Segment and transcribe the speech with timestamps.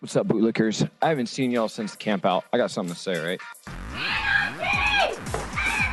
[0.00, 0.88] What's up, bootlickers?
[1.00, 2.44] I haven't seen y'all since the camp out.
[2.52, 3.40] I got something to say, right?
[3.94, 5.18] Anarchy!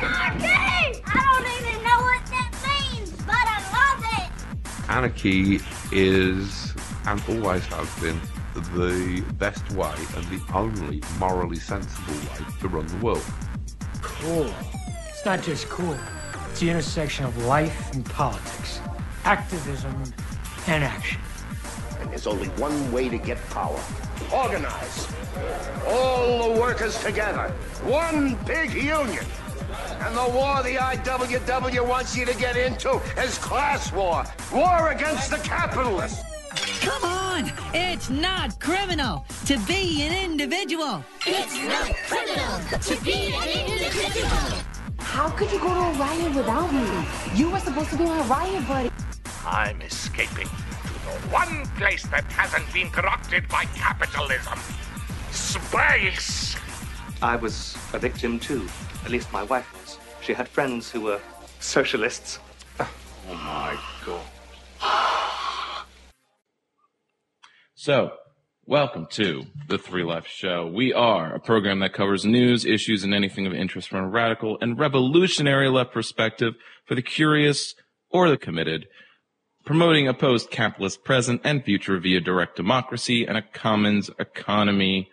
[0.02, 1.02] Anarchy!
[1.06, 2.50] I don't even know what that
[2.92, 4.90] means, but I love it!
[4.90, 5.60] Anarchy
[5.92, 6.74] is,
[7.06, 8.20] and always has been,
[8.74, 13.24] the best way and the only morally sensible way to run the world.
[14.02, 14.52] Cool.
[15.08, 15.96] It's not just cool.
[16.50, 18.80] It's the intersection of life and politics,
[19.24, 19.94] activism
[20.66, 21.20] and action.
[22.20, 23.80] And there's only one way to get power.
[24.32, 25.08] Organize.
[25.86, 27.48] All the workers together.
[27.84, 29.24] One big union.
[30.00, 34.24] And the war the IWW wants you to get into is class war.
[34.52, 36.22] War against the capitalists.
[36.80, 37.52] Come on!
[37.72, 41.02] It's not criminal to be an individual.
[41.26, 44.62] It's not criminal to be an individual!
[44.98, 47.38] How could you go to a riot without me?
[47.38, 48.90] You were supposed to be my riot buddy.
[49.46, 50.69] I'm escaping to the
[51.30, 54.58] one place that hasn't been corrupted by capitalism.
[55.30, 56.56] Space!
[57.22, 58.66] I was a victim too.
[59.04, 59.98] At least my wife was.
[60.22, 61.20] She had friends who were
[61.60, 62.38] socialists.
[62.78, 62.88] Oh
[63.28, 64.26] my god.
[67.74, 68.12] So,
[68.66, 70.66] welcome to the Three Left Show.
[70.66, 74.58] We are a program that covers news, issues, and anything of interest from a radical
[74.60, 76.54] and revolutionary left perspective
[76.84, 77.74] for the curious
[78.10, 78.86] or the committed,
[79.70, 85.08] promoting a post-capitalist present and future via direct democracy and a commons economy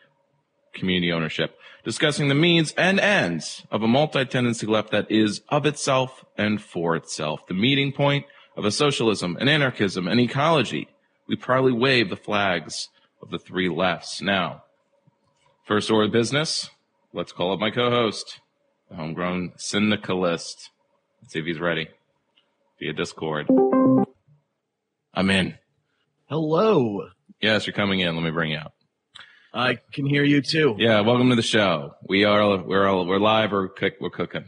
[0.73, 6.25] community ownership, discussing the means and ends of a multi-tendency left that is of itself
[6.39, 10.87] and for itself, the meeting point of a socialism, an anarchism, an ecology.
[11.27, 12.89] We proudly wave the flags
[13.21, 14.23] of the three lefts.
[14.23, 14.63] Now,
[15.65, 16.71] first order of business,
[17.13, 18.39] let's call up my co-host,
[18.89, 20.71] the homegrown syndicalist.
[21.21, 21.89] Let's see if he's ready
[22.79, 23.47] via Discord.
[25.17, 25.55] I'm in.
[26.29, 27.07] Hello.
[27.41, 28.15] Yes, you're coming in.
[28.15, 28.75] Let me bring you up.
[29.51, 30.75] I can hear you too.
[30.77, 31.95] Yeah, welcome to the show.
[32.07, 33.51] We are we're all, we're live.
[33.51, 34.47] We're cook, we're cooking.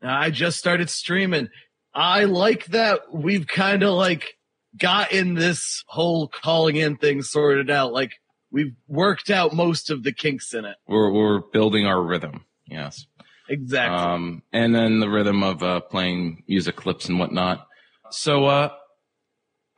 [0.00, 1.48] I just started streaming.
[1.92, 4.36] I like that we've kind of like
[4.78, 7.92] gotten this whole calling in thing sorted out.
[7.92, 8.12] Like
[8.52, 10.76] we've worked out most of the kinks in it.
[10.86, 12.44] We're we're building our rhythm.
[12.66, 13.06] Yes,
[13.48, 13.98] Exactly.
[13.98, 17.66] um, and then the rhythm of uh, playing music clips and whatnot.
[18.12, 18.70] So, uh,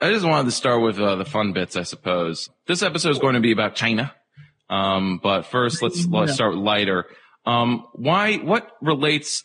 [0.00, 2.48] I just wanted to start with uh, the fun bits, I suppose.
[2.66, 4.14] This episode is going to be about China.
[4.70, 7.06] Um, but first, let's let's start lighter.
[7.44, 8.36] Um, why?
[8.36, 9.42] What relates?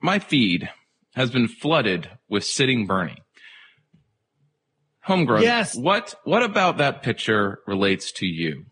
[0.00, 0.68] My feed
[1.14, 3.22] has been flooded with sitting Bernie.
[5.00, 5.42] Homegrown.
[5.42, 5.76] Yes.
[5.76, 8.66] What What about that picture relates to you?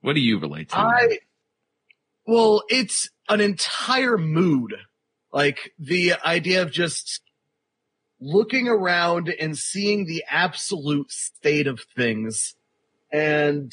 [0.00, 0.78] What do you relate to?
[0.78, 1.18] I
[2.26, 4.74] well, it's an entire mood.
[5.32, 7.20] Like the idea of just
[8.24, 12.54] looking around and seeing the absolute state of things
[13.12, 13.72] and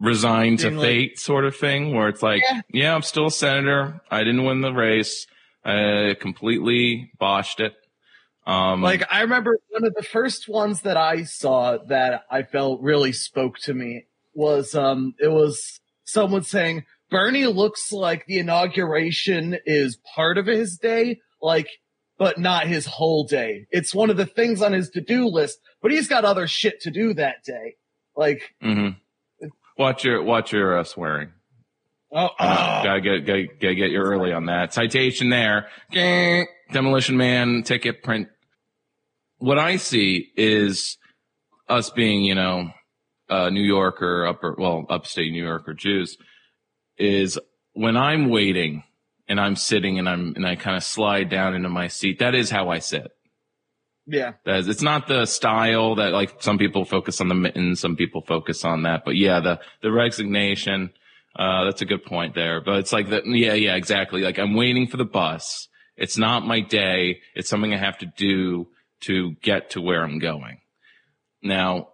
[0.00, 2.60] resigned to Being like- fate sort of thing where it's like, Yeah.
[2.72, 2.94] yeah.
[2.94, 4.00] I'm still a senator.
[4.10, 5.26] I didn't win the race.
[5.64, 7.74] I completely botched it.
[8.46, 12.82] Um, like I remember one of the first ones that I saw that I felt
[12.82, 19.56] really spoke to me was um it was someone saying Bernie looks like the inauguration
[19.64, 21.68] is part of his day, like
[22.18, 23.66] but not his whole day.
[23.70, 26.90] It's one of the things on his to-do list, but he's got other shit to
[26.90, 27.76] do that day.
[28.16, 28.96] Like mhm.
[29.76, 31.30] watch your, watch your uh, swearing.
[32.12, 34.72] oh, Uh, gotta get, gotta, gotta get you early on that.
[34.72, 35.68] Citation there.
[36.72, 38.28] Demolition Man, ticket print.
[39.38, 40.96] What I see is
[41.68, 42.70] us being, you know,
[43.28, 46.16] uh, New Yorker, upper, well, upstate New York or Jews
[46.96, 47.38] is
[47.72, 48.84] when I'm waiting
[49.28, 52.18] and I'm sitting and I'm, and I kind of slide down into my seat.
[52.18, 53.10] That is how I sit.
[54.06, 54.32] yeah.
[54.44, 57.96] That is, it's not the style that like some people focus on the mittens, some
[57.96, 60.90] people focus on that, but yeah, the, the resignation,
[61.36, 63.26] uh, that's a good point there, but it's like that.
[63.26, 64.20] Yeah, yeah, exactly.
[64.20, 65.68] Like I'm waiting for the bus.
[65.96, 67.20] It's not my day.
[67.34, 68.68] It's something I have to do
[69.02, 70.58] to get to where I'm going.
[71.42, 71.88] Now,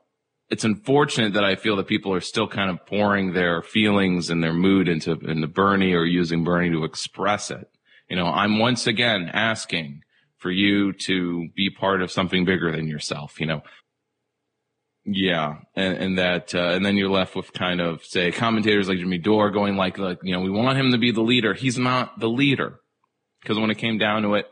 [0.51, 4.43] it's unfortunate that I feel that people are still kind of pouring their feelings and
[4.43, 7.71] their mood into, into Bernie or using Bernie to express it.
[8.09, 10.03] You know, I'm once again asking
[10.39, 13.63] for you to be part of something bigger than yourself, you know.
[15.05, 18.99] Yeah, and, and that, uh, and then you're left with kind of say commentators like
[18.99, 21.55] Jimmy Dore going like, like, you know, we want him to be the leader.
[21.55, 22.81] He's not the leader
[23.41, 24.47] because when it came down to it,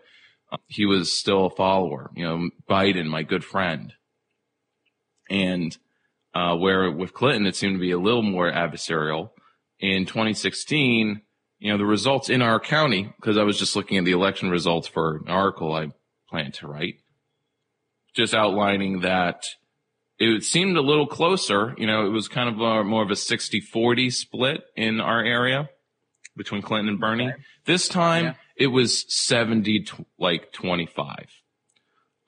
[0.51, 2.11] uh, he was still a follower.
[2.15, 3.93] You know, Biden, my good friend,
[5.29, 5.77] and
[6.39, 9.31] uh, where with Clinton it seemed to be a little more adversarial.
[9.81, 11.23] In 2016,
[11.59, 14.51] you know, the results in our county, because I was just looking at the election
[14.51, 15.89] results for an article I
[16.31, 16.97] plan to write,
[18.15, 19.45] just outlining that
[20.19, 21.75] it seemed a little closer.
[21.77, 25.69] You know, it was kind of a, more of a 60-40 split in our area
[26.37, 27.33] between Clinton and Bernie.
[27.67, 28.35] This time Yeah.
[28.57, 31.27] it was 70 tw- like 25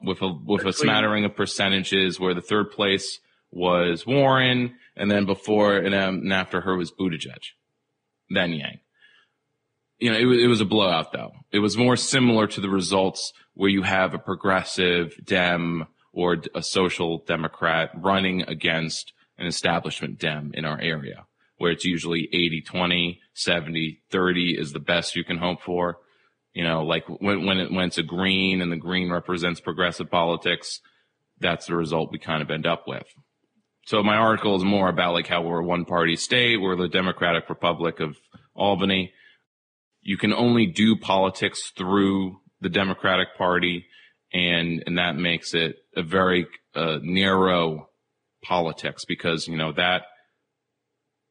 [0.02, 5.26] with a with a smattering of percentages where the third place was Warren and then
[5.26, 7.52] before and, um, and after her was Buttigieg,
[8.28, 8.80] then Yang.
[9.98, 11.32] You know, it, it was a blowout though.
[11.52, 16.62] It was more similar to the results where you have a progressive Dem or a
[16.62, 21.26] social Democrat running against an establishment Dem in our area,
[21.56, 25.98] where it's usually 80, 20, 70, 30 is the best you can hope for.
[26.52, 30.10] You know, like when, when it, when it's a green and the green represents progressive
[30.10, 30.80] politics,
[31.38, 33.06] that's the result we kind of end up with.
[33.90, 36.60] So my article is more about like how we're a one party state.
[36.60, 38.16] We're the Democratic Republic of
[38.54, 39.12] Albany.
[40.00, 43.86] You can only do politics through the Democratic Party
[44.32, 46.46] and, and that makes it a very
[46.76, 47.88] uh, narrow
[48.44, 50.02] politics because, you know, that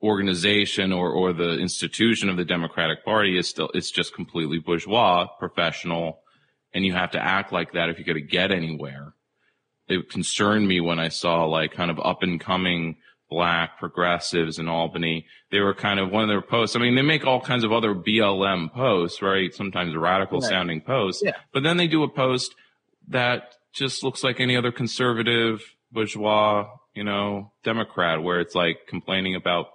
[0.04, 5.28] organization or, or the institution of the Democratic Party is still, it's just completely bourgeois,
[5.40, 6.20] professional,
[6.74, 9.14] and you have to act like that if you're going to get anywhere.
[9.90, 12.98] It concerned me when I saw like kind of up and coming
[13.30, 15.26] black progressives in Albany.
[15.52, 16.76] They were kind of one of their posts.
[16.76, 19.54] I mean, they make all kinds of other BLM posts, right?
[19.54, 20.50] Sometimes radical Right.
[20.50, 21.34] sounding posts, Yeah.
[21.54, 22.56] but then they do a post
[23.08, 25.62] that just looks like any other conservative
[25.92, 29.68] bourgeois, you know, Democrat where it's like complaining about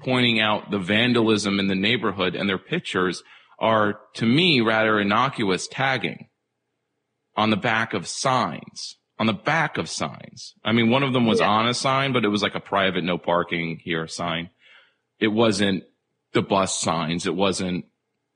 [0.00, 3.22] pointing out the vandalism in the neighborhood and their pictures
[3.58, 6.28] are to me rather innocuous tagging
[7.36, 10.54] on the back of signs on the back of signs.
[10.64, 13.04] I mean one of them was on a sign but it was like a private
[13.04, 14.50] no parking here sign.
[15.18, 15.84] It wasn't
[16.32, 17.26] the bus signs.
[17.26, 17.86] It wasn't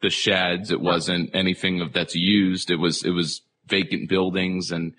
[0.00, 0.70] the sheds.
[0.70, 2.70] It wasn't anything of that's used.
[2.70, 4.94] It was it was vacant buildings and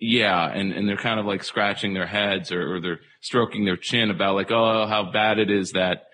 [0.00, 3.76] yeah, and, and they're kind of like scratching their heads or, or they're stroking their
[3.76, 6.04] chin about like, oh, how bad it is that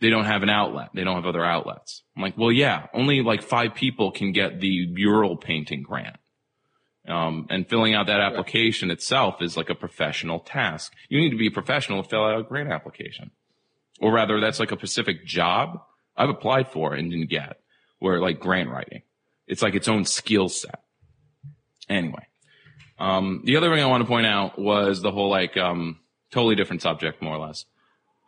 [0.00, 0.90] they don't have an outlet.
[0.94, 2.02] They don't have other outlets.
[2.16, 6.16] I'm like, well, yeah, only like five people can get the mural painting grant.
[7.08, 10.92] Um, and filling out that application itself is like a professional task.
[11.08, 13.32] You need to be a professional to fill out a grant application.
[14.00, 15.82] Or rather, that's like a specific job
[16.16, 17.58] I've applied for and didn't get
[17.98, 19.02] where like grant writing.
[19.46, 20.80] It's like its own skill set.
[21.88, 22.26] Anyway.
[22.98, 25.98] Um, the other thing I want to point out was the whole like um,
[26.30, 27.64] totally different subject, more or less.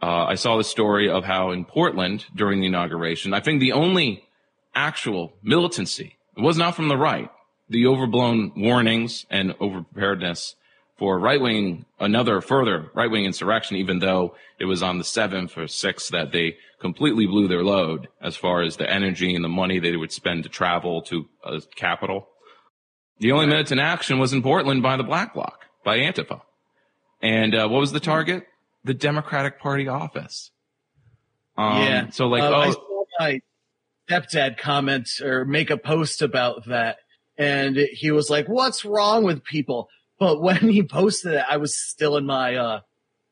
[0.02, 3.72] Uh, I saw the story of how in Portland during the inauguration, I think the
[3.72, 4.24] only
[4.74, 7.30] actual militancy it was not from the right.
[7.74, 10.54] The overblown warnings and overpreparedness
[10.96, 15.58] for right wing, another further right wing insurrection, even though it was on the seventh
[15.58, 19.48] or sixth that they completely blew their load as far as the energy and the
[19.48, 22.28] money they would spend to travel to a capital.
[23.18, 26.42] The only militant action was in Portland by the Black Bloc, by Antifa.
[27.20, 28.46] And uh, what was the target?
[28.84, 30.52] The Democratic Party office.
[31.58, 32.10] Um, yeah.
[32.10, 33.40] So like, Uh, I oh, saw my
[34.08, 36.98] stepdad comment or make a post about that,
[37.38, 39.88] and he was like, "What's wrong with people?"
[40.18, 42.80] But when he posted it, I was still in my uh,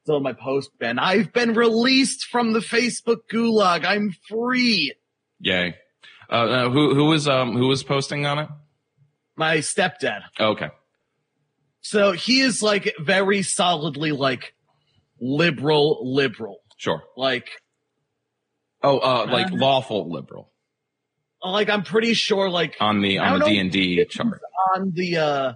[0.03, 0.99] still in my post Ben.
[0.99, 3.85] I've been released from the Facebook gulag.
[3.85, 4.95] I'm free.
[5.41, 5.77] yay.
[6.31, 8.49] Uh, uh, who who was um who was posting on it?
[9.37, 10.23] My stepdad.
[10.41, 10.69] Okay.
[11.83, 14.55] So he is like very solidly like
[15.21, 16.59] liberal, liberal.
[16.77, 17.03] Sure.
[17.17, 17.49] Like,
[18.83, 20.52] Oh, uh, like Uh, lawful liberal
[21.45, 24.41] like I'm pretty sure like on the on the D and D chart.
[24.75, 25.53] on the uh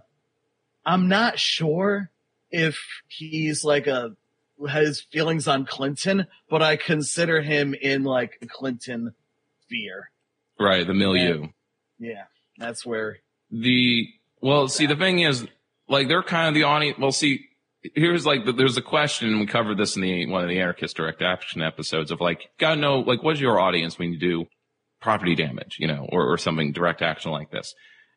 [0.85, 2.11] I'm not sure
[2.50, 2.78] if
[3.09, 4.16] he's like a
[4.69, 9.14] has feelings on Clinton, but I consider him in like Clinton
[9.62, 10.11] sphere.
[10.59, 11.49] Right, the milieu.
[11.99, 12.25] Yeah,
[12.57, 13.19] that's where
[13.50, 14.09] The
[14.40, 15.47] well, see, the thing is,
[15.88, 16.99] like, they're kind of the audience.
[16.99, 17.47] Well, see,
[17.95, 20.61] here's like, the, there's a question, and we covered this in the one of the
[20.61, 24.47] anarchist direct action episodes of like, gotta know, like, what's your audience when you do
[25.06, 27.72] property damage, you know, or, or something direct action like this,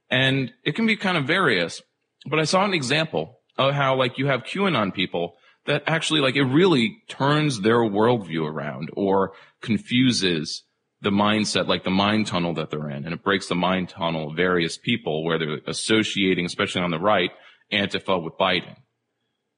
[0.09, 1.83] and it can be kind of various.
[2.25, 5.35] But I saw an example of how like you have QAnon people
[5.67, 10.63] that actually like it really turns their worldview around or confuses
[11.01, 14.31] the mindset, like the mind tunnel that they're in, and it breaks the mind tunnel
[14.31, 17.29] of various people where they're associating, especially on the right,
[17.71, 18.77] Antifa with Biden.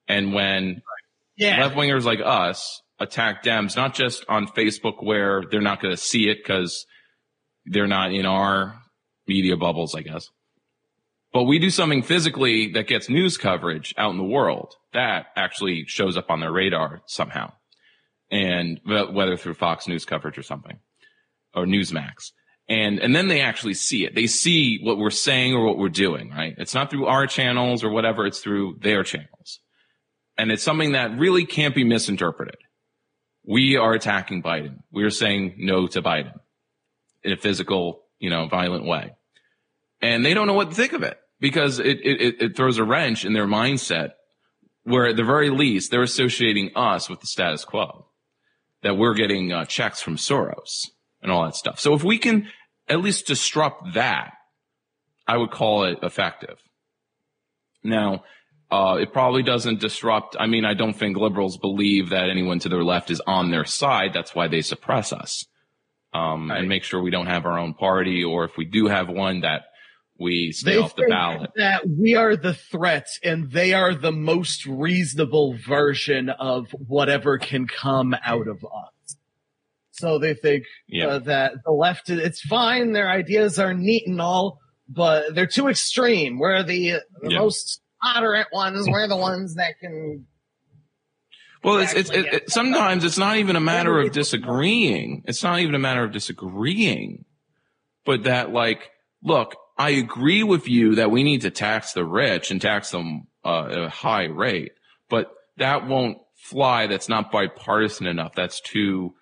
[0.05, 0.81] And when
[1.37, 5.95] yeah, left wingers like us attack Dems, not just on Facebook where they're not going
[5.95, 6.85] to see it because
[7.65, 8.81] they're not in our
[9.27, 10.29] media bubbles, I guess.
[11.33, 15.85] But we do something physically that gets news coverage out in the world that actually
[15.85, 17.53] shows up on their radar somehow.
[18.29, 20.79] And whether through Fox News coverage or something
[21.53, 22.31] or Newsmax.
[22.69, 24.15] And, and then they actually see it.
[24.15, 26.55] They see what we're saying or what we're doing, right?
[26.57, 28.25] It's not through our channels or whatever.
[28.25, 29.59] It's through their channels.
[30.37, 32.57] and it's something that really can't be misinterpreted.
[33.45, 34.79] We are attacking Biden.
[34.91, 36.33] We are saying no to Biden
[37.23, 39.11] in a physical, you know, violent way.
[40.01, 42.83] And they don't know what to think of it because it, it, it throws a
[42.83, 44.11] wrench in their mindset
[44.83, 48.07] where at the very least they're associating us with the status quo,
[48.81, 50.87] that we're getting uh, checks from Soros
[51.21, 51.79] and all that stuff.
[51.79, 52.47] So if we can
[52.87, 54.31] at least disrupt that,
[55.27, 56.57] I would call it effective.
[57.83, 58.23] Now,
[58.71, 60.35] uh, it probably doesn't disrupt.
[60.39, 63.65] I mean, I don't think liberals believe that anyone to their left is on their
[63.65, 64.13] side.
[64.13, 65.45] That's why they suppress us
[66.13, 66.59] um, right.
[66.59, 69.41] and make sure we don't have our own party, or if we do have one,
[69.41, 69.63] that
[70.19, 71.51] we stay they off the ballot.
[71.55, 77.67] That we are the threat, and they are the most reasonable version of whatever can
[77.67, 79.17] come out of us.
[79.91, 81.07] So they think yeah.
[81.07, 82.93] uh, that the left, it's fine.
[82.93, 86.39] Their ideas are neat and all, but they're too extreme.
[86.39, 87.39] We're the, the yeah.
[87.39, 88.87] most moderate ones.
[88.89, 90.25] We're the ones that can
[91.63, 95.23] well, it's, it's, it, it, sometimes it's not even a matter of disagreeing.
[95.25, 97.25] It's not even a matter of disagreeing,
[98.05, 98.89] but that like,
[99.23, 103.27] look, I agree with you that we need to tax the rich and tax them
[103.45, 104.71] uh, at a high rate,
[105.09, 106.87] but that won't fly.
[106.87, 108.33] That's not bipartisan enough.
[108.35, 109.13] That's too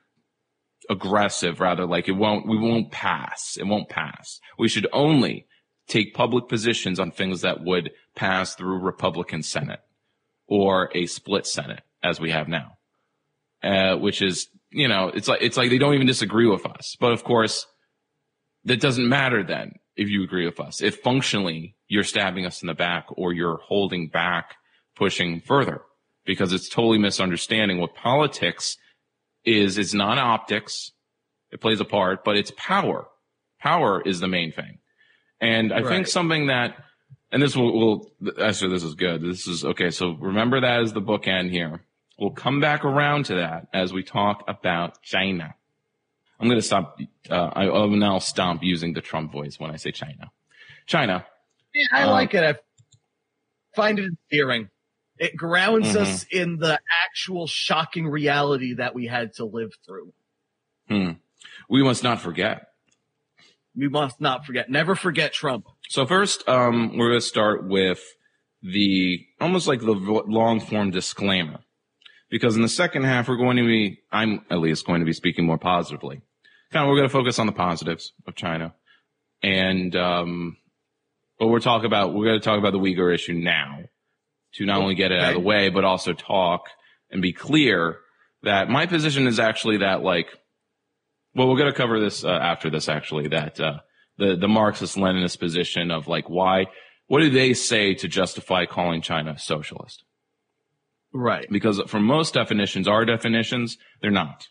[0.89, 1.59] aggressive.
[1.59, 2.47] Rather, like it won't.
[2.47, 3.57] We won't pass.
[3.59, 4.39] It won't pass.
[4.57, 5.45] We should only
[5.87, 9.81] take public positions on things that would pass through Republican Senate
[10.47, 12.77] or a split Senate as we have now,
[13.63, 16.95] uh, which is, you know, it's like, it's like they don't even disagree with us.
[16.99, 17.65] But of course,
[18.65, 20.81] that doesn't matter then if you agree with us.
[20.81, 24.55] If functionally you're stabbing us in the back or you're holding back,
[24.95, 25.81] pushing further,
[26.25, 28.77] because it's totally misunderstanding what politics
[29.43, 29.77] is.
[29.77, 30.91] It's not optics.
[31.51, 33.07] It plays a part, but it's power.
[33.59, 34.79] Power is the main thing.
[35.41, 35.87] And I right.
[35.87, 36.75] think something that,
[37.31, 39.21] and this will, will, actually, this is good.
[39.21, 39.89] This is okay.
[39.89, 41.81] So remember that as the bookend here.
[42.19, 45.55] We'll come back around to that as we talk about China.
[46.37, 46.99] I'm going to stop.
[47.29, 50.29] Uh, I, will now stop using the Trump voice when I say China.
[50.85, 51.25] China.
[51.73, 52.43] Yeah, I uh, like it.
[52.43, 52.55] I
[53.73, 54.69] find it endearing.
[55.17, 56.01] It grounds mm-hmm.
[56.01, 60.13] us in the actual shocking reality that we had to live through.
[60.89, 61.11] Hmm.
[61.69, 62.67] We must not forget.
[63.75, 64.69] We must not forget.
[64.69, 65.67] Never forget Trump.
[65.87, 68.01] So first, um, we're going to start with
[68.61, 71.59] the almost like the long form disclaimer
[72.29, 75.13] because in the second half, we're going to be, I'm at least going to be
[75.13, 76.21] speaking more positively.
[76.71, 78.73] Kind of, we're going to focus on the positives of China.
[79.41, 80.57] And, um,
[81.39, 83.79] but we're talking about, we're going to talk about the Uyghur issue now
[84.55, 86.69] to not only get it out of the way, but also talk
[87.09, 87.97] and be clear
[88.43, 90.27] that my position is actually that like,
[91.33, 93.79] well, we're going to cover this uh, after this actually, that, uh,
[94.17, 96.65] the, the Marxist Leninist position of like, why,
[97.07, 100.03] what do they say to justify calling China socialist?
[101.13, 101.47] Right.
[101.49, 104.47] Because for most definitions, our definitions, they're not.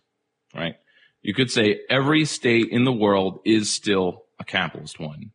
[0.55, 0.75] Right.
[1.23, 5.33] You could say every state in the world is still a capitalist one.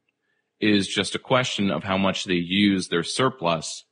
[0.59, 3.85] It is just a question of how much they use their surplus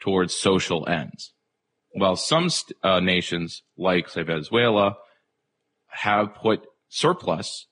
[0.00, 1.32] towards social ends.
[1.92, 4.96] While some st- uh, nations, like say Venezuela,
[5.88, 7.66] have put surplus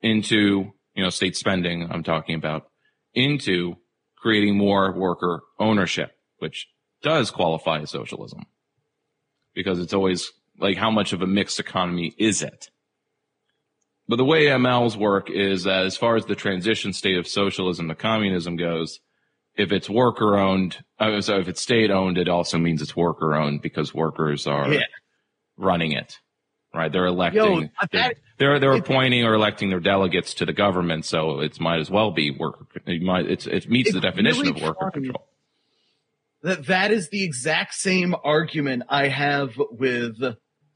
[0.00, 2.68] into, you know, state spending, I'm talking about,
[3.14, 3.76] into
[4.16, 6.66] creating more worker ownership, which
[7.04, 8.40] does qualify as socialism
[9.54, 12.70] because it's always like how much of a mixed economy is it?
[14.08, 17.88] But the way MLs work is that as far as the transition state of socialism
[17.88, 19.00] to communism goes,
[19.56, 23.34] if it's worker owned, uh, so if it's state owned, it also means it's worker
[23.34, 24.80] owned because workers are yeah.
[25.56, 26.18] running it,
[26.74, 26.90] right?
[26.90, 31.06] They're electing, Yo, they're, they're, they're appointing or electing their delegates to the government.
[31.06, 34.60] So it might as well be worker, it might, it's, it meets the definition really
[34.60, 35.06] of worker funny.
[35.06, 35.28] control
[36.44, 40.16] that that is the exact same argument I have with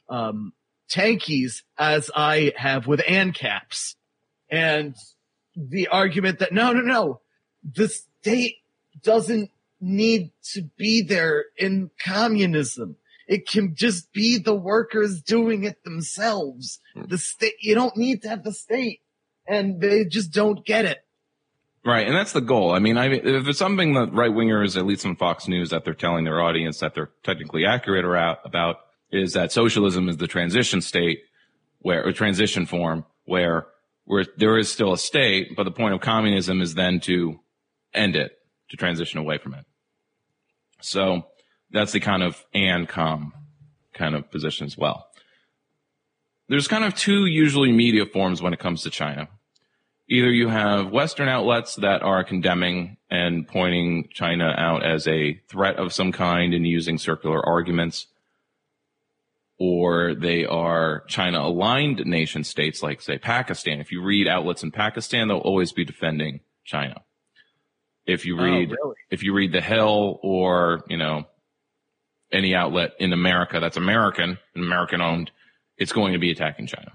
[0.09, 0.55] um,
[0.91, 3.95] tankies as I have with ANCAPs.
[4.51, 4.97] And
[5.55, 7.21] the argument that no, no, no,
[7.63, 8.57] the state
[9.03, 12.97] doesn't need to be there in communism.
[13.27, 16.81] It can just be the workers doing it themselves.
[16.97, 19.01] The state, you don't need to have the state.
[19.47, 20.99] And they just don't get it.
[21.89, 22.73] Right, and that's the goal.
[22.73, 25.87] I mean, I if it's something that right wingers, at least on Fox News, that
[25.87, 28.05] they're telling their audience that they're technically accurate
[28.45, 28.81] about,
[29.11, 31.21] is that socialism is the transition state
[31.79, 33.69] where a transition form where
[34.05, 37.41] where there is still a state, but the point of communism is then to
[37.95, 38.33] end it,
[38.69, 39.65] to transition away from it.
[40.83, 41.23] So
[41.71, 43.33] that's the kind of ANCOM
[43.95, 45.07] kind of position as well.
[46.51, 49.31] There's kind of two usually media forms when it comes to China
[50.09, 55.77] either you have Western outlets that are condemning and pointing China out as a threat
[55.77, 58.07] of some kind and using circular arguments,
[59.59, 63.81] or they are China aligned nation states like, say, Pakistan.
[63.81, 67.03] If you read outlets in Pakistan, they'll always be defending China.
[68.07, 68.95] If you Oh, read, really?
[69.11, 71.27] if you read The Hill or, you know,
[72.33, 75.31] any outlet in America that's American, and American owned,
[75.77, 76.93] it's going to be attacking China.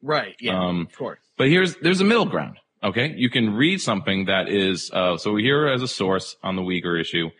[0.00, 0.34] Right.
[0.40, 0.58] Yeah.
[0.58, 1.20] Um, of course.
[1.42, 2.58] But here's there's a middle ground.
[2.84, 6.62] Okay, you can read something that is uh, so here as a source on the
[6.62, 7.30] Uyghur issue,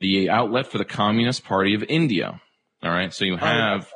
[0.00, 2.40] the outlet for the Communist Party of India.
[2.82, 3.92] All right, so you have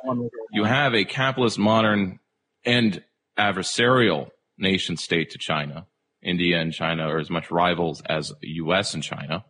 [0.53, 2.21] you have a capitalist, modern,
[2.63, 3.03] and
[3.37, 5.87] adversarial nation state to China.
[6.21, 8.93] India and China are as much rivals as U.S.
[8.93, 9.43] and China,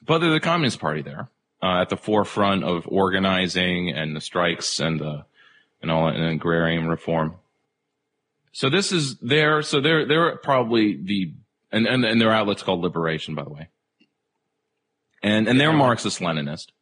[0.00, 1.28] but they're the Communist Party there
[1.62, 5.26] uh, at the forefront of organizing and the strikes and the
[5.82, 7.34] and all and agrarian reform.
[8.58, 11.32] So this is their so they're they're probably the
[11.70, 13.68] and and, and their outlet's called Liberation, by the way.
[15.22, 16.72] And and they're Marxist Leninist.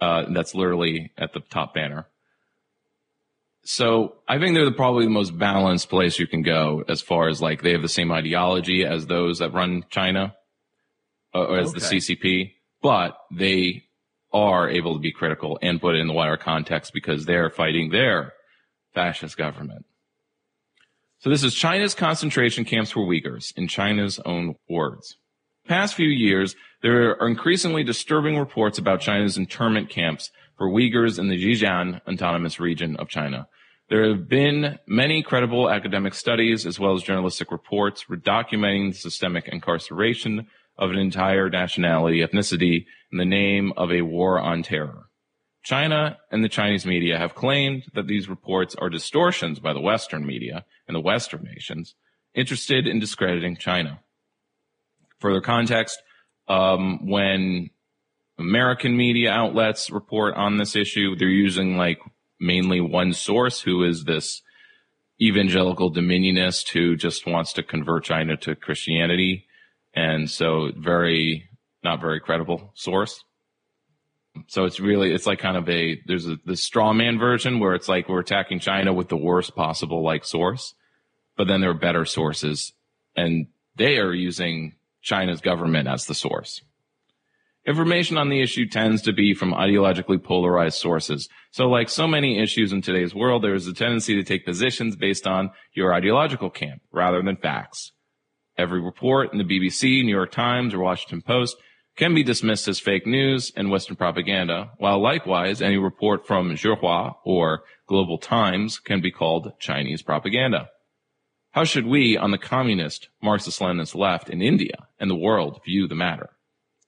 [0.00, 2.08] Uh, that's literally at the top banner.
[3.62, 7.28] So I think they're the, probably the most balanced place you can go as far
[7.28, 10.34] as like they have the same ideology as those that run China,
[11.36, 13.84] uh, or as the CCP, but they
[14.32, 17.90] are able to be critical and put it in the wider context because they're fighting
[17.90, 18.32] their
[18.92, 19.86] fascist government.
[21.22, 25.18] So this is China's concentration camps for Uyghurs in China's own words.
[25.68, 31.28] Past few years, there are increasingly disturbing reports about China's internment camps for Uyghurs in
[31.28, 33.46] the Xinjiang autonomous region of China.
[33.88, 39.46] There have been many credible academic studies as well as journalistic reports documenting the systemic
[39.46, 45.04] incarceration of an entire nationality, ethnicity in the name of a war on terror.
[45.62, 50.26] China and the Chinese media have claimed that these reports are distortions by the Western
[50.26, 51.94] media and the Western nations
[52.34, 54.00] interested in discrediting China.
[55.20, 56.02] Further context,
[56.48, 57.70] um, when
[58.38, 62.00] American media outlets report on this issue, they're using like
[62.40, 64.42] mainly one source who is this
[65.20, 69.46] evangelical dominionist who just wants to convert China to Christianity.
[69.94, 71.48] And so very,
[71.84, 73.22] not very credible source.
[74.46, 77.74] So it's really, it's like kind of a, there's a, the straw man version where
[77.74, 80.74] it's like we're attacking China with the worst possible like source,
[81.36, 82.72] but then there are better sources
[83.16, 86.62] and they are using China's government as the source.
[87.64, 91.28] Information on the issue tends to be from ideologically polarized sources.
[91.52, 94.96] So like so many issues in today's world, there is a tendency to take positions
[94.96, 97.92] based on your ideological camp rather than facts.
[98.58, 101.56] Every report in the BBC, New York Times, or Washington Post
[101.96, 107.14] can be dismissed as fake news and Western propaganda, while likewise any report from Xinhua
[107.24, 110.68] or Global Times can be called Chinese propaganda.
[111.50, 115.94] How should we on the communist Marxist-Leninist left in India and the world view the
[115.94, 116.30] matter?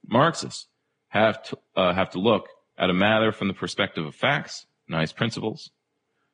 [0.07, 0.69] Marxists
[1.09, 5.13] have to, uh, have to look at a matter from the perspective of facts, nice
[5.13, 5.71] principles.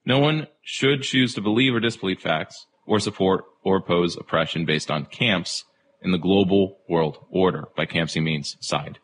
[0.05, 4.91] No one should choose to believe or disbelieve facts or support or oppose oppression based
[4.91, 5.65] on camps
[6.03, 7.69] in the global world order.
[7.77, 8.99] By he means side.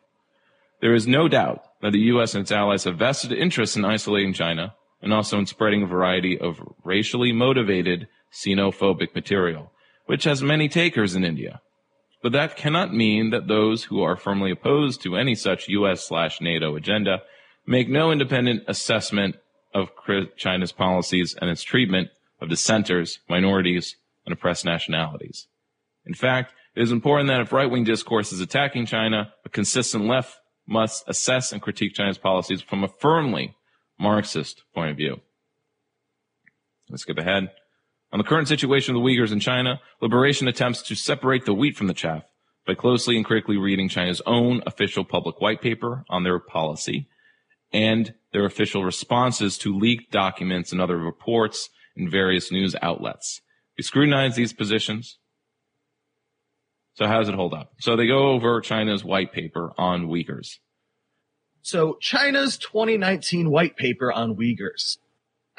[0.81, 2.33] There is no doubt that the U.S.
[2.33, 6.37] and its allies have vested interests in isolating China and also in spreading a variety
[6.39, 9.71] of racially motivated xenophobic material,
[10.05, 11.61] which has many takers in India.
[12.21, 16.07] But that cannot mean that those who are firmly opposed to any such U.S.
[16.07, 17.21] slash NATO agenda
[17.65, 19.35] make no independent assessment
[19.73, 19.89] of
[20.35, 22.09] China's policies and its treatment
[22.41, 25.47] of dissenters, minorities, and oppressed nationalities.
[26.05, 30.37] In fact, it is important that if right-wing discourse is attacking China, a consistent left
[30.67, 33.55] must assess and critique China's policies from a firmly
[33.99, 35.19] Marxist point of view.
[36.87, 37.49] Let's skip ahead.
[38.13, 41.75] On the current situation of the Uyghurs in China, Liberation attempts to separate the wheat
[41.75, 42.25] from the chaff
[42.67, 47.07] by closely and critically reading China's own official public white paper on their policy
[47.73, 53.41] and their official responses to leaked documents and other reports in various news outlets.
[53.79, 55.17] We scrutinize these positions.
[56.97, 57.73] So how does it hold up?
[57.79, 60.57] So they go over China's white paper on Uyghurs.
[61.61, 64.97] So China's 2019 white paper on Uyghurs.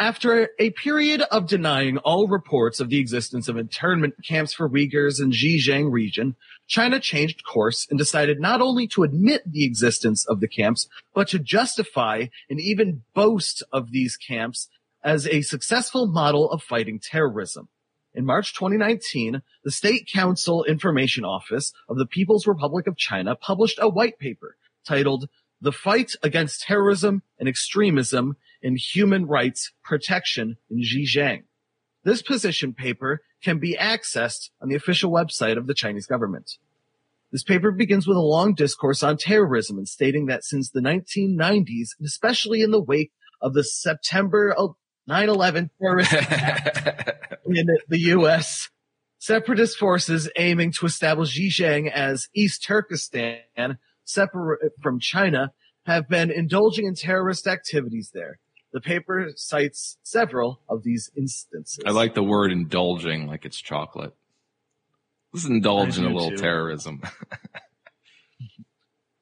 [0.01, 5.21] After a period of denying all reports of the existence of internment camps for Uyghurs
[5.23, 6.35] in Xinjiang region,
[6.67, 11.29] China changed course and decided not only to admit the existence of the camps, but
[11.29, 14.69] to justify and even boast of these camps
[15.05, 17.69] as a successful model of fighting terrorism.
[18.19, 23.79] In March 2019, the State Council Information Office of the People's Republic of China published
[23.81, 25.29] a white paper titled
[25.61, 31.45] The Fight Against Terrorism and Extremism in Human Rights Protection in Xinjiang.
[32.03, 36.59] This position paper can be accessed on the official website of the Chinese government.
[37.31, 41.91] This paper begins with a long discourse on terrorism and stating that since the 1990s,
[41.97, 44.77] and especially in the wake of the September oh,
[45.09, 48.69] 9-11 terrorist attack in the U.S.,
[49.19, 55.53] separatist forces aiming to establish Xinjiang as East Turkestan, separate from China,
[55.87, 58.39] have been indulging in terrorist activities there.
[58.73, 61.83] The paper cites several of these instances.
[61.87, 64.15] I like the word indulging like it's chocolate.
[65.33, 66.37] Let's indulge in a little too.
[66.37, 67.03] terrorism.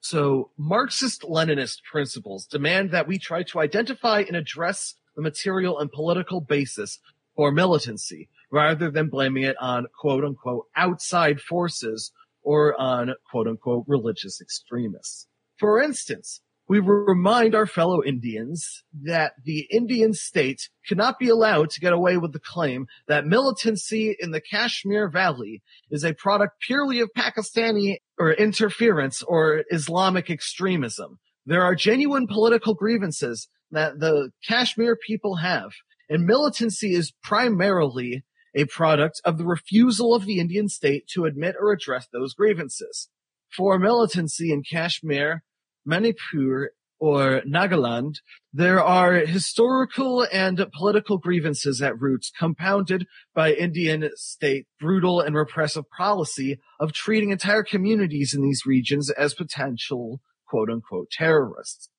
[0.09, 5.91] So, Marxist Leninist principles demand that we try to identify and address the material and
[5.91, 6.99] political basis
[7.35, 13.83] for militancy rather than blaming it on quote unquote outside forces or on quote unquote
[13.87, 15.27] religious extremists.
[15.57, 21.79] For instance, we remind our fellow Indians that the Indian state cannot be allowed to
[21.79, 26.99] get away with the claim that militancy in the Kashmir Valley is a product purely
[26.99, 31.19] of Pakistani or interference or Islamic extremism.
[31.45, 35.71] There are genuine political grievances that the Kashmir people have,
[36.09, 38.23] and militancy is primarily
[38.55, 43.09] a product of the refusal of the Indian state to admit or address those grievances.
[43.55, 45.43] For militancy in Kashmir,
[45.85, 48.15] Manipur, or Nagaland,
[48.51, 55.85] there are historical and political grievances at roots compounded by Indian state brutal and repressive
[55.95, 61.89] policy of treating entire communities in these regions as potential quote unquote terrorists.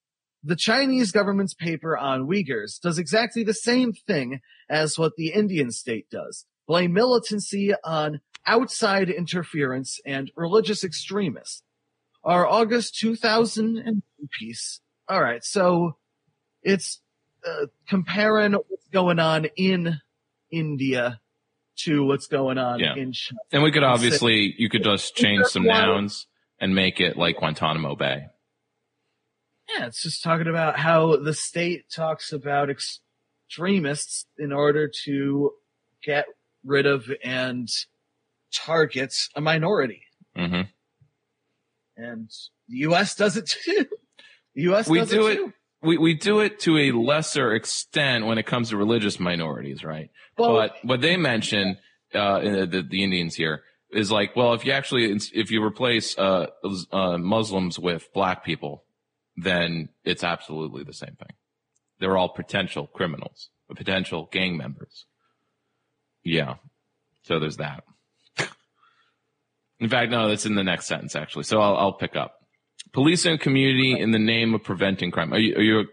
[0.45, 5.71] The Chinese government's paper on Uyghurs does exactly the same thing as what the Indian
[5.73, 6.47] state does.
[6.67, 11.63] Blame militancy on outside interference and religious extremists.
[12.25, 14.03] Our August 2000
[14.39, 14.81] piece.
[15.09, 15.43] All right.
[15.45, 15.97] So
[16.63, 17.01] it's
[17.47, 20.01] uh, comparing what's going on in
[20.51, 21.21] India
[21.79, 22.95] to what's going on Yeah.
[22.97, 23.39] in China.
[23.53, 26.27] and we could obviously, you could just change some nouns
[26.61, 28.27] and make it like Guantanamo Bay.
[29.69, 35.53] Yeah, it's just talking about how the state talks about extremists in order to
[36.03, 36.27] get
[36.65, 37.69] rid of and
[38.55, 40.03] target a minority.
[40.37, 40.63] Mm-hmm.
[41.97, 42.31] And
[42.69, 43.15] the U.S.
[43.15, 43.87] does it too.
[44.55, 44.89] The U.S.
[44.89, 45.53] We does do it too.
[45.83, 50.11] We, we do it to a lesser extent when it comes to religious minorities, right?
[50.37, 51.79] Well- but what they mention,
[52.13, 56.19] uh, the, the, the Indians here is like, well, if you actually, if you replace,
[56.19, 56.47] uh,
[56.91, 58.83] uh, Muslims with black people,
[59.43, 61.37] then it's absolutely the same thing.
[62.01, 65.07] They're all potential criminals, potential gang members.
[66.25, 66.55] Yeah.
[67.23, 67.85] So there's that.
[69.81, 71.45] In fact, no, that's in the next sentence actually.
[71.45, 72.35] So I'll, I'll pick up.
[72.93, 75.33] Police and community in the name of preventing crime.
[75.33, 75.85] Are you, are you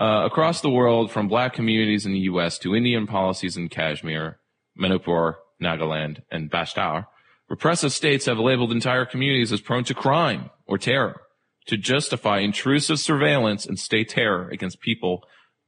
[0.00, 2.58] uh, across the world, from black communities in the U.S.
[2.58, 4.40] to Indian policies in Kashmir,
[4.76, 7.06] Manipur, Nagaland, and Bastar,
[7.48, 11.20] repressive states have labeled entire communities as prone to crime or terror
[11.66, 15.24] to justify intrusive surveillance and state terror against people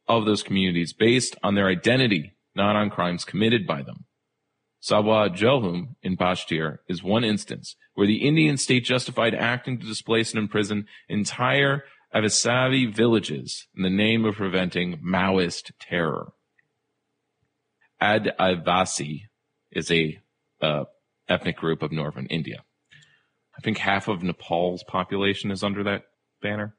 [0.09, 4.05] of those communities based on their identity, not on crimes committed by them.
[4.83, 10.33] Salwa Judum in Bastar is one instance where the Indian state justified acting to displace
[10.33, 16.33] and imprison entire Adivasi villages in the name of preventing Maoist terror.
[18.01, 19.23] Adivasi
[19.73, 20.19] is a
[20.63, 20.85] uh,
[21.29, 22.63] ethnic group of northern India.
[23.57, 26.05] I think half of Nepal's population is under that
[26.43, 26.75] banner.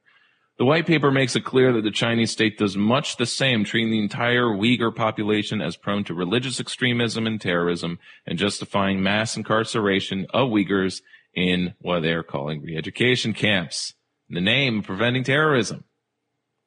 [0.58, 3.92] The white paper makes it clear that the Chinese state does much the same, treating
[3.92, 10.26] the entire Uyghur population as prone to religious extremism and terrorism and justifying mass incarceration
[10.34, 11.02] of Uyghurs
[11.36, 13.94] in what they're calling re-education camps
[14.30, 15.84] in the name of preventing terrorism.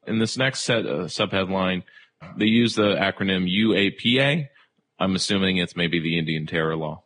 [0.07, 1.83] In this next set, uh, subheadline,
[2.37, 4.47] they use the acronym UAPA.
[5.01, 7.03] I'm assuming it's maybe the Indian terror law.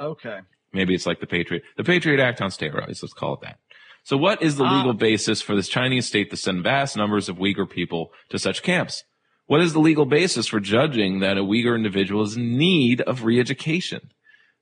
[0.00, 0.40] Okay.
[0.72, 3.02] Maybe it's like the Patriot, the Patriot Act on steroids.
[3.02, 3.58] Let's call it that.
[4.04, 4.78] So what is the Ah.
[4.78, 8.62] legal basis for this Chinese state to send vast numbers of Uyghur people to such
[8.62, 9.04] camps?
[9.46, 13.24] What is the legal basis for judging that a Uyghur individual is in need of
[13.24, 14.10] re-education?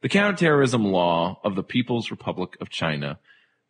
[0.02, 3.18] The counterterrorism law of the People's Republic of China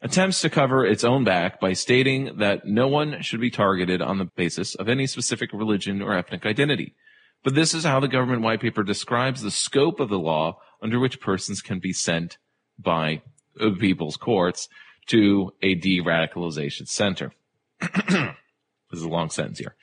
[0.01, 4.19] attempts to cover its own back by stating that no one should be targeted on
[4.19, 6.95] the basis of any specific religion or ethnic identity.
[7.45, 10.99] But this is how the government white paper describes the scope of the law under
[10.99, 12.39] which persons can be sent
[12.79, 13.23] by
[13.79, 14.69] people's courts
[15.07, 17.33] to a de-radicalization center.
[17.81, 18.35] this
[18.93, 19.75] is a long sentence here.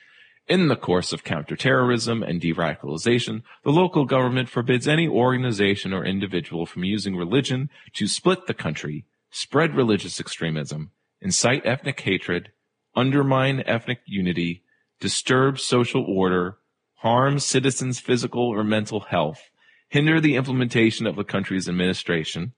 [0.48, 6.64] In the course of counterterrorism and de-radicalization, the local government forbids any organization or individual
[6.64, 12.50] from using religion to split the country, spread religious extremism, incite ethnic hatred,
[12.96, 14.62] undermine ethnic unity,
[15.00, 16.56] disturb social order,
[16.96, 19.50] harm citizens' physical or mental health,
[19.88, 22.52] hinder the implementation of the country's administration,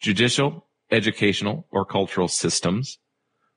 [0.00, 2.98] judicial, educational, or cultural systems,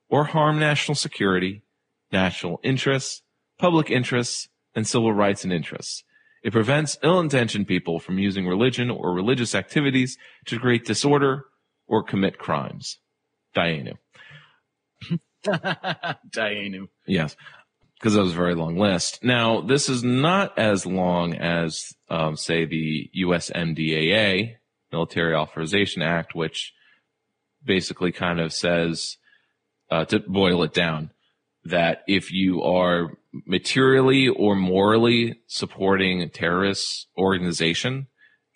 [0.10, 1.63] or harm national security,
[2.12, 3.22] national interests,
[3.58, 6.04] public interests, and civil rights and interests.
[6.44, 11.46] It prevents ill-intentioned people from using religion or religious activities to create disorder
[11.88, 13.00] or commit crimes.
[13.56, 13.94] Dayenu.
[15.46, 16.88] Dayenu.
[17.08, 17.36] Yes,
[18.06, 19.24] because that was a very long list.
[19.24, 24.58] Now, this is not as long as, um, say, the USMDAA,
[24.91, 26.72] Military Authorization Act, which
[27.63, 29.18] basically kind of says,
[29.89, 31.10] uh, to boil it down,
[31.63, 38.06] that if you are materially or morally supporting a terrorist organization,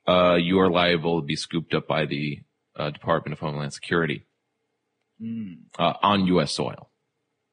[0.08, 2.38] uh, you are liable to be scooped up by the
[2.76, 4.28] uh, Department of Homeland Security
[5.80, 6.52] uh, on U.S.
[6.52, 6.89] soil.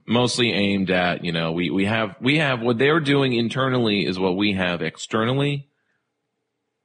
[0.08, 4.18] Mostly aimed at, you know, we, we have, we have what they're doing internally is
[4.18, 5.68] what we have externally.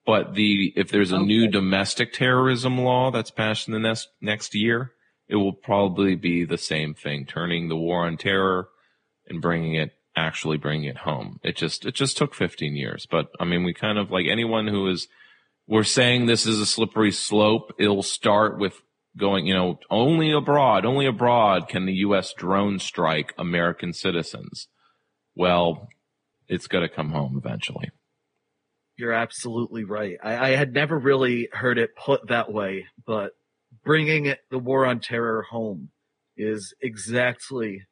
[0.06, 4.56] But the, if there's a new domestic terrorism law that's passed in the next, next
[4.56, 4.94] year,
[5.28, 8.70] it will probably be the same thing, turning the war on terror
[9.28, 11.40] and bringing it, actually bringing it home.
[11.44, 13.08] It just, it just took 15 years.
[13.10, 15.08] But I mean, we kind of like anyone who is,
[15.68, 17.72] we're saying this is a slippery slope.
[17.78, 18.82] It'll start with
[19.18, 22.34] going, you know, only abroad, only abroad can the U.S.
[22.34, 24.68] drone strike American citizens.
[25.36, 25.90] Well,
[26.48, 27.90] it's going to come home eventually.
[28.98, 30.18] You're absolutely right.
[30.24, 33.32] I, I had never really heard it put that way, but
[33.84, 35.90] bringing it, the war on terror home
[36.38, 37.86] is exactly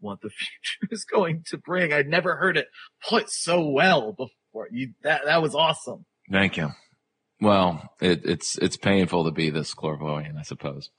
[0.00, 1.92] what the future is going to bring.
[1.92, 2.68] I'd never heard it
[3.08, 4.68] put so well before.
[4.70, 6.04] You that that was awesome.
[6.30, 6.70] Thank you.
[7.40, 10.90] Well, it, it's it's painful to be this clairvoyant, I suppose.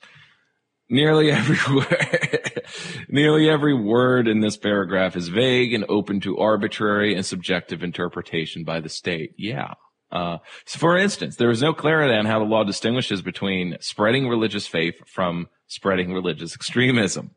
[0.89, 2.61] Nearly every word,
[3.09, 8.63] nearly every word in this paragraph is vague and open to arbitrary and subjective interpretation
[8.63, 9.33] by the state.
[9.37, 9.73] Yeah.
[10.09, 14.29] Uh, so for instance, there is no clarity on how the law distinguishes between spreading
[14.29, 17.31] religious faith from spreading religious extremism.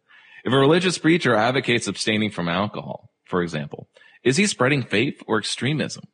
[0.44, 3.88] If a religious preacher advocates abstaining from alcohol, for example,
[4.22, 6.04] is he spreading faith or extremism?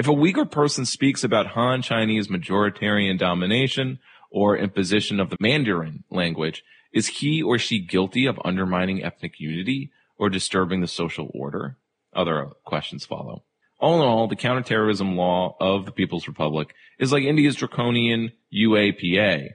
[0.00, 3.98] If a Uyghur person speaks about Han Chinese majoritarian domination
[4.30, 9.92] or imposition of the Mandarin language, is he or she guilty of undermining ethnic unity
[10.16, 11.76] or disturbing the social order?
[12.14, 13.44] Other questions follow.
[13.78, 19.50] All in all, the counterterrorism law of the People's Republic is like India's draconian UAPA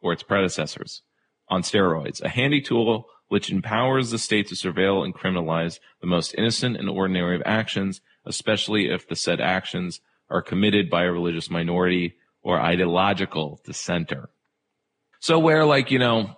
[0.00, 1.02] or its predecessors
[1.50, 6.34] on steroids, a handy tool which empowers the state to surveil and criminalize the most
[6.38, 11.50] innocent and ordinary of actions, especially if the said actions are committed by a religious
[11.50, 14.30] minority or ideological dissenter.
[15.20, 16.36] So where like, you know,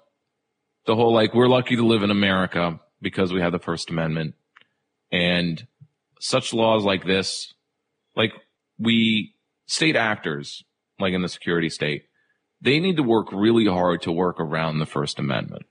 [0.87, 4.35] the whole like, we're lucky to live in America because we have the First Amendment
[5.13, 5.65] and
[6.19, 7.55] such laws like this,
[8.17, 8.33] like
[8.79, 9.35] we
[9.67, 10.65] state actors,
[10.99, 12.05] like in the security state,
[12.61, 15.67] they need to work really hard to work around the First Amendment.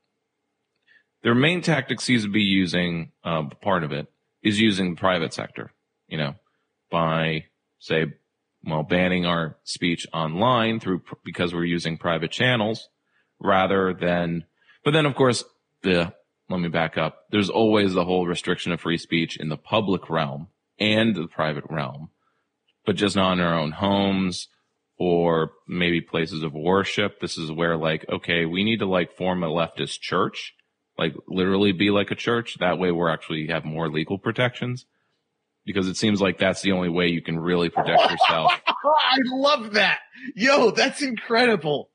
[1.23, 4.07] Their main tactic seems to be using, uh, part of it
[4.41, 5.71] is using the private sector,
[6.11, 6.35] you know,
[6.91, 7.45] by
[7.79, 8.13] say,
[8.63, 12.89] well, banning our speech online through, because we're using private channels
[13.39, 14.45] rather than,
[14.83, 15.43] but then of course,
[15.81, 16.13] the,
[16.49, 17.25] let me back up.
[17.31, 21.63] There's always the whole restriction of free speech in the public realm and the private
[21.69, 22.09] realm,
[22.85, 24.49] but just not in our own homes
[24.97, 27.19] or maybe places of worship.
[27.21, 30.53] This is where like, okay, we need to like form a leftist church,
[30.99, 32.57] like literally be like a church.
[32.59, 34.85] That way we're actually have more legal protections
[35.65, 38.51] because it seems like that's the only way you can really protect yourself.
[38.67, 39.99] I love that.
[40.35, 41.89] Yo, that's incredible.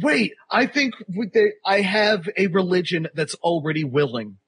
[0.00, 4.38] Wait, I think with the, I have a religion that's already willing.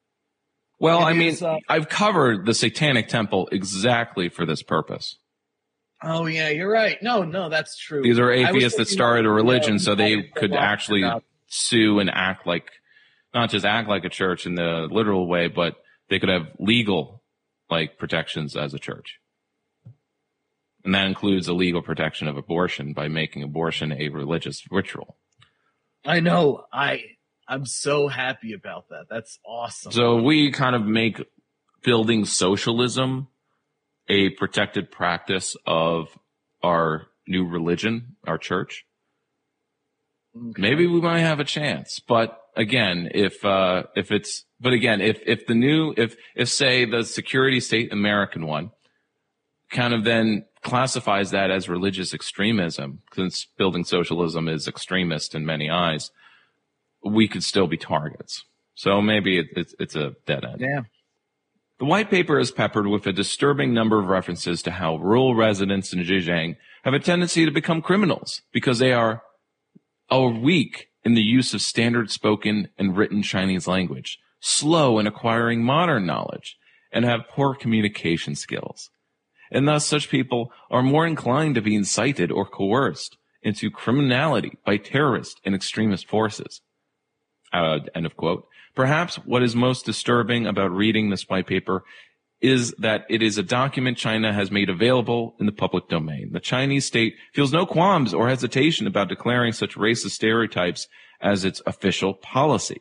[0.79, 5.17] Well, It I mean, is, uh, I've covered the Satanic Temple exactly for this purpose.
[6.03, 6.97] Oh yeah, you're right.
[7.03, 8.03] No, no, that's true.
[8.03, 11.05] These are atheists that started a religion so they could actually
[11.49, 12.71] sue and act like,
[13.35, 15.75] not just act like a church in the literal way, but
[16.09, 17.20] they could have legal,
[17.71, 19.19] like, protections as a church.
[20.85, 25.17] And that includes a legal protection of abortion by making abortion a religious ritual.
[26.05, 26.65] I know.
[26.73, 27.03] I
[27.47, 29.07] I'm so happy about that.
[29.11, 29.93] That's awesome.
[29.93, 31.21] So we kind of make
[31.83, 33.29] building socialism
[34.09, 36.17] a protected practice of
[36.63, 38.85] our new religion, our church.
[40.33, 45.21] Maybe we might have a chance, but again, if, uh, if it's, but again, if,
[45.27, 48.71] if the new, if, if say the security state American one
[49.71, 55.71] kind of then classifies that as religious extremism, since building socialism is extremist in many
[55.71, 56.11] eyes,
[57.05, 58.45] we could still be targets.
[58.75, 60.61] So maybe it, it's, it's a dead end.
[60.61, 60.81] yeah.
[61.79, 65.95] The white paper is peppered with a disturbing number of references to how rural residents
[65.95, 69.23] in Xinjiang have a tendency to become criminals because they are,
[70.11, 75.65] are weak in the use of standard spoken and written Chinese language, slow in acquiring
[75.65, 76.57] modern knowledge,
[76.93, 78.91] and have poor communication skills.
[79.51, 84.77] And thus such people are more inclined to be incited or coerced into criminality by
[84.77, 86.61] terrorist and extremist forces.
[87.53, 88.47] Uh, end of quote.
[88.75, 91.83] Perhaps what is most disturbing about reading this white paper
[92.41, 96.31] is that it is a document China has made available in the public domain.
[96.33, 100.89] The Chinese state feels no qualms or hesitation about declaring such racist stereotypes
[101.21, 102.81] as its official policy.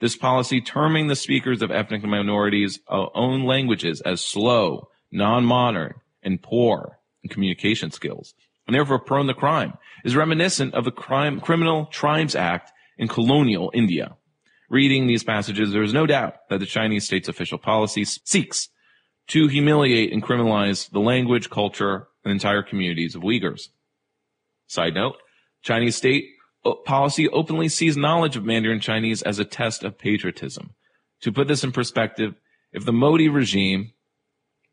[0.00, 6.42] This policy terming the speakers of ethnic minorities' uh, own languages as slow, non-modern, and
[6.42, 8.34] poor in communication skills,
[8.66, 13.70] and therefore prone to crime, is reminiscent of the crime, Criminal Tribes Act in colonial
[13.74, 14.16] India.
[14.68, 18.68] Reading these passages, there is no doubt that the Chinese state's official policy seeks
[19.28, 23.68] to humiliate and criminalize the language, culture, and entire communities of Uyghurs.
[24.66, 25.16] Side note,
[25.62, 26.26] Chinese state
[26.64, 30.74] uh, policy openly sees knowledge of Mandarin Chinese as a test of patriotism.
[31.22, 32.34] To put this in perspective,
[32.72, 33.92] if the Modi regime,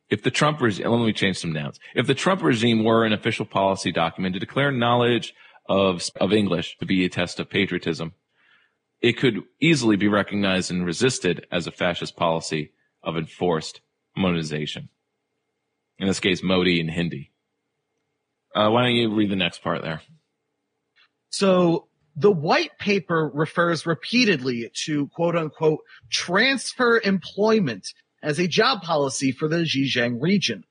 [0.10, 1.80] if the Trump regime, let me change some nouns.
[1.96, 5.34] If the Trump regime were an official policy document to declare knowledge
[5.68, 8.14] of, of English to be a test of patriotism,
[9.02, 12.72] it could easily be recognized and resisted as a fascist policy
[13.04, 13.82] of enforced
[14.16, 14.90] monetization.
[16.00, 17.32] In this case, Modi and Hindi.
[18.56, 20.02] Uh, why don't you read the next part there?
[21.30, 27.88] So the white paper refers repeatedly to quote unquote transfer employment
[28.22, 30.64] as a job policy for the Zhejiang region.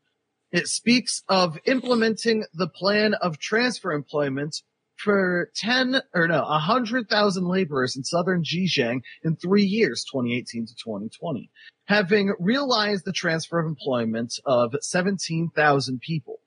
[0.53, 4.63] It speaks of implementing the plan of transfer employment
[5.03, 11.51] for 10 or no, 100,000 laborers in southern Zhejiang in three years, 2018 to 2020,
[11.87, 16.41] having realized the transfer of employment of 17,000 people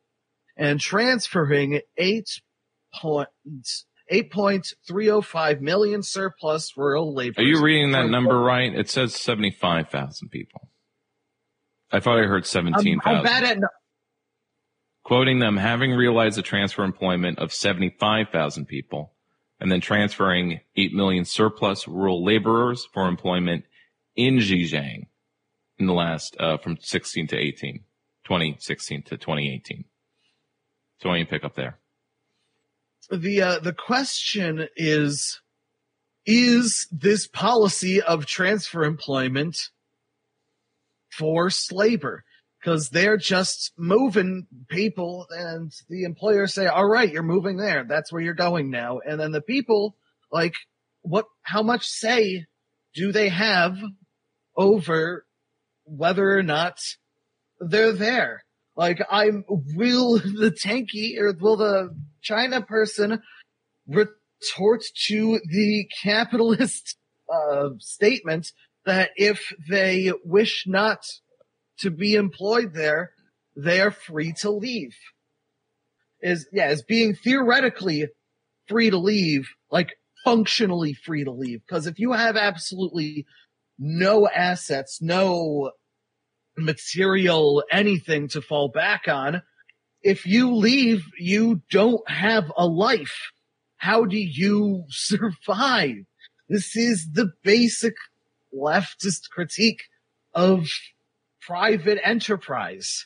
[0.57, 2.41] and transferring 8
[2.93, 3.85] points.
[4.11, 7.41] 8.305 million surplus rural labor.
[7.41, 8.71] Are you reading that number right?
[8.71, 10.69] It says 75,000 people.
[11.91, 12.93] I thought I heard 17,000.
[12.93, 13.57] Um, I'm, I'm bad at
[15.05, 19.13] quoting them having realized a transfer employment of 75,000 people
[19.59, 23.65] and then transferring 8 million surplus rural laborers for employment
[24.15, 25.05] in Zhejiang
[25.77, 27.81] in the last, uh, from 16 to 18,
[28.25, 29.85] 2016 to 2018.
[30.99, 31.77] So why don't you pick up there?
[33.11, 35.39] The, uh, the question is,
[36.25, 39.69] is this policy of transfer employment
[41.11, 42.23] forced labor?
[42.65, 47.85] Because they're just moving people and the employers say, all right, you're moving there.
[47.87, 49.01] That's where you're going now.
[49.05, 49.95] And then the people,
[50.31, 50.55] like,
[51.03, 52.45] what, how much say
[52.95, 53.77] do they have
[54.57, 55.27] over
[55.83, 56.79] whether or not
[57.59, 58.43] they're there?
[58.75, 63.21] Like, I'm, will the tanky or will the China person
[63.87, 66.97] retort to the capitalist,
[67.31, 68.51] uh, statement
[68.87, 71.05] that if they wish not
[71.79, 73.11] to be employed there,
[73.55, 74.95] they are free to leave.
[76.21, 78.07] Is, yeah, is being theoretically
[78.67, 81.61] free to leave, like functionally free to leave.
[81.69, 83.25] Cause if you have absolutely
[83.77, 85.71] no assets, no
[86.57, 89.41] material, anything to fall back on,
[90.01, 93.31] if you leave, you don't have a life.
[93.77, 96.05] How do you survive?
[96.47, 97.95] This is the basic
[98.53, 99.83] leftist critique
[100.33, 100.69] of
[101.47, 103.05] private enterprise.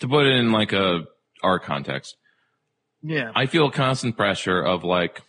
[0.00, 1.04] To put it in like a
[1.42, 2.16] our context.
[3.02, 3.32] Yeah.
[3.34, 5.22] I feel constant pressure of like,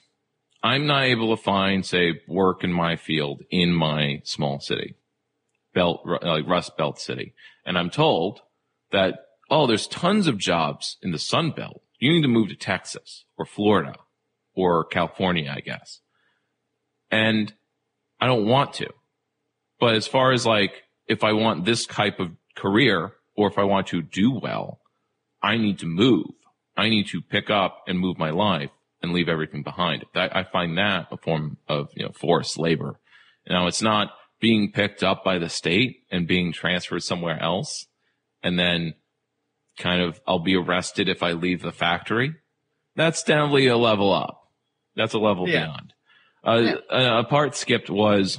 [0.62, 4.96] I'm not able to find, say, work in my field in my small city,
[5.74, 7.34] belt, like uh, Rust Belt city.
[7.66, 8.42] And I'm told
[8.92, 11.82] that, oh, there's tons of jobs in the Sun Belt.
[12.00, 13.96] You need to move to Texas or Florida
[14.56, 16.00] or California, I guess.
[17.10, 17.52] And
[18.22, 18.90] I don't want to.
[19.80, 23.64] But as far as like, if I want this type of career or if I
[23.64, 24.80] want to do well,
[25.42, 26.32] I need to move.
[26.76, 30.06] I need to pick up and move my life and leave everything behind.
[30.14, 33.00] That, I find that a form of, you know, forced labor.
[33.48, 37.88] Now it's not being picked up by the state and being transferred somewhere else.
[38.42, 38.94] And then
[39.78, 42.36] kind of, I'll be arrested if I leave the factory.
[42.96, 44.50] That's definitely a level up.
[44.96, 45.66] That's a level yeah.
[45.66, 45.94] beyond.
[46.46, 47.20] Uh, yeah.
[47.20, 48.38] a part skipped was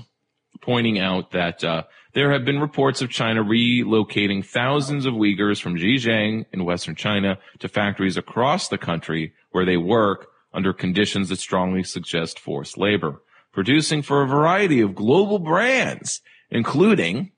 [0.65, 1.83] pointing out that, uh,
[2.15, 7.39] there have been reports of China relocating thousands of Uyghurs from Xinjiang in western China
[7.59, 13.21] to factories across the country where they work under conditions that strongly suggest forced labor,
[13.53, 17.33] producing for a variety of global brands, including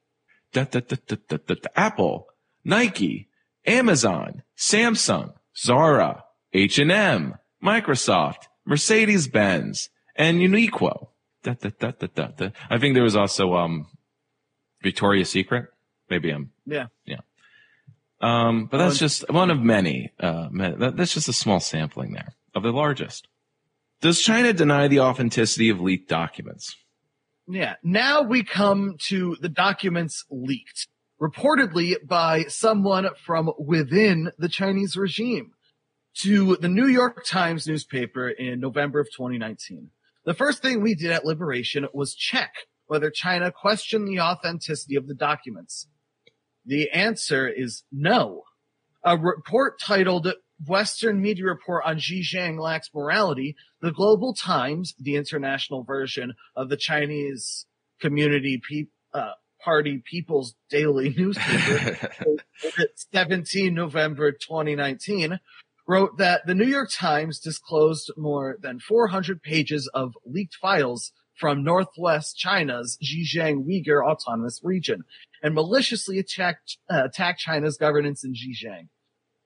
[0.53, 2.29] Da, da, da, Apple,
[2.65, 3.29] Nike,
[3.67, 6.25] Amazon, Samsung, Zara,
[6.55, 11.09] H&M, Microsoft, Mercedes-Benz, and Uniqlo.
[11.47, 12.51] Da, da, da, da, da.
[12.69, 13.87] I think there was also um,
[14.83, 15.67] Victoria's Secret.
[16.11, 16.87] Maybe I'm Yeah.
[17.05, 17.21] yeah.
[18.21, 20.11] Um, but that's just one of many.
[20.19, 23.29] Uh, that's just a small sampling there of the largest.
[24.01, 26.75] Does China deny the authenticity of leaked documents?
[27.47, 27.75] Yeah.
[27.85, 30.89] Now we come to the documents leaked,
[31.23, 35.53] reportedly by someone from within the Chinese regime
[36.23, 39.91] to the New York Times newspaper in November of 2019.
[40.27, 42.53] The first thing we did at Liberation was check
[42.89, 45.87] whether China questioned the authenticity of the documents.
[46.65, 48.43] The answer is no.
[49.05, 50.33] A report titled
[50.67, 56.77] Western Media Report on Xinjiang Lacks Morality, the Global Times, the international version of the
[56.77, 57.67] Chinese
[58.01, 62.11] Community Pe- uh, Party People's Daily newspaper,
[63.13, 65.39] 17 November 2019,
[65.87, 71.63] wrote that the New York Times disclosed more than 400 pages of leaked files from
[71.63, 75.03] Northwest China's Xinjiang Uyghur Autonomous Region
[75.43, 78.89] and maliciously attacked, uh, attacked China's governance in Xinjiang.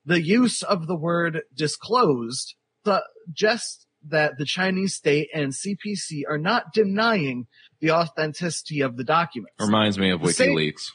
[0.05, 6.73] The use of the word disclosed suggests that the Chinese state and CPC are not
[6.73, 7.45] denying
[7.81, 9.53] the authenticity of the documents.
[9.59, 10.91] Reminds me of The same- WikiLeaks.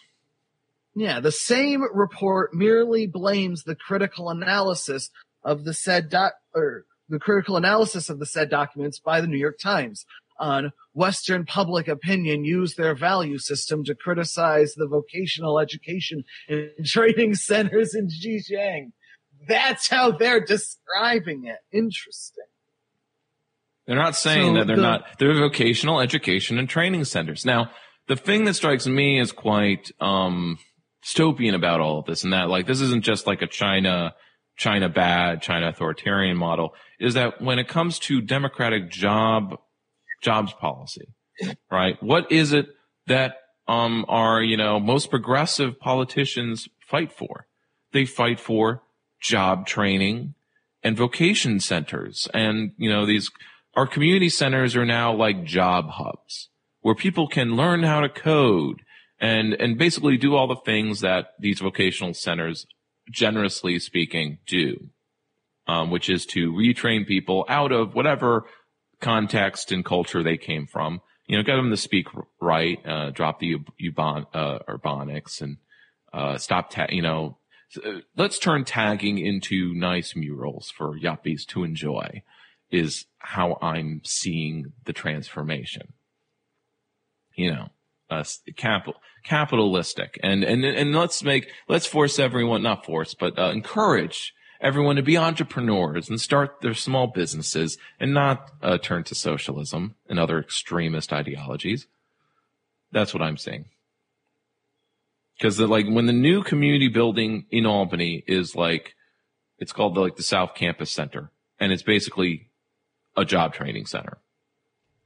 [0.98, 5.10] Yeah, the same report merely blames the critical analysis
[5.46, 9.38] of the said doc or the critical analysis of the said documents by the New
[9.38, 10.04] York Times
[10.38, 17.34] on Western public opinion used their value system to criticize the vocational education and training
[17.36, 18.90] centers in Xinjiang.
[19.48, 21.58] That's how they're describing it.
[21.72, 22.44] Interesting.
[23.86, 25.18] They're not saying So that they're the- not.
[25.18, 27.44] They're vocational education and training centers.
[27.46, 27.70] Now,
[28.08, 30.58] the thing that strikes me as quite um,
[31.04, 34.14] dystopian about all of this, and that like this isn't just like a China,
[34.56, 39.58] China bad, China authoritarian model, is that when it comes to democratic job
[40.22, 41.08] jobs policy,
[41.70, 42.02] right?
[42.02, 42.68] What is it
[43.06, 43.36] that
[43.68, 47.46] um, our you know most progressive politicians fight for?
[47.92, 48.82] They fight for
[49.20, 50.34] job training
[50.82, 53.30] and vocation centers and you know these
[53.74, 56.48] our community centers are now like job hubs
[56.80, 58.82] where people can learn how to code
[59.18, 62.66] and and basically do all the things that these vocational centers
[63.10, 64.88] generously speaking do
[65.68, 68.46] um, which is to retrain people out of whatever
[69.00, 72.06] context and culture they came from you know get them to speak
[72.40, 75.58] right uh, drop the ubon uh, urbanics and
[76.12, 77.36] uh, stop ta- you know
[77.84, 82.22] uh, let's turn tagging into nice murals for yuppies to enjoy
[82.70, 85.92] is how I'm seeing the transformation.
[87.34, 87.68] You know,
[88.10, 88.24] uh,
[88.56, 94.32] capital, capitalistic and, and, and let's make, let's force everyone, not force, but uh, encourage
[94.60, 99.96] everyone to be entrepreneurs and start their small businesses and not uh, turn to socialism
[100.08, 101.86] and other extremist ideologies.
[102.92, 103.66] That's what I'm saying.
[105.40, 108.94] Cause like when the new community building in Albany is like,
[109.58, 112.50] it's called the, like the South Campus Center and it's basically
[113.16, 114.18] a job training center.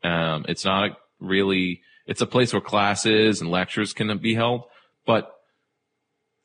[0.03, 4.65] Um, it's not really, it's a place where classes and lectures can be held,
[5.07, 5.33] but,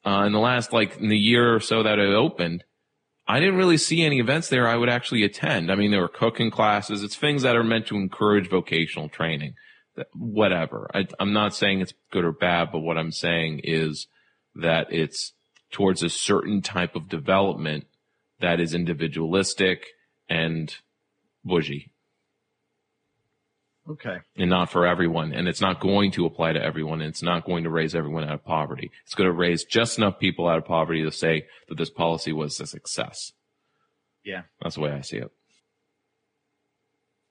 [0.05, 2.63] uh, in the last, like in the year or so that it opened,
[3.27, 5.71] I didn't really see any events there I would actually attend.
[5.71, 7.01] I mean, there were cooking classes.
[7.01, 9.55] It's things that are meant to encourage vocational training.
[10.13, 10.87] Whatever.
[10.93, 14.05] I, I'm not saying it's good or bad, but what I'm saying is
[14.53, 15.33] that it's
[15.71, 17.87] towards a certain type of development
[18.39, 19.87] that is individualistic
[20.29, 20.75] and
[21.43, 21.91] bougie
[23.87, 24.17] Okay.
[24.35, 25.31] and not for everyone.
[25.31, 27.01] And it's not going to apply to everyone.
[27.01, 28.91] And it's not going to raise everyone out of poverty.
[29.03, 32.33] It's going to raise just enough people out of poverty to say that this policy
[32.33, 33.31] was a success.
[34.23, 34.43] Yeah.
[34.61, 35.31] That's the way I see it.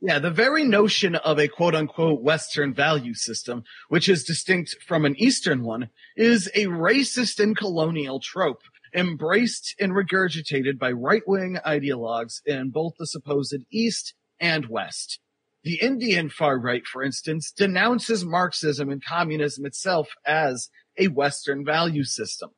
[0.00, 5.06] Yeah, the very notion of a quote unquote Western value system, which is distinct from
[5.06, 8.60] an Eastern one, is a racist and colonial trope
[8.94, 15.20] embraced and regurgitated by right wing ideologues in both the supposed East and West.
[15.64, 22.04] The Indian far right, for instance, denounces Marxism and communism itself as a Western value
[22.04, 22.50] system.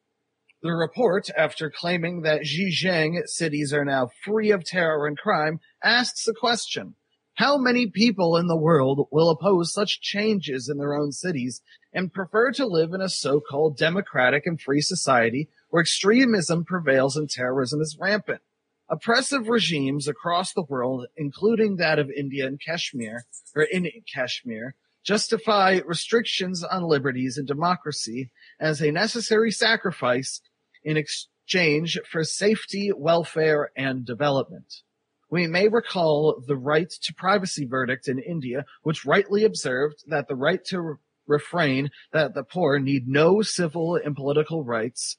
[0.61, 6.25] The report, after claiming that Xinjiang cities are now free of terror and crime, asks
[6.25, 6.97] the question.
[7.35, 11.61] How many people in the world will oppose such changes in their own cities
[11.93, 17.31] and prefer to live in a so-called democratic and free society where extremism prevails and
[17.31, 18.41] terrorism is rampant?
[18.89, 25.81] Oppressive regimes across the world, including that of India and Kashmir, or in Kashmir, justify
[25.85, 28.31] restrictions on liberties and democracy
[28.61, 30.41] as a necessary sacrifice
[30.85, 34.83] in exchange for safety, welfare, and development.
[35.31, 40.37] We may recall the right to privacy verdict in India, which rightly observed that the
[40.37, 45.17] right to refrain that the poor need no civil and political rights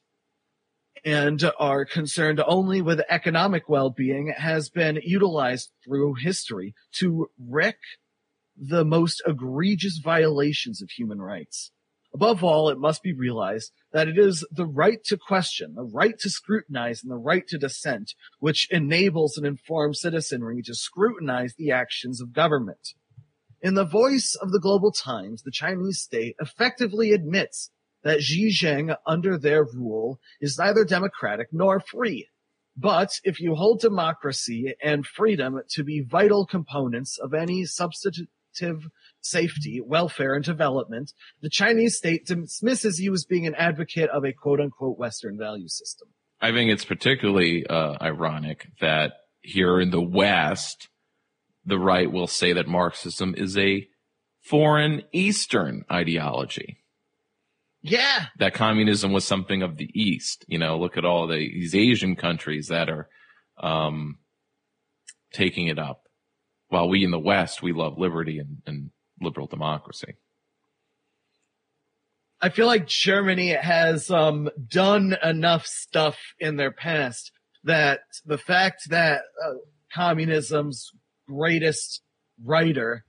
[1.07, 7.77] and are concerned only with economic well-being has been utilized through history to wreak
[8.57, 11.71] the most egregious violations of human rights.
[12.13, 16.19] Above all, it must be realized that it is the right to question, the right
[16.19, 21.71] to scrutinize, and the right to dissent which enables an informed citizenry to scrutinize the
[21.71, 22.95] actions of government.
[23.61, 27.71] In the voice of the global times, the Chinese state effectively admits
[28.07, 32.29] that Jinping under their rule is neither democratic nor free.
[32.77, 38.87] But if you hold democracy and freedom to be vital components of any substantive
[39.19, 44.31] safety, welfare, and development, the Chinese state dismisses you as being an advocate of a
[44.31, 46.07] quote unquote Western value system.
[46.39, 50.87] I think it's particularly uh, ironic that here in the West,
[51.65, 53.85] the right will say that Marxism is a
[54.39, 56.77] foreign Eastern ideology.
[57.89, 58.25] Yeah.
[58.39, 60.45] That communism was something of the East.
[60.47, 63.07] You know, look at all the, these Asian countries that are,
[63.59, 64.19] um,
[65.33, 66.03] taking it up.
[66.69, 70.15] While we in the West, we love liberty and, and liberal democracy.
[72.39, 77.31] I feel like Germany has um, done enough stuff in their past
[77.63, 79.53] that the fact that uh,
[79.95, 80.91] communism's
[81.27, 82.01] greatest
[82.43, 83.05] writer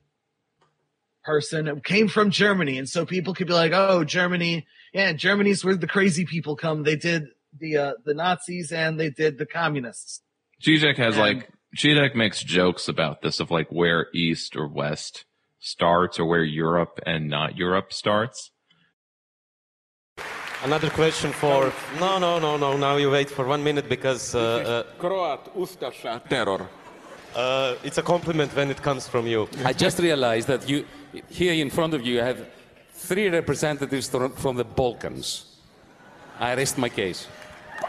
[1.29, 4.67] person came from Germany, and so people could be like, "Oh, Germany,
[4.99, 6.79] yeah, Germany's where the crazy people come.
[6.91, 7.23] They did
[7.63, 10.23] the uh, the Nazis and they did the communists."
[10.65, 11.41] Zizek has and, like
[11.81, 15.27] Zizek makes jokes about this of like where East or West
[15.75, 18.39] starts or where Europe and not Europe starts.
[20.65, 21.61] Another question for
[22.01, 26.15] no no no no now you wait for one minute because uh, uh, Croat Ustaša
[26.33, 26.63] terror.
[27.37, 29.41] Uh, it's a compliment when it comes from you.
[29.71, 30.79] I just realized that you
[31.29, 32.47] here in front of you you have
[32.93, 35.45] three representatives from the Balkans.
[36.39, 37.27] I rest my case.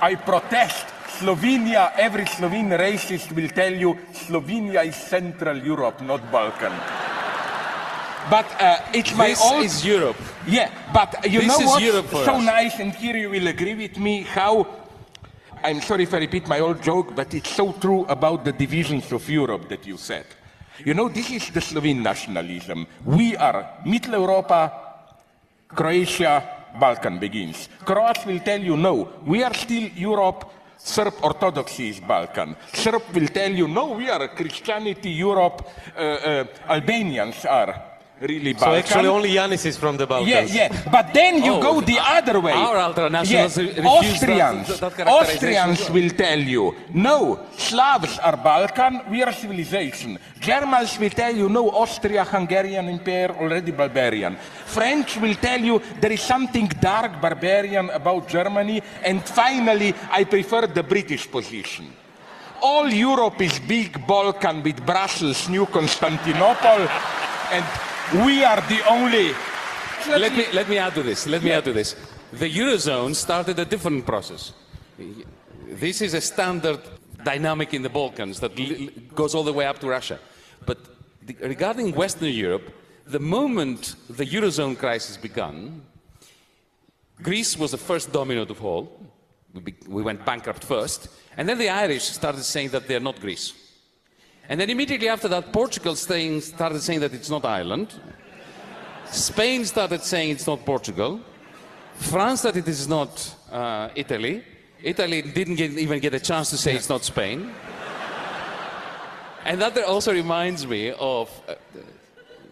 [0.01, 0.85] I protest.
[1.19, 6.71] Slovenia, every Slovene racist will tell you Slovenia is Central Europe, not Balkan.
[8.29, 9.65] But uh, it's my this old...
[9.65, 10.17] is Europe.
[10.47, 12.45] Yeah, but you this know what's Europe so us.
[12.45, 14.67] nice, and here you will agree with me, how...
[15.63, 19.11] I'm sorry if I repeat my old joke, but it's so true about the divisions
[19.11, 20.25] of Europe that you said.
[20.85, 22.87] You know, this is the Slovene nationalism.
[23.05, 24.71] We are Middle Europa,
[25.67, 26.43] Croatia,
[26.79, 27.67] Balkan begins.
[27.83, 32.55] Croats will tell you, no, we are still Europe, Serb Orthodoxy is Balkan.
[32.73, 35.67] Serb will tell you, no, we are Christianity, Europe,
[35.97, 37.88] uh, uh, Albanians are
[38.21, 38.69] really Balkan.
[38.69, 40.53] So actually only Yanis is from the Balkans.
[40.53, 40.89] Yeah, yeah.
[40.91, 42.51] But then you oh, go the other way.
[42.51, 43.85] Our ultranationals yeah.
[43.85, 50.19] Austrians, that, that Austrians will tell you, no, Slavs are Balkan, we are civilization.
[50.39, 54.35] Germans will tell you, no, Austria, Hungarian Empire, already barbarian.
[54.65, 58.81] French will tell you there is something dark, barbarian about Germany.
[59.03, 61.93] And finally, I prefer the British position.
[62.61, 66.89] All Europe is big Balkan with Brussels, New Constantinople,
[67.51, 67.65] and
[68.13, 69.33] we are the only.
[70.07, 71.27] Let me, let me add to this.
[71.27, 71.95] Let me add to this.
[72.33, 74.53] The Eurozone started a different process.
[75.67, 76.79] This is a standard
[77.23, 78.55] dynamic in the Balkans that
[79.13, 80.19] goes all the way up to Russia.
[80.65, 80.79] But
[81.21, 82.73] the, regarding Western Europe,
[83.05, 85.81] the moment the Eurozone crisis began,
[87.21, 88.99] Greece was the first domino to fall.
[89.53, 91.09] We, be, we went bankrupt first.
[91.37, 93.53] And then the Irish started saying that they're not Greece.
[94.49, 97.93] And then immediately after that, Portugal started saying that it's not Ireland.
[99.05, 101.19] Spain started saying it's not Portugal.
[101.93, 104.43] France that it is not uh, Italy.
[104.81, 107.51] Italy didn't get, even get a chance to say it's not Spain.
[109.45, 111.53] and that also reminds me of uh,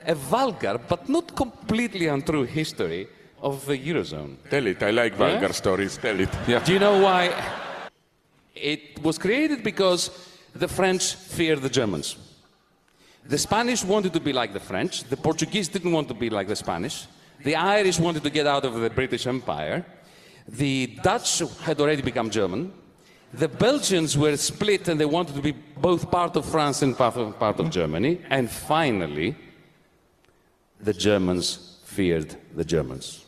[0.06, 3.08] a vulgar but not completely untrue history
[3.42, 4.36] of the Eurozone.
[4.50, 4.84] Tell it.
[4.84, 5.52] I like vulgar yeah?
[5.52, 5.98] stories.
[5.98, 6.30] Tell it.
[6.48, 6.64] Yeah.
[6.64, 7.34] Do you know why?
[8.54, 10.12] It was created because
[10.60, 12.18] the French feared the Germans.
[13.26, 15.04] The Spanish wanted to be like the French.
[15.04, 17.08] The Portuguese didn't want to be like the Spanish.
[17.44, 19.86] The Irish wanted to get out of the British Empire.
[20.48, 22.72] The Dutch had already become German.
[23.34, 27.18] The Belgians were split and they wanted to be both part of France and part
[27.18, 28.22] of, part of Germany.
[28.30, 29.36] And finally,
[30.80, 33.26] the Germans feared the Germans.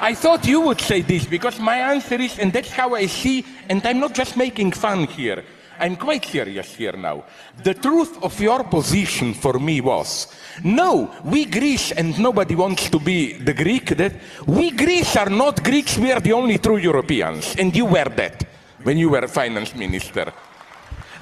[0.00, 3.44] I thought you would say this because my answer is, and that's how I see,
[3.68, 5.44] and I'm not just making fun here.
[5.78, 7.24] I'm quite serious here now.
[7.62, 10.28] The truth of your position for me was
[10.62, 14.12] no, we Greece, and nobody wants to be the Greek, that
[14.46, 17.56] we Greece are not Greeks, we are the only true Europeans.
[17.58, 18.44] And you were that
[18.82, 20.32] when you were finance minister.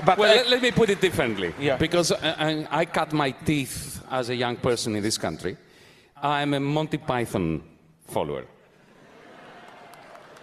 [0.05, 1.55] But well, I- let, let me put it differently.
[1.59, 1.77] Yeah.
[1.77, 5.57] Because uh, I, I, I cut my teeth as a young person in this country.
[6.23, 7.63] I'm a Monty Python
[8.07, 8.45] follower.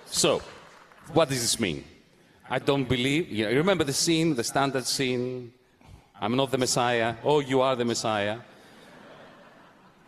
[0.05, 0.41] So,
[1.13, 1.83] what does this mean?
[2.49, 3.29] I don't believe.
[3.29, 5.53] You know, you remember the scene, the standard scene.
[6.19, 7.15] I'm not the Messiah.
[7.23, 8.39] Oh, you are the Messiah.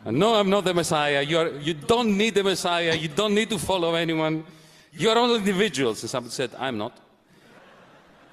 [0.05, 1.21] No, I'm not the Messiah.
[1.21, 2.95] You, are, you don't need the Messiah.
[2.95, 4.43] You don't need to follow anyone.
[4.91, 6.01] You're all individuals.
[6.01, 6.97] And somebody said, I'm not.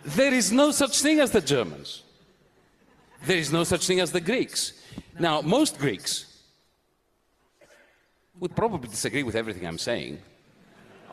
[0.04, 2.02] There is no such thing as the Germans.
[3.26, 4.72] There is no such thing as the Greeks.
[5.18, 6.24] Now, most Greeks
[8.40, 10.18] would probably disagree with everything I'm saying,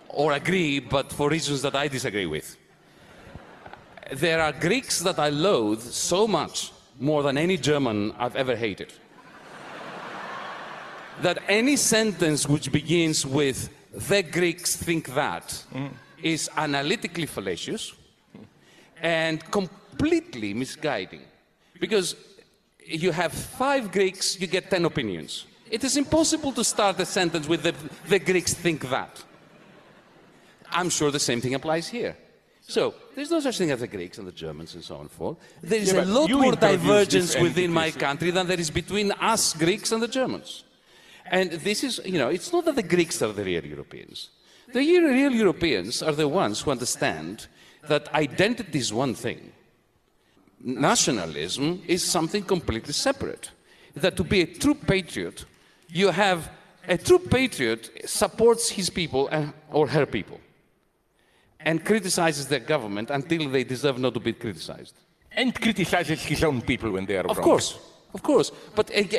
[0.10, 2.56] or agree, but for reasons that I disagree with.
[4.12, 8.93] There are Greeks that I loathe so much more than any German I've ever hated.
[11.22, 15.89] That any sentence which begins with, the Greeks think that, mm.
[16.22, 17.93] is analytically fallacious
[19.01, 21.22] and completely misguiding.
[21.80, 22.16] Because
[22.86, 25.45] you have five Greeks, you get ten opinions.
[25.72, 27.74] It is impossible to start a sentence with the,
[28.08, 29.24] the Greeks think that.
[30.70, 32.16] I'm sure the same thing applies here.
[32.68, 35.11] So, there's no such thing as the Greeks and the Germans and so on and
[35.11, 35.38] forth.
[35.61, 39.53] There is Yeah, a lot more divergence within my country than there is between us
[39.53, 40.63] Greeks and the Germans.
[41.28, 44.30] And this is, you know, it's not that the Greeks are the real Europeans.
[44.74, 47.47] The real Europeans are the ones who understand
[47.88, 49.51] that identity is one thing,
[50.59, 53.51] nationalism is something completely separate.
[53.95, 55.45] That to be a true patriot,
[55.88, 56.49] you have
[56.88, 60.39] a true patriot supports his people and, or her people
[61.66, 64.95] and criticizes their government until they deserve not to be criticized.
[65.38, 67.43] and criticizes his own people when they are Of wrong.
[67.49, 67.70] course,
[68.13, 68.51] of course.
[68.78, 69.13] But and,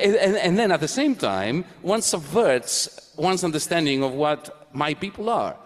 [0.46, 2.72] and then at the same time, one subverts
[3.18, 4.40] one's understanding of what
[4.72, 5.56] my people are.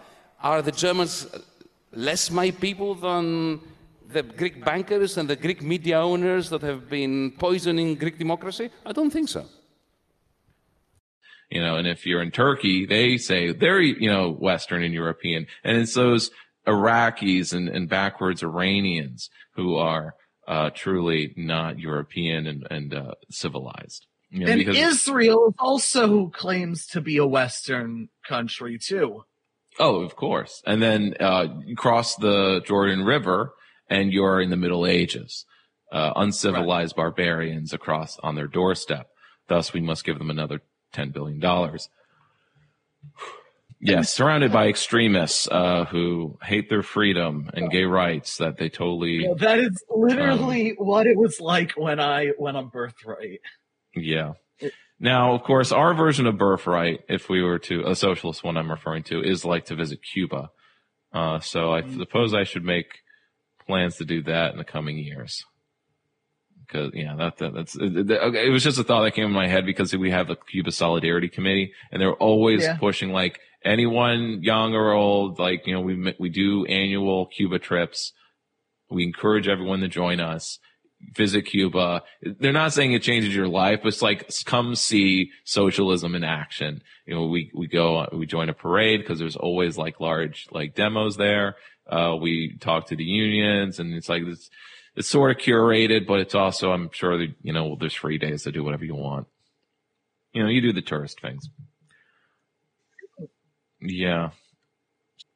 [0.43, 1.27] Are the Germans
[1.93, 3.59] less my people than
[4.15, 8.69] the Greek bankers and the Greek media owners that have been poisoning Greek democracy?
[8.85, 9.43] I don't think so.
[11.49, 15.47] you know, and if you're in Turkey, they say they're, you know, Western and European.
[15.63, 16.31] And it's those
[16.67, 20.15] Iraqis and, and backwards Iranians who are,
[20.47, 24.05] uh, truly not European and, and, uh, civilized.
[24.29, 29.25] You know, and because- Israel also claims to be a Western country too.
[29.79, 30.61] Oh, of course.
[30.65, 33.53] And then, uh, you cross the Jordan River
[33.89, 35.45] and you're in the Middle Ages,
[35.91, 39.09] uh, uncivilized barbarians across on their doorstep.
[39.47, 40.61] Thus, we must give them another
[40.93, 41.39] $10 billion.
[43.83, 49.23] Yes, surrounded by extremists, uh, who hate their freedom and gay rights that they totally,
[49.23, 53.39] Yeah, that is literally what it was like when I went on Birthright.
[53.95, 54.33] Yeah.
[54.99, 58.69] Now, of course, our version of birthright, if we were to a socialist one I'm
[58.69, 60.51] referring to, is like to visit Cuba.
[61.11, 62.99] Uh, so I suppose I should make
[63.65, 65.43] plans to do that in the coming years.
[66.67, 69.31] Because yeah, that, that that's it, it- it was just a thought that came in
[69.31, 72.77] my head because we have the Cuba Solidarity Committee, and they're always Yeah.
[72.77, 78.13] pushing like anyone young or old, like you know, we we do annual Cuba trips.
[78.89, 80.59] We encourage everyone to join us
[81.13, 82.03] visit Cuba.
[82.21, 86.81] They're not saying it changes your life, but it's like come see socialism in action.
[87.05, 90.75] You know, we we go we join a parade because there's always like large like
[90.75, 91.55] demos there.
[91.89, 94.49] Uh, we talk to the unions, and it's like it's
[94.95, 98.43] it's sort of curated, but it's also I'm sure that you know there's free days
[98.43, 99.27] to do whatever you want.
[100.33, 101.49] You know, you do the tourist things.
[103.81, 104.31] Yeah.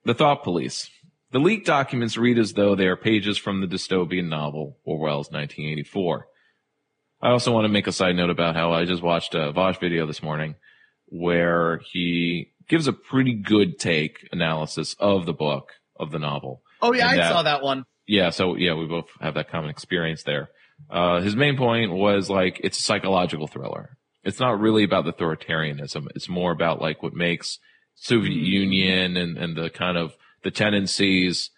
[0.04, 0.90] The Thought Police.
[1.32, 6.28] The leaked documents read as though they are pages from the dystopian novel Orwell's 1984.
[7.22, 9.80] I also want to make a side note about how I just watched a Vaush
[9.80, 10.56] video this morning
[11.08, 16.62] where he gives a pretty good take analysis of the book of the novel.
[16.82, 17.86] Oh yeah, And I saw that one.
[18.08, 20.50] yeah, so yeah, we both have that common experience there.
[20.90, 23.98] Uh, his main point was like it's a psychological thriller.
[24.24, 26.08] It's not really about the authoritarianism.
[26.16, 27.60] It's more about like what makes
[27.96, 28.46] Soviet mm-hmm.
[28.46, 31.50] Union and, and the kind of the tendencies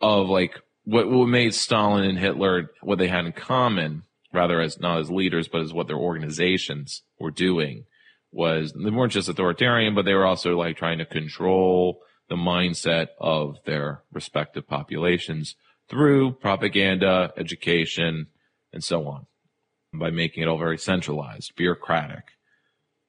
[0.00, 4.02] of like what, what made Stalin and Hitler what they had in common,
[4.32, 7.84] rather as not as leaders, but as what their organizations were doing
[8.32, 13.08] was they weren't just authoritarian, but they were also like trying to control the mindset
[13.18, 15.56] of their respective populations
[15.88, 18.26] through propaganda, education,
[18.72, 19.26] and so on
[19.94, 22.24] by making it all very centralized, bureaucratic,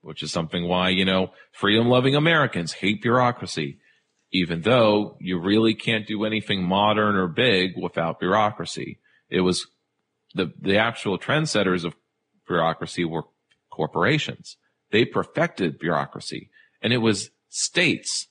[0.01, 3.79] which is something why, you know, freedom loving Americans hate bureaucracy.
[4.31, 8.99] even though you really can't do anything modern or big without bureaucracy.
[9.29, 9.67] It was
[10.35, 11.95] the, the actual trendsetters of
[12.47, 13.23] bureaucracy were
[13.69, 14.57] corporations.
[14.91, 16.49] They perfected bureaucracy
[16.81, 18.27] and it was states,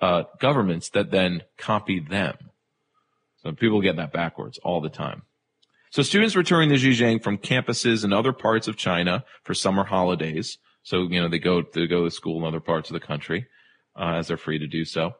[0.00, 2.36] uh, governments that then copied them.
[3.42, 5.22] So people get that backwards all the time.
[5.90, 10.58] So students returning to Xinjiang from campuses in other parts of China for summer holidays.
[10.82, 13.46] So, you know, they go, they go to school in other parts of the country,
[13.98, 15.12] uh, as they're free to do so.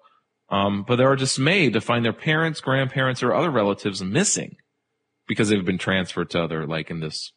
[0.49, 4.57] Um, but they are dismayed to find their parents, grandparents, or other relatives missing
[5.27, 7.33] because they've been transferred to other, like in this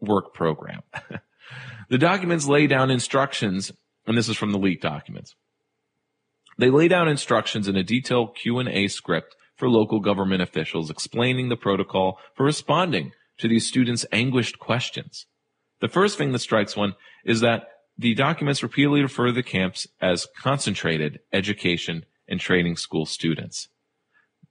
[0.00, 0.82] work program.
[1.88, 3.72] the documents lay down instructions,
[4.06, 5.34] and this is from the leaked documents.
[6.58, 11.56] They lay down instructions in a detailed Q&A script for local government officials explaining the
[11.56, 15.26] protocol for responding to these students' anguished questions.
[15.80, 16.94] The first thing that strikes one
[17.26, 17.68] is that
[17.98, 23.68] the documents repeatedly refer to the camps as concentrated education and training school students.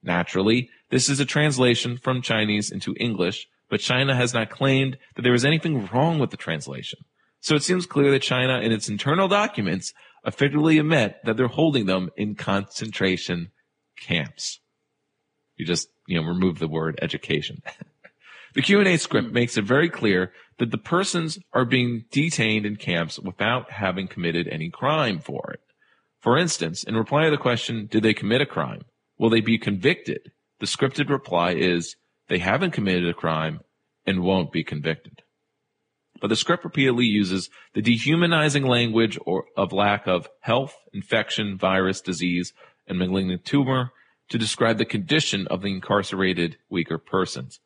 [0.04, 5.24] Naturally, this is a translation from Chinese into English, but China has not claimed that
[5.24, 7.00] there is anything wrong with the translation.
[7.40, 9.94] So it seems clear that China in its internal documents
[10.26, 13.52] effectively admit that they're holding them in concentration
[14.00, 14.60] camps.
[15.56, 17.62] You just, you know, remove the word education.
[18.56, 23.20] the Q&A script makes it very clear that the persons are being detained in camps
[23.20, 25.60] without having committed any crime for it.
[26.20, 28.82] For instance, in reply to the question, did they commit a crime?
[29.20, 30.32] Will they be convicted?
[30.60, 31.96] The scripted reply is,
[32.28, 33.60] they haven't committed a crime
[34.06, 35.22] and won't be convicted.
[36.22, 42.02] But the script repeatedly uses the dehumanizing language or of lack of health, infection, virus,
[42.02, 42.54] disease,
[42.88, 43.92] and malignant tumor
[44.30, 47.60] to describe the condition of the incarcerated Uyghur persons.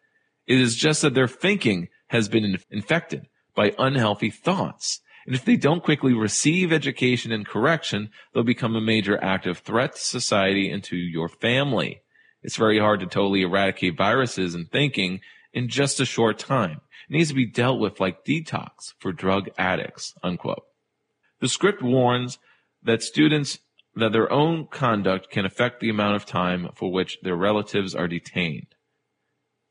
[0.50, 5.00] It is just that their thinking has been infected by unhealthy thoughts.
[5.28, 9.94] And if they don't quickly receive education and correction, they'll become a major active threat
[9.94, 12.02] to society and to your family.
[12.42, 15.20] It's very hard to totally eradicate viruses and thinking
[15.54, 16.82] in just a short time.
[17.08, 20.66] It needs to be dealt with like detox for drug addicts, unquote.
[21.42, 22.40] The script warns
[22.82, 23.60] that students
[23.96, 28.08] that their own conduct can affect the amount of time for which their relatives are
[28.08, 28.74] detained.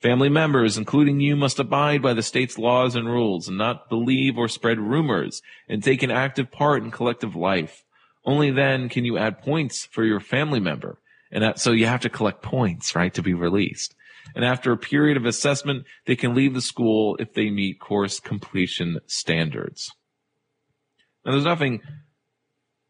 [0.01, 4.39] Family members, including you, must abide by the state's laws and rules and not believe
[4.39, 7.85] or spread rumors and take an active part in collective life.
[8.25, 10.99] Only then can you add points for your family member
[11.33, 13.95] and that, so you have to collect points, right, to be released.
[14.35, 18.21] And after a period of assessment, they can leave the school if they meet course
[18.21, 19.91] completion standards.
[21.25, 21.81] Now there's nothing,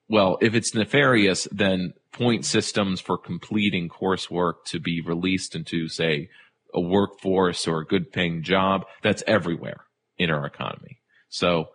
[0.08, 6.28] well, if it's nefarious, then point systems for completing coursework to be released into, say,
[6.74, 9.84] a workforce or a good paying job, that's everywhere
[10.16, 11.00] in our economy.
[11.28, 11.68] So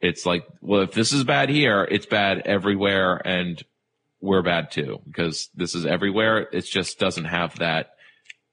[0.00, 3.16] it's like, well, if this is bad here, it's bad everywhere.
[3.26, 3.62] And
[4.20, 6.48] we're bad too because this is everywhere.
[6.52, 7.90] It just doesn't have that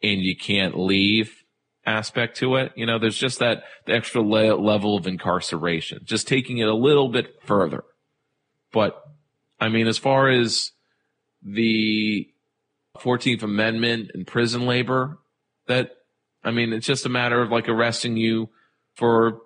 [0.01, 1.43] and you can't leave
[1.85, 2.73] aspect to it.
[2.75, 6.75] You know, there's just that the extra le- level of incarceration, just taking it a
[6.75, 7.83] little bit further.
[8.71, 9.01] But
[9.59, 10.71] I mean, as far as
[11.41, 12.27] the
[12.97, 15.19] 14th Amendment and prison labor,
[15.67, 15.91] that,
[16.43, 18.49] I mean, it's just a matter of like arresting you
[18.95, 19.41] for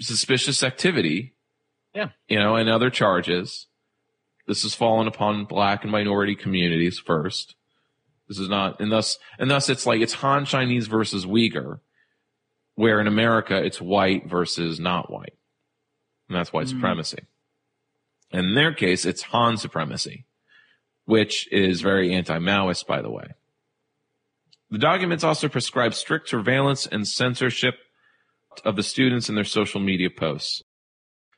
[0.00, 1.34] suspicious activity.
[1.94, 2.08] Yeah.
[2.28, 3.66] You know, and other charges
[4.46, 7.54] this has fallen upon black and minority communities first.
[8.28, 11.80] This is not, and thus, and thus it's like it's Han Chinese versus Uyghur,
[12.74, 15.34] where in America it's white versus not white.
[16.28, 16.70] And that's white mm.
[16.70, 17.24] supremacy.
[18.32, 20.26] And in their case, it's Han supremacy,
[21.04, 23.34] which is very anti-Maoist, by the way.
[24.74, 27.76] The documents also prescribe strict surveillance and censorship
[28.64, 30.64] of the students and their social media posts.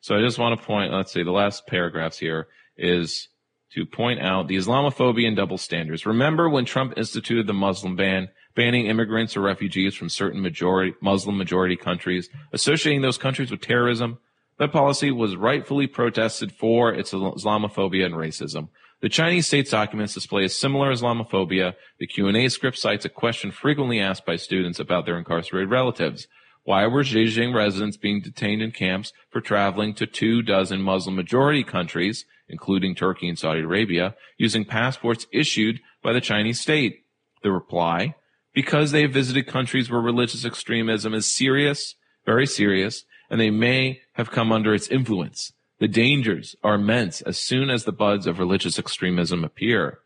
[0.01, 3.28] So I just want to point, let's see, the last paragraphs here is
[3.72, 6.07] to point out the Islamophobia and double standards.
[6.07, 11.37] Remember when Trump instituted the Muslim ban, banning immigrants or refugees from certain majority, Muslim
[11.37, 14.16] majority countries, associating those countries with terrorism?
[14.59, 18.70] That policy was rightfully protested for its Islamophobia and racism.
[19.03, 21.74] The Chinese state's documents display a similar Islamophobia.
[21.99, 26.26] The Q&A script cites a question frequently asked by students about their incarcerated relatives.
[26.64, 31.62] Why were Xinjiang residents being detained in camps for traveling to two dozen Muslim majority
[31.62, 37.05] countries, including Turkey and Saudi Arabia, using passports issued by the Chinese state?
[37.42, 38.14] The reply,
[38.55, 44.30] because they visited countries where religious extremism is serious, very serious, and they may have
[44.30, 45.53] come under its influence.
[45.79, 49.99] The dangers are immense as soon as the buds of religious extremism appear.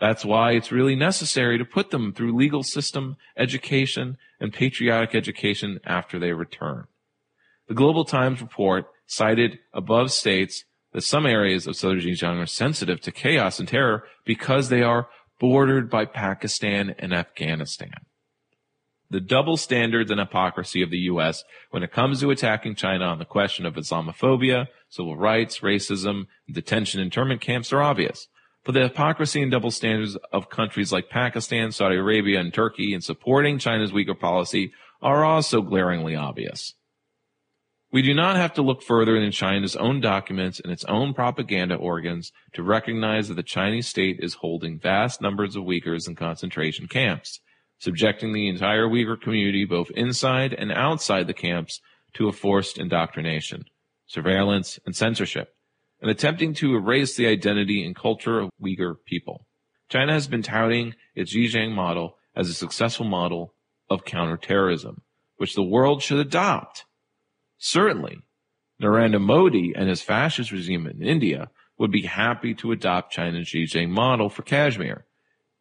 [0.00, 5.78] That's why it's really necessary to put them through legal system education and patriotic education
[5.84, 6.86] after they return.
[7.68, 13.00] The Global Times report cited above states that some areas of southern Xinjiang are sensitive
[13.02, 15.08] to chaos and terror because they are
[15.38, 17.94] bordered by Pakistan and Afghanistan.
[19.12, 21.44] The double standards and hypocrisy of the U.S.
[21.68, 26.98] when it comes to attacking China on the question of Islamophobia, civil rights, racism, detention
[26.98, 28.28] internment camps are obvious.
[28.64, 33.02] But the hypocrisy and double standards of countries like Pakistan, Saudi Arabia, and Turkey in
[33.02, 36.72] supporting China's Uyghur policy are also glaringly obvious.
[37.90, 41.74] We do not have to look further than China's own documents and its own propaganda
[41.74, 46.88] organs to recognize that the Chinese state is holding vast numbers of Uyghurs in concentration
[46.88, 47.40] camps,
[47.82, 51.80] subjecting the entire Uyghur community, both inside and outside the camps,
[52.14, 53.64] to a forced indoctrination,
[54.06, 55.56] surveillance, and censorship,
[56.00, 59.46] and attempting to erase the identity and culture of Uyghur people.
[59.88, 63.52] China has been touting its Xinjiang model as a successful model
[63.90, 65.02] of counterterrorism,
[65.36, 66.84] which the world should adopt.
[67.58, 68.20] Certainly,
[68.80, 73.88] Narendra Modi and his fascist regime in India would be happy to adopt China's Xinjiang
[73.88, 75.04] model for Kashmir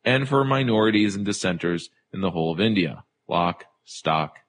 [0.05, 4.39] and for minorities and dissenters in the whole of India, lock, stock,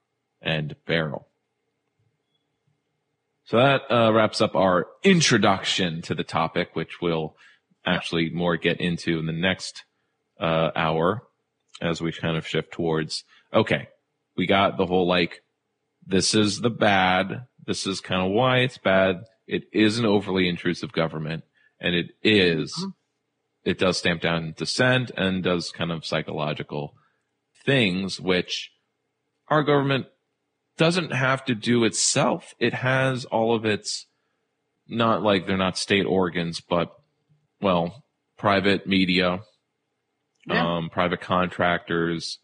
[0.41, 1.29] and barrel.
[3.45, 7.37] So that uh, wraps up our introduction to the topic, which we'll
[7.85, 9.85] actually more get into in the next
[10.41, 11.23] uh, hour
[11.81, 13.89] as we kind of shift towards okay,
[14.37, 15.43] we got the whole like,
[16.07, 17.47] this is the bad.
[17.67, 19.25] This is kind of why it's bad.
[19.47, 21.45] It is an overly intrusive government
[21.81, 22.91] and it is, mm-hmm.
[23.65, 26.95] it does stamp down dissent and does kind of psychological
[27.65, 28.71] things, which
[29.49, 30.07] our government
[30.77, 32.55] doesn't have to do itself.
[32.59, 34.07] It has all of its,
[34.89, 36.93] not like they're not state organs, but
[37.61, 38.05] well,
[38.39, 39.41] private media,
[40.47, 40.77] yeah.
[40.77, 42.39] um, private contractors,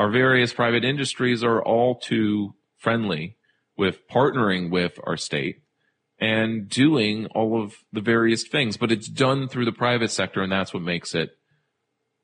[0.00, 3.36] our various private industries are all too friendly
[3.76, 5.62] with partnering with our state
[6.18, 10.50] and doing all of the various things, but it's done through the private sector, and
[10.50, 11.30] that's what makes it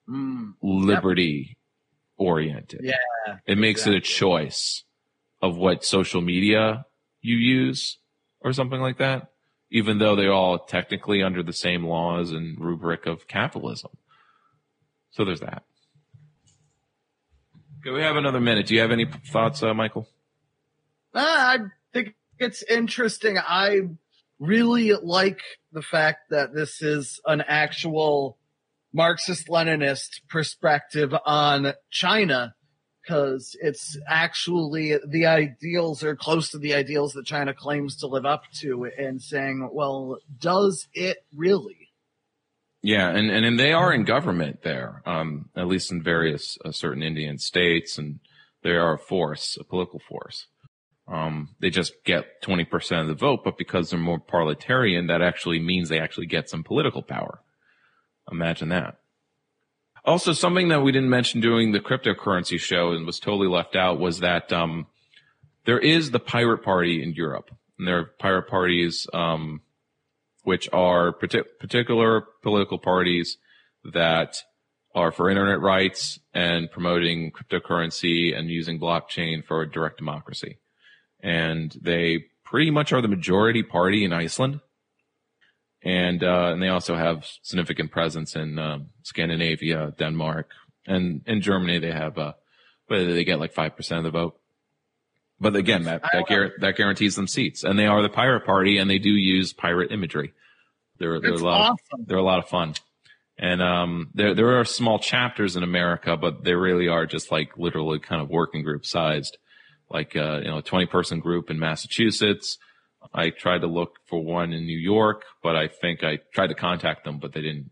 [0.08, 1.58] mm, liberty.
[2.16, 2.80] Oriented.
[2.82, 2.94] Yeah.
[3.46, 3.96] It makes exactly.
[3.96, 4.84] it a choice
[5.42, 6.86] of what social media
[7.20, 7.98] you use
[8.40, 9.30] or something like that,
[9.70, 13.90] even though they're all technically under the same laws and rubric of capitalism.
[15.10, 15.64] So there's that.
[17.80, 18.66] Okay, we have another minute.
[18.66, 20.08] Do you have any thoughts, uh, Michael?
[21.14, 21.58] Uh, I
[21.92, 23.38] think it's interesting.
[23.38, 23.80] I
[24.38, 25.40] really like
[25.72, 28.36] the fact that this is an actual
[28.96, 32.54] Marxist Leninist perspective on China
[33.02, 38.24] because it's actually the ideals are close to the ideals that China claims to live
[38.24, 41.90] up to and saying, well, does it really?
[42.82, 46.72] Yeah, and, and, and they are in government there, um, at least in various uh,
[46.72, 48.20] certain Indian states, and
[48.62, 50.46] they are a force, a political force.
[51.06, 55.60] Um, they just get 20% of the vote, but because they're more parliamentarian, that actually
[55.60, 57.42] means they actually get some political power.
[58.30, 58.98] Imagine that.
[60.04, 63.98] Also, something that we didn't mention during the cryptocurrency show and was totally left out
[63.98, 64.86] was that um,
[65.64, 69.62] there is the pirate party in Europe, and there are pirate parties um,
[70.44, 73.36] which are partic- particular political parties
[73.92, 74.36] that
[74.94, 80.58] are for internet rights and promoting cryptocurrency and using blockchain for direct democracy.
[81.20, 84.60] And they pretty much are the majority party in Iceland.
[85.86, 90.50] And, uh, and they also have significant presence in, uh, Scandinavia, Denmark,
[90.86, 92.32] and in Germany they have, uh,
[92.88, 94.36] whether they get like 5% of the vote.
[95.38, 98.78] But again, that that, gar- that guarantees them seats, and they are the pirate party,
[98.78, 100.32] and they do use pirate imagery.
[100.98, 102.00] They're they're a lot awesome.
[102.00, 102.72] of, they're a lot of fun,
[103.38, 107.58] and um, there there are small chapters in America, but they really are just like
[107.58, 109.36] literally kind of working group sized,
[109.90, 112.56] like uh, you know, a twenty person group in Massachusetts.
[113.14, 116.54] I tried to look for one in New York, but I think I tried to
[116.54, 117.70] contact them, but they didn't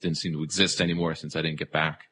[0.00, 2.04] didn't seem to exist anymore since I didn't get back.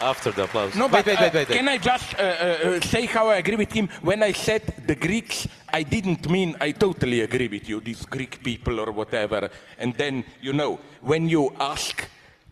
[0.00, 0.74] after the applause.
[0.74, 3.56] No, but wait, wait, wait, uh, can I just uh, uh, say how I agree
[3.56, 3.88] with him?
[4.02, 8.42] When I said the Greeks, I didn't mean I totally agree with you, these Greek
[8.42, 9.50] people or whatever.
[9.78, 12.08] And then, you know, when you ask,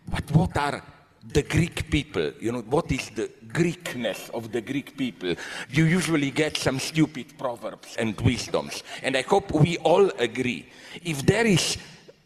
[0.07, 0.83] but what are
[1.31, 5.35] the Greek people, you know, what is the Greekness of the Greek people?
[5.69, 8.83] You usually get some stupid proverbs and wisdoms.
[9.01, 10.67] And I hope we all agree.
[11.03, 11.77] If there is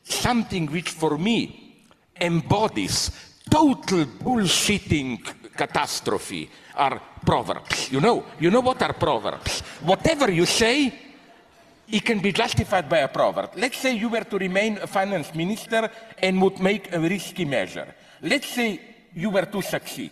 [0.04, 1.84] something which for me
[2.20, 3.12] embodies
[3.50, 5.24] total bullshitting
[5.56, 7.91] catastrophe are proverbs.
[7.91, 9.62] You know, you know what are proverbs?
[9.82, 10.93] Whatever you say,
[11.89, 13.52] it can be justified by a proverb.
[13.56, 15.89] Let's say you were to remain a finance minister
[16.20, 17.93] and would make a risky measure.
[18.22, 18.80] Let's say
[19.13, 20.11] you were to succeed.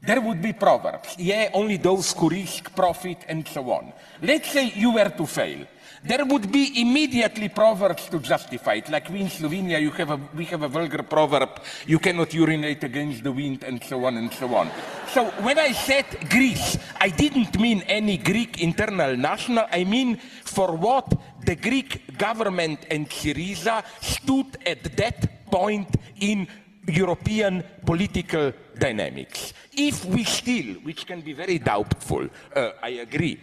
[0.00, 1.16] there would be proverbs.
[1.18, 3.92] Yeah, only those who risk profit and so on.
[4.22, 5.66] Let's say you were to fail.
[6.04, 8.88] There would be immediately proverbs to justify it.
[8.88, 12.84] Like we in Slovenia, you have a, we have a vulgar proverb, you cannot urinate
[12.84, 14.70] against the wind, and so on and so on.
[15.12, 20.76] So when I said Greece, I didn't mean any Greek internal national, I mean for
[20.76, 21.12] what
[21.44, 26.46] the Greek government and Syriza stood at that point in
[26.88, 29.52] European political dynamics.
[29.72, 33.38] If we still, which can be very doubtful, uh, I agree,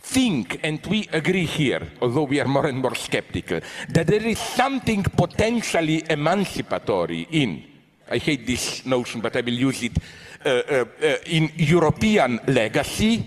[0.00, 4.38] think, and we agree here, although we are more and more skeptical, that there is
[4.38, 7.64] something potentially emancipatory in,
[8.10, 9.98] I hate this notion, but I will use it,
[10.44, 13.26] uh, uh, uh, in European legacy,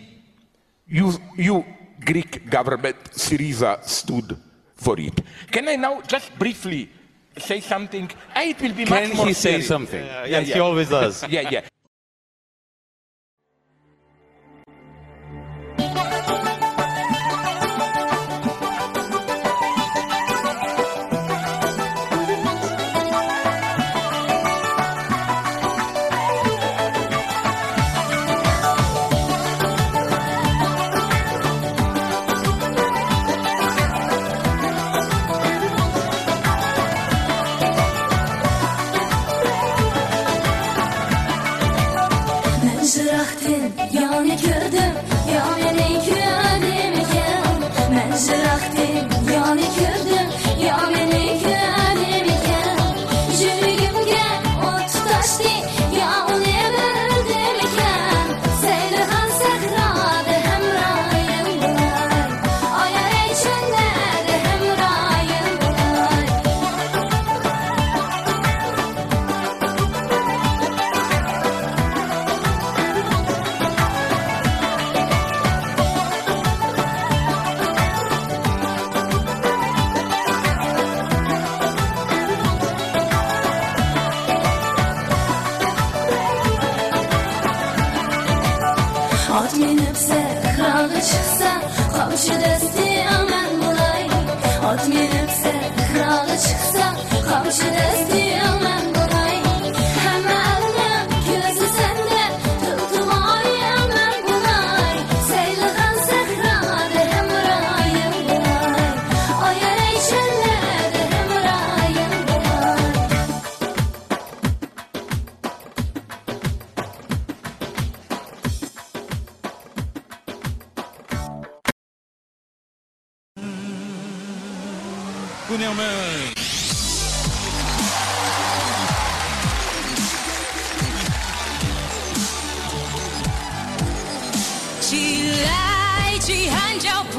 [0.87, 1.65] you, you
[1.99, 4.37] Greek government, Syriza, stood
[4.75, 5.19] for it.
[5.51, 6.89] Can I now just briefly
[7.39, 8.09] say something?
[8.35, 9.67] It will be Can much more he say serious.
[9.67, 10.03] something?
[10.05, 11.27] Yeah, yeah, he always does.
[11.29, 11.61] yeah, yeah.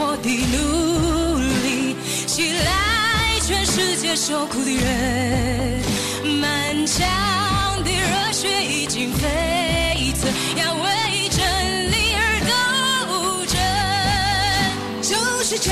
[0.01, 1.97] 我的努力，
[2.27, 2.71] 起来，
[3.45, 5.83] 全世界受苦的人，
[6.41, 7.05] 满腔
[7.83, 9.27] 的热血已经沸
[10.21, 13.59] 腾，要为真理而斗争。
[15.03, 15.71] 旧世界，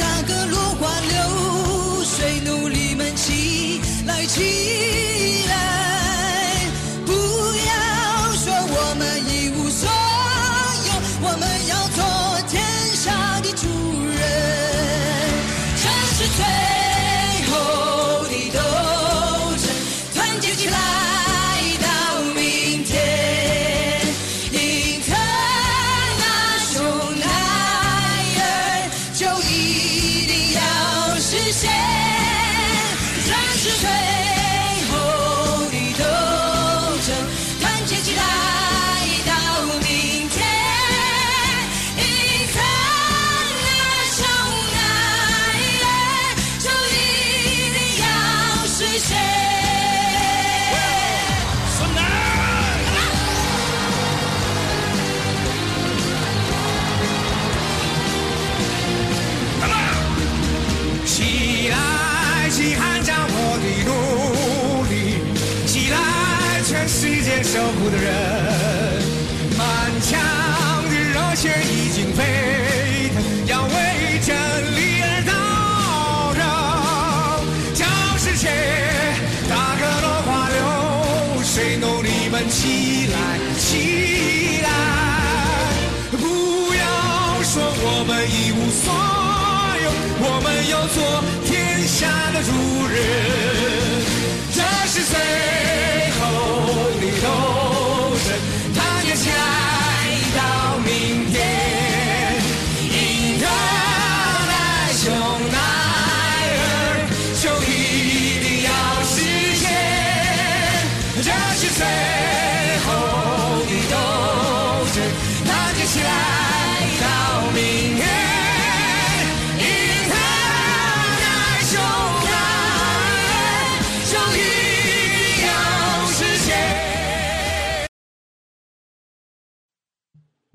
[0.00, 4.40] 大哥落花流水，奴隶们起来起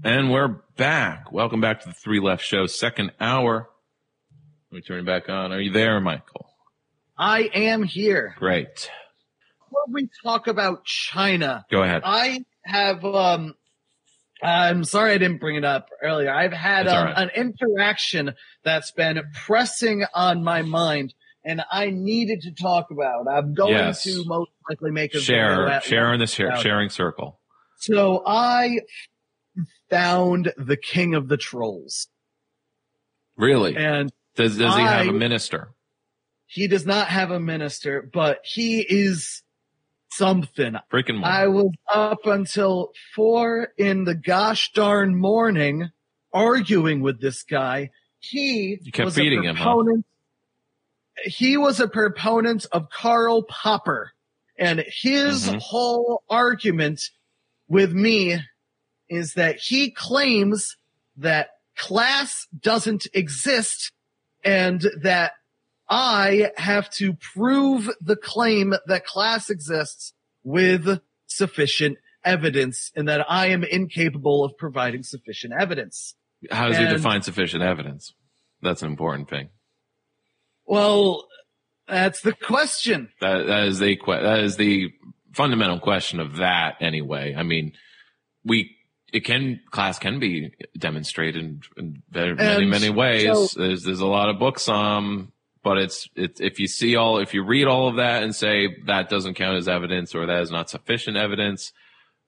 [0.03, 1.31] And we're back.
[1.31, 3.67] Welcome back to the Three Left Show, second hour.
[4.71, 5.51] Let me turn it back on.
[5.51, 6.47] Are you there, Michael?
[7.17, 8.35] I am here.
[8.37, 8.91] Great.
[9.65, 12.03] Before we talk about China, Go ahead.
[12.05, 13.55] I have um
[14.43, 16.31] I'm sorry I didn't bring it up earlier.
[16.31, 17.17] I've had um, right.
[17.17, 23.25] an interaction that's been pressing on my mind and I needed to talk about.
[23.27, 24.03] I'm going Yes.
[24.03, 27.39] to most likely make a Share, share in the share, sharing circle.
[27.79, 28.81] So I
[29.89, 32.07] found the king of the trolls
[33.37, 33.75] Really?
[33.77, 35.69] and Does, does he have a minister?
[36.47, 39.43] he does not have a minister, but he is
[40.11, 40.75] something.
[40.91, 45.89] Freaking I was up until four in the gosh darn morning
[46.33, 47.89] arguing with this guy.
[48.19, 49.83] He You kept was feeding a him, huh?
[51.25, 54.11] He was a proponent of Karl Popper,
[54.57, 55.59] and his Mhm.
[55.59, 57.01] whole argument
[57.67, 58.39] with me
[59.09, 60.77] is that he claims
[61.17, 63.91] that class doesn't exist
[64.43, 65.33] and that
[65.89, 73.47] I have to prove the claim that class exists with sufficient evidence and that I
[73.47, 76.15] am incapable of providing sufficient evidence.
[76.51, 78.13] How does he define sufficient evidence?
[78.61, 79.49] That's an important thing.
[80.65, 81.27] Well,
[81.87, 83.09] that's the question.
[83.21, 84.91] That that is the que- that is the
[85.33, 87.33] fundamental question of that anyway.
[87.35, 87.73] I mean,
[88.43, 88.76] we
[89.13, 93.23] it can class can be demonstrated in, in very, many many ways.
[93.51, 95.31] so- there's there's a lot of books um
[95.63, 98.67] but it's it's if you see all if you read all of that and say
[98.85, 101.73] that doesn't count as evidence or that is not sufficient evidence,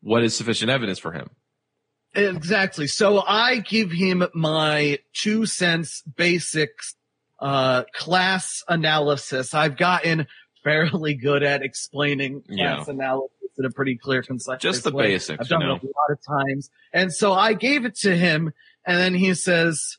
[0.02, 1.30] what is sufficient evidence for him?
[2.16, 2.88] Exactly.
[2.88, 6.96] So I give him my two cents basics
[7.40, 9.54] uh class analysis.
[9.54, 10.28] I've gotten
[10.64, 12.84] fairly good at explaining class Yeah.
[12.88, 15.08] analysis a pretty clear, concise Just the way.
[15.14, 15.76] basics, I've done you know.
[15.76, 16.70] it a lot of times.
[16.94, 18.52] And so I gave it to him
[18.86, 19.98] and then he says,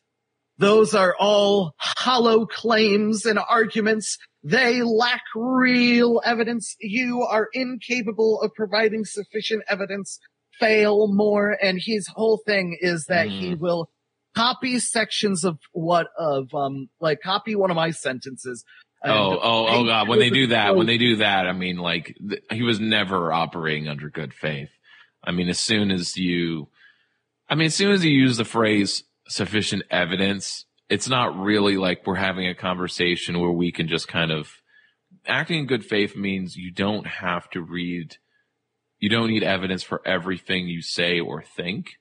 [0.58, 4.18] those are all hollow claims and arguments.
[4.42, 6.76] They lack real evidence.
[6.80, 10.18] You are incapable of providing sufficient evidence.
[10.58, 11.56] Fail more.
[11.62, 13.58] And his whole thing is that he Mm.
[13.60, 13.90] will
[14.36, 18.64] copy sections of what of um like copy one of my sentences.
[19.02, 20.08] And Oh, oh, oh God!
[20.08, 23.32] When they do that, when they do that, I mean, like th- he was never
[23.32, 24.70] operating under good faith.
[25.24, 26.68] I mean, as soon as you,
[27.48, 32.06] I mean, as soon as you use the phrase "sufficient evidence," it's not really like
[32.06, 34.50] we're having a conversation where we can just kind of
[35.26, 38.16] acting in good faith means you don't have to read,
[38.98, 41.92] you don't need evidence for everything you say or think.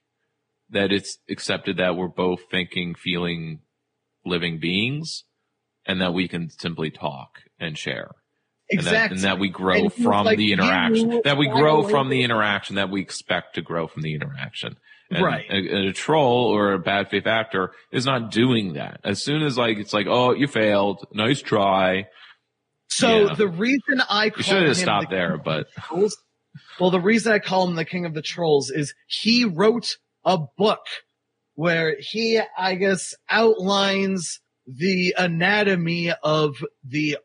[0.71, 3.61] That it's accepted that we're both thinking, feeling,
[4.23, 5.23] living beings
[5.89, 8.11] and that we can simply talk and share.
[8.69, 9.15] And that, Exactly.
[9.15, 11.21] and that we grow And from like, the interaction.
[11.23, 12.75] That we grow from the interaction.
[12.75, 14.77] That we expect to grow from the interaction.
[15.09, 15.45] And Right.
[15.49, 19.01] A, a troll or a bad faith actor is not doing that.
[19.03, 22.05] As soon as like it's like, oh, you failed, nice try.
[22.89, 23.33] So Yeah.
[23.33, 26.15] the reason I call should have stopped the there, but Trolls,
[26.79, 30.37] well, the reason I call him the King of the Trolls is he wrote a
[30.59, 30.85] book
[31.55, 34.39] where he, I guess, outlines
[34.77, 37.17] the anatomy of the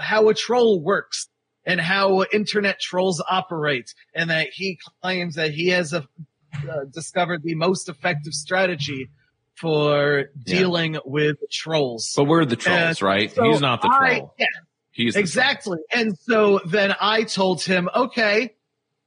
[0.00, 1.28] how a troll works
[1.64, 6.06] and how internet trolls operate, and that he claims that he has a,
[6.68, 9.08] uh, discovered the most effective strategy
[9.54, 10.58] for Yeah.
[10.58, 12.12] dealing with trolls.
[12.16, 13.32] but we're the trolls, And right?
[13.34, 14.34] so He's not the I- troll.
[14.38, 14.46] yeah,
[14.90, 15.78] He's exactly.
[15.94, 18.54] And so then I told him, okay,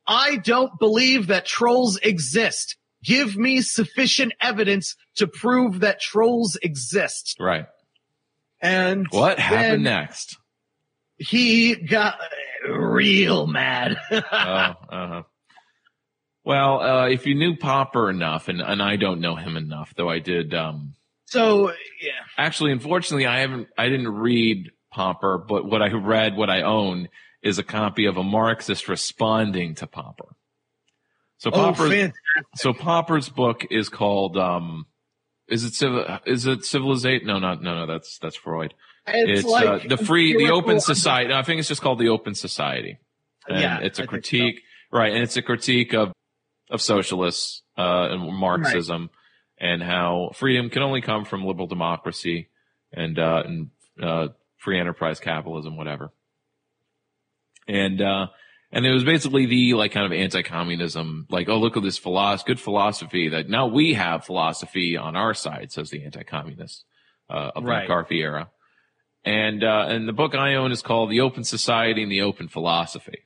[0.07, 2.77] I don't believe that trolls exist.
[3.03, 7.37] Give me sufficient evidence to prove that trolls exist.
[7.39, 7.65] Right.
[8.61, 10.37] And What happened next?
[11.17, 12.19] He got
[12.67, 13.97] real mad.
[14.11, 15.23] oh, uh-huh.
[16.43, 20.09] Well, uh, if you knew Popper enough, and, and I don't know him enough, though
[20.09, 20.95] I did, um,
[21.25, 21.69] so
[22.01, 26.63] yeah, actually, unfortunately, I haven't, I didn't read Popper, but what I read, what I
[26.63, 27.07] own
[27.43, 30.35] is a copy of a Marxist responding to Popper.
[31.39, 32.11] So Oh, Popper's,
[32.55, 34.85] so Popper's book is called, um,
[35.47, 37.27] is it civil, is it civilization?
[37.27, 38.73] No, not, no, no, that's, that's Freud.
[39.07, 41.33] It's It's, like uh, the free, the open society.
[41.33, 42.99] I think it's just called the open society.
[43.47, 44.61] And Yeah, it's a I critique,
[44.91, 45.13] right?
[45.13, 46.11] And it's a critique of,
[46.69, 49.09] of socialists, uh, and Marxism
[49.57, 52.49] and how freedom can only come from liberal democracy
[52.91, 53.69] and, uh, and,
[54.01, 56.11] uh, free enterprise capitalism, whatever.
[57.65, 58.27] And, uh,
[58.71, 62.53] And it was basically the like kind of anti-communism, like, oh, look at this philosophy,
[62.53, 66.85] good philosophy that now we have philosophy on our side, says the anti-communist,
[67.29, 67.81] uh, of the Right.
[67.83, 68.49] McCarthy era.
[69.25, 72.47] And, uh, and the book I own is called The Open Society and the Open
[72.47, 73.19] Philosophy.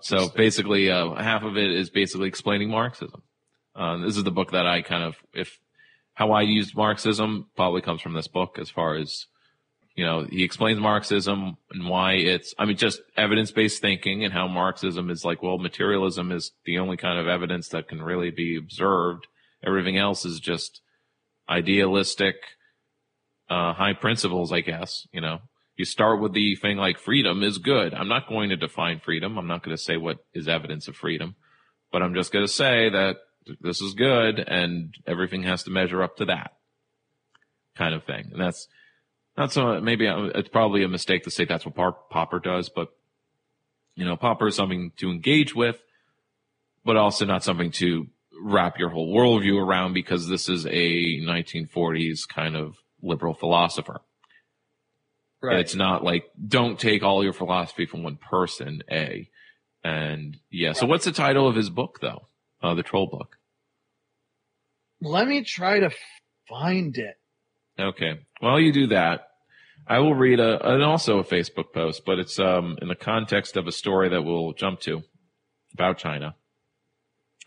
[0.00, 3.22] So basically, uh, half of it is basically explaining Marxism.
[3.76, 5.60] Uh, this is the book that I kind of, if
[6.14, 9.26] how I used Marxism probably comes from this book as far as,
[9.94, 14.32] you know, he explains Marxism and why it's, I mean, just evidence based thinking and
[14.32, 18.30] how Marxism is like, well, materialism is the only kind of evidence that can really
[18.30, 19.28] be observed.
[19.64, 20.80] Everything else is just
[21.48, 22.34] idealistic,
[23.48, 25.40] uh, high principles, I guess, you know.
[25.76, 27.94] You start with the thing like freedom is good.
[27.94, 29.36] I'm not going to define freedom.
[29.36, 31.34] I'm not going to say what is evidence of freedom,
[31.90, 33.16] but I'm just going to say that
[33.60, 36.52] this is good and everything has to measure up to that
[37.76, 38.30] kind of thing.
[38.32, 38.68] And that's
[39.36, 42.88] not so, maybe uh, it's probably a mistake to say that's what Popper does, but
[43.94, 45.80] you know, Popper is something to engage with,
[46.84, 48.08] but also not something to
[48.40, 54.00] wrap your whole worldview around because this is a 1940s kind of liberal philosopher.
[55.40, 55.60] Right.
[55.60, 59.28] It's not like don't take all your philosophy from one person, A.
[59.84, 62.28] And yeah, so what's the title of his book though?
[62.62, 63.36] Uh, the troll book.
[65.02, 65.90] Let me try to
[66.48, 67.16] find it.
[67.78, 68.20] Okay.
[68.40, 69.28] While you do that,
[69.86, 73.56] I will read a, and also a Facebook post, but it's, um, in the context
[73.56, 75.02] of a story that we'll jump to
[75.72, 76.36] about China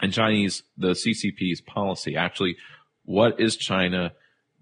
[0.02, 2.16] and Chinese, the CCP's policy.
[2.16, 2.58] Actually,
[3.04, 4.12] what is China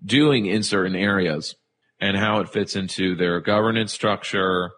[0.04, 1.56] doing in certain areas
[2.00, 4.72] and how it fits into their governance structure,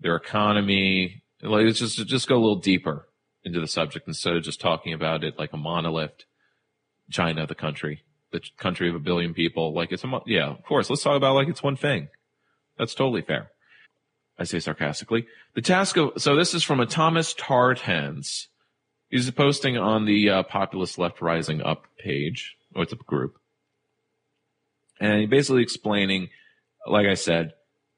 [0.00, 1.22] their economy.
[1.42, 3.08] Like, let's just, just go a little deeper
[3.44, 6.24] into the subject instead of just talking about it like a monolith.
[7.10, 9.72] China, the country, the country of a billion people.
[9.72, 10.90] Like it's a, yeah, of course.
[10.90, 12.08] Let's talk about like it's one thing.
[12.78, 13.50] That's totally fair.
[14.38, 15.26] I say sarcastically.
[15.54, 18.48] The task of, so this is from a Thomas Tartans.
[19.10, 22.56] He's posting on the uh, Populist Left Rising Up page.
[22.74, 23.36] Oh, it's a group.
[24.98, 26.30] And he's basically explaining,
[26.86, 27.52] like I said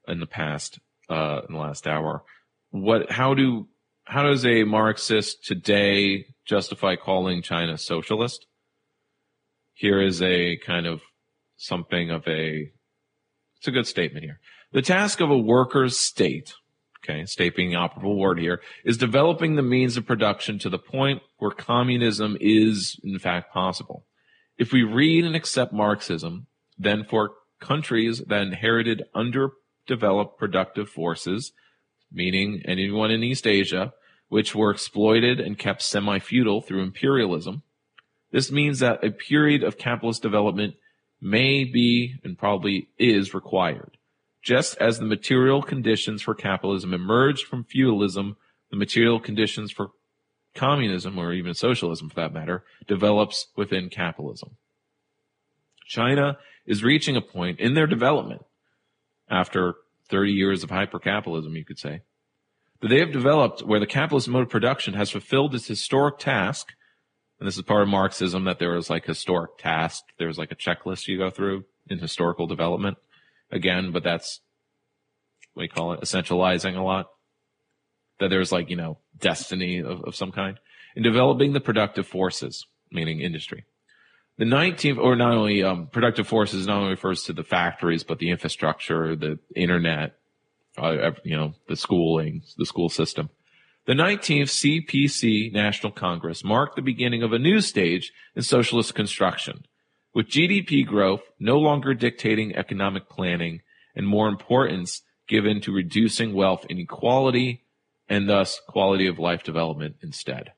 [0.07, 0.79] in the past,
[1.09, 2.23] uh, in the last hour,
[2.71, 3.67] what, how do,
[4.03, 8.45] how does a Marxist today justify calling China socialist?
[9.75, 11.01] Here is a kind of
[11.57, 12.71] something of a,
[13.57, 14.39] it's a good statement here.
[14.71, 16.53] The task of a worker's state,
[17.03, 20.79] okay, state being the operable word here, is developing the means of production to the
[20.79, 24.05] point where communism is in fact possible.
[24.57, 26.47] If we read and accept Marxism,
[26.77, 31.51] then for countries that inherited underdeveloped productive forces,
[32.09, 33.93] meaning anyone in East Asia,
[34.29, 37.63] which were exploited and kept semi-feudal through imperialism,
[38.35, 40.75] this means that a period of capitalist development
[41.21, 43.95] may be and probably is required.
[44.43, 48.35] Just as the material conditions for capitalism emerged from feudalism,
[48.71, 49.91] the material conditions for
[50.53, 54.57] communism, or even socialism for that matter, develops within capitalism.
[55.87, 58.41] China is reaching a point in their development
[59.29, 59.75] after
[60.09, 62.01] 30 years of hypercapitalism, you could say,
[62.81, 66.73] that they have developed where the capitalist mode of production has fulfilled its historic task.
[67.39, 70.03] And this is part of Marxism that there was like historic task.
[70.17, 72.97] There was like a checklist you go through in historical development
[73.51, 74.41] again, but that's
[75.53, 76.01] what you call it?
[76.01, 77.07] Essentializing a lot.
[78.19, 80.57] That there's like, you know, destiny of, of some kind
[80.95, 83.65] in developing the productive forces, meaning industry.
[84.37, 88.19] The 19th, or not only um, productive forces, not only refers to the factories, but
[88.19, 90.15] the infrastructure, the internet,
[90.77, 93.29] uh, you know, the schooling, the school system.
[93.85, 99.63] The 19th CPC National Congress marked the beginning of a new stage in socialist construction,
[100.11, 103.61] with GDP growth no longer dictating economic planning
[103.95, 107.63] and more importance given to reducing wealth inequality
[108.09, 110.53] and thus quality of life development instead.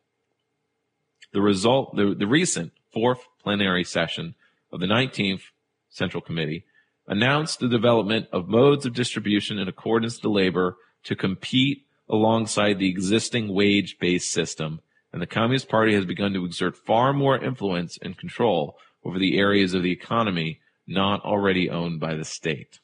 [1.33, 4.35] The result, the, the recent fourth plenary session
[4.71, 5.41] of the 19th
[5.89, 6.63] Central Committee
[7.07, 12.89] announced the development of modes of distribution in accordance to labor to compete alongside the
[12.89, 14.81] existing wage-based system,
[15.11, 19.37] and the Communist Party has begun to exert far more influence and control over the
[19.37, 22.79] areas of the economy not already owned by the state.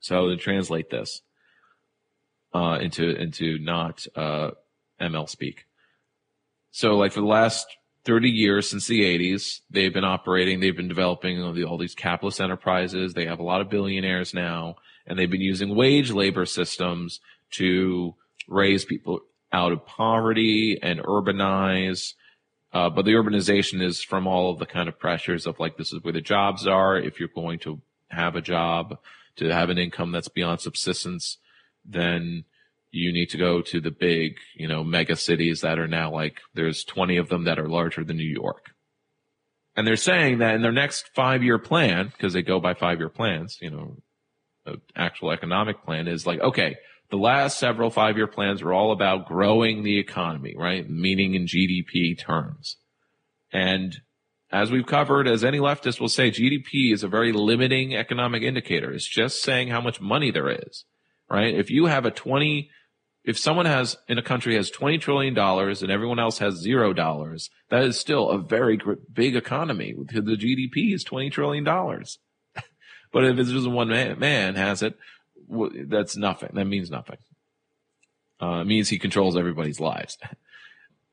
[0.00, 1.22] So to translate this
[2.54, 4.50] uh, into into not uh,
[5.00, 5.64] ML speak.
[6.70, 7.66] So like for the last
[8.04, 11.94] 30 years since the 80s, they've been operating, they've been developing all, the, all these
[11.94, 13.14] capitalist enterprises.
[13.14, 14.76] They have a lot of billionaires now,
[15.06, 17.20] and they've been using wage labor systems
[17.52, 18.14] to
[18.48, 19.20] raise people
[19.52, 22.14] out of poverty and urbanize.
[22.72, 25.92] Uh, but the urbanization is from all of the kind of pressures of like, this
[25.92, 26.96] is where the jobs are.
[26.98, 27.80] If you're going to
[28.10, 28.98] have a job,
[29.36, 31.38] to have an income that's beyond subsistence,
[31.84, 32.44] then
[32.90, 36.40] you need to go to the big, you know, mega cities that are now like,
[36.54, 38.70] there's 20 of them that are larger than New York.
[39.76, 43.00] And they're saying that in their next five year plan, because they go by five
[43.00, 43.96] year plans, you know,
[44.96, 46.76] actual economic plan is like, okay,
[47.10, 50.88] the last several five year plans were all about growing the economy, right?
[50.88, 52.76] Meaning in GDP terms.
[53.52, 54.00] And
[54.50, 58.92] as we've covered, as any leftist will say, GDP is a very limiting economic indicator.
[58.92, 60.84] It's just saying how much money there is,
[61.28, 61.54] right?
[61.54, 62.70] If you have a 20,
[63.24, 66.92] if someone has in a country has 20 trillion dollars and everyone else has zero
[66.92, 68.78] dollars, that is still a very
[69.12, 69.94] big economy.
[69.96, 72.18] The GDP is 20 trillion dollars.
[73.12, 74.96] but if it's just one man, man has it,
[75.86, 76.50] that's nothing.
[76.54, 77.18] That means nothing.
[78.42, 80.18] Uh, it means he controls everybody's lives.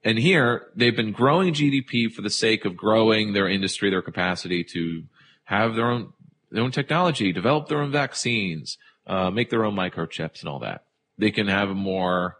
[0.03, 4.63] And here they've been growing GDP for the sake of growing their industry, their capacity
[4.71, 5.03] to
[5.43, 6.13] have their own
[6.49, 8.77] their own technology, develop their own vaccines,
[9.07, 10.85] uh, make their own microchips and all that.
[11.17, 12.37] They can have a more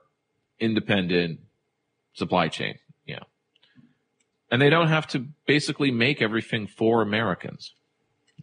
[0.59, 1.39] independent
[2.13, 2.75] supply chain.
[3.05, 3.23] Yeah.
[4.49, 7.73] And they don't have to basically make everything for Americans.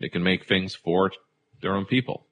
[0.00, 1.12] They can make things for
[1.60, 2.27] their own people.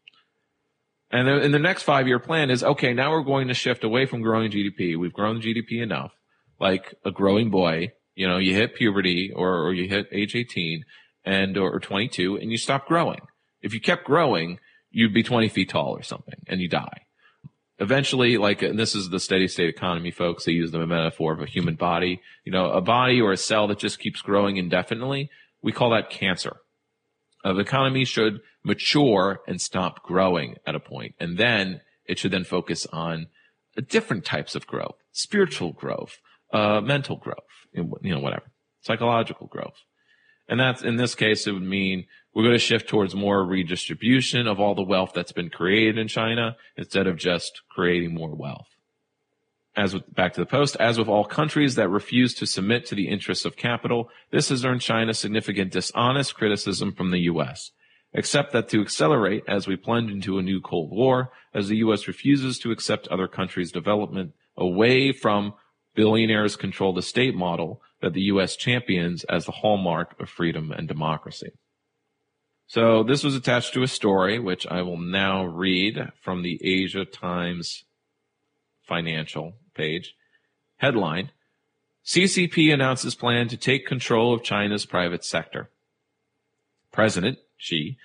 [1.11, 4.07] And in the next five year plan is okay, now we're going to shift away
[4.07, 4.99] from growing GDP.
[4.99, 6.13] We've grown GDP enough
[6.59, 10.85] like a growing boy, you know, you hit puberty or, or you hit age 18
[11.25, 13.21] and, or, or 22 and you stop growing.
[13.61, 14.59] If you kept growing,
[14.91, 17.03] you'd be 20 feet tall or something and you die.
[17.79, 20.45] Eventually, like, and this is the steady state economy, folks.
[20.45, 23.69] They use the metaphor of a human body, you know, a body or a cell
[23.69, 25.29] that just keeps growing indefinitely.
[25.61, 26.57] We call that cancer.
[27.45, 32.33] Uh, the economy should mature and stop growing at a point, and then it should
[32.33, 33.29] then focus on
[33.89, 36.19] different types of growth, spiritual growth,
[36.53, 37.37] uh, mental growth,
[37.73, 39.77] you know, whatever, psychological growth.
[40.49, 44.47] And that's, in this case, it would mean we're going to shift towards more redistribution
[44.47, 48.69] of all the wealth that's been created in China instead of just creating more wealth.
[49.77, 52.95] As with, back to the post, as with all countries that refuse to submit to
[52.95, 57.73] the interests of capital, this has earned China significant dishonest criticism from the U.S.
[58.17, 62.09] Except that to accelerate as we plunge into a new Cold War, as the U.S.
[62.09, 65.53] refuses to accept other countries' development away from
[65.95, 68.57] billionaires control the state model that the U.S.
[68.57, 71.53] champions as the hallmark of freedom and democracy.
[72.67, 77.05] So this was attached to a story, which I will now read from the Asia
[77.05, 77.85] Times
[78.83, 80.15] financial page.
[80.79, 81.33] Headline,
[82.05, 85.69] CCP announces plan to take control of China's private sector.
[86.93, 87.97] President Xi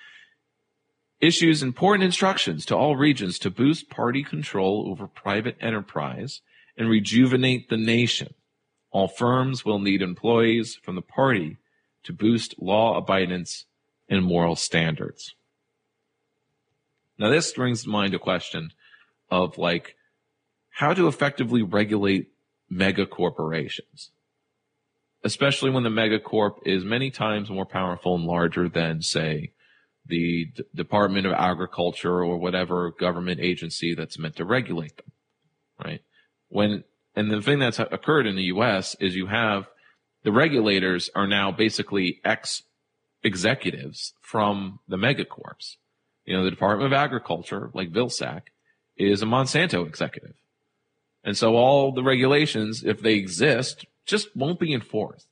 [1.21, 6.41] issues important instructions to all regions to boost party control over private enterprise
[6.75, 8.33] and rejuvenate the nation.
[8.89, 11.57] All firms will need employees from the party
[12.03, 13.65] to boost law abidance
[14.09, 15.35] and moral standards.
[17.17, 18.71] Now, this brings to mind a question
[19.29, 19.95] of like
[20.71, 22.31] how to effectively regulate
[22.69, 24.09] mega corporations,
[25.23, 29.51] especially when the megacorp is many times more powerful and larger than, say,
[30.05, 35.11] the D- Department of Agriculture or whatever government agency that's meant to regulate them,
[35.83, 36.01] right?
[36.51, 36.83] when
[37.15, 39.67] and the thing that's occurred in the US is you have
[40.23, 42.63] the regulators are now basically ex
[43.23, 45.77] executives from the megacorps.
[46.25, 48.43] You know, the Department of Agriculture, like Vilsack,
[48.97, 50.35] is a Monsanto executive.
[51.23, 55.27] And so all the regulations, if they exist, just won't be enforced.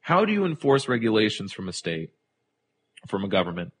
[0.00, 2.10] How do you enforce regulations from a state,
[3.06, 3.72] from a government,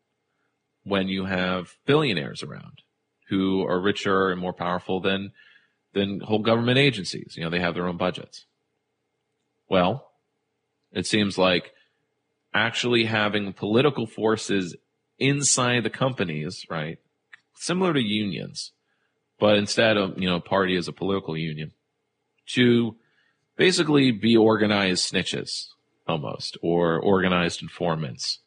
[0.84, 2.82] when you have billionaires around
[3.28, 5.32] who are richer and more powerful than
[5.92, 7.34] than whole government agencies.
[7.36, 8.46] You know, they have their own budgets.
[9.68, 10.10] Well,
[10.92, 11.72] it seems like
[12.54, 14.76] actually having political forces
[15.18, 16.98] inside the companies, right?
[17.54, 18.72] Similar to unions,
[19.38, 21.72] but instead of, you know, party as a political union
[22.54, 22.96] to
[23.58, 25.66] basically be organized snitches
[26.06, 28.38] almost or organized informants,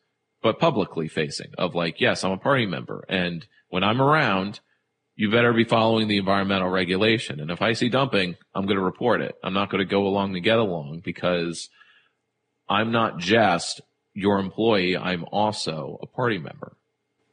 [0.42, 3.06] but publicly facing of like, yes, I'm a party member.
[3.08, 4.62] And when I'm around,
[5.16, 7.40] you better be following the environmental regulation.
[7.40, 9.36] And if I see dumping, I'm going to report it.
[9.44, 11.70] I'm not going to go along to get along because
[12.68, 13.82] I'm not just
[14.14, 14.98] your employee.
[14.98, 16.76] I'm also a party member,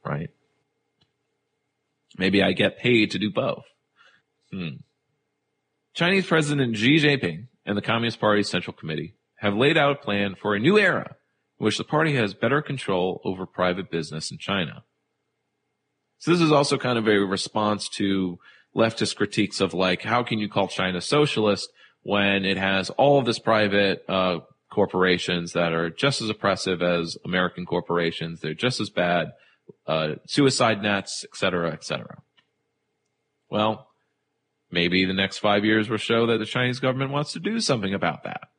[0.05, 0.29] right?
[2.17, 3.63] Maybe I get paid to do both.
[4.51, 4.81] Hmm.
[5.93, 10.33] Chinese President Xi Jinping and the Communist Party's Central Committee have laid out a plan
[10.33, 11.15] for a new era
[11.59, 14.83] in which the party has better control over private business in China.
[16.17, 18.39] So this is also kind of a response to
[18.75, 21.69] leftist critiques of like, how can you call China socialist
[22.01, 24.39] when it has all of this private, uh,
[24.71, 28.39] corporations that are just as oppressive as American corporations.
[28.39, 29.33] They're just as bad,
[29.85, 32.21] uh, suicide nets, et cetera, et cetera.
[33.49, 33.88] Well,
[34.71, 37.93] maybe the next five years will show that the Chinese government wants to do something
[37.93, 38.49] about that.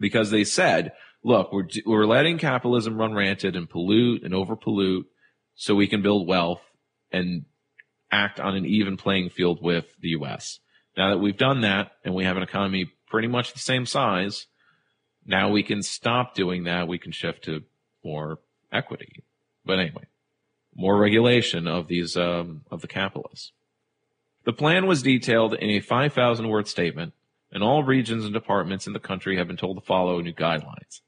[0.00, 0.92] Because they said,
[1.24, 5.06] look, we're, we're letting capitalism run rampant and pollute and overpollute
[5.54, 6.62] so we can build wealth
[7.10, 7.44] and
[8.10, 10.60] act on an even playing field with the US.
[10.96, 14.46] Now that we've done that and we have an economy pretty much the same size,
[15.26, 16.88] now we can stop doing that.
[16.88, 17.62] We can shift to
[18.04, 18.38] more
[18.72, 19.24] equity.
[19.64, 20.04] But anyway,
[20.74, 23.52] more regulation of these, um, of the capitalists.
[24.48, 27.12] The plan was detailed in a 5,000 word statement,
[27.52, 31.02] and all regions and departments in the country have been told to follow new guidelines.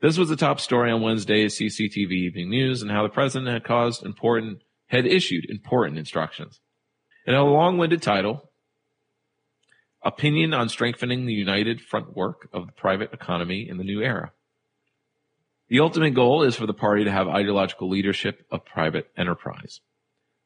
[0.00, 3.62] This was the top story on Wednesday's CCTV Evening News and how the president had
[3.62, 6.58] caused important, had issued important instructions.
[7.26, 8.50] Had a long-winded title,
[10.02, 14.32] Opinion on Strengthening the United Front Work of the Private Economy in the New Era.
[15.68, 19.78] The ultimate goal is for the party to have ideological leadership of private enterprise.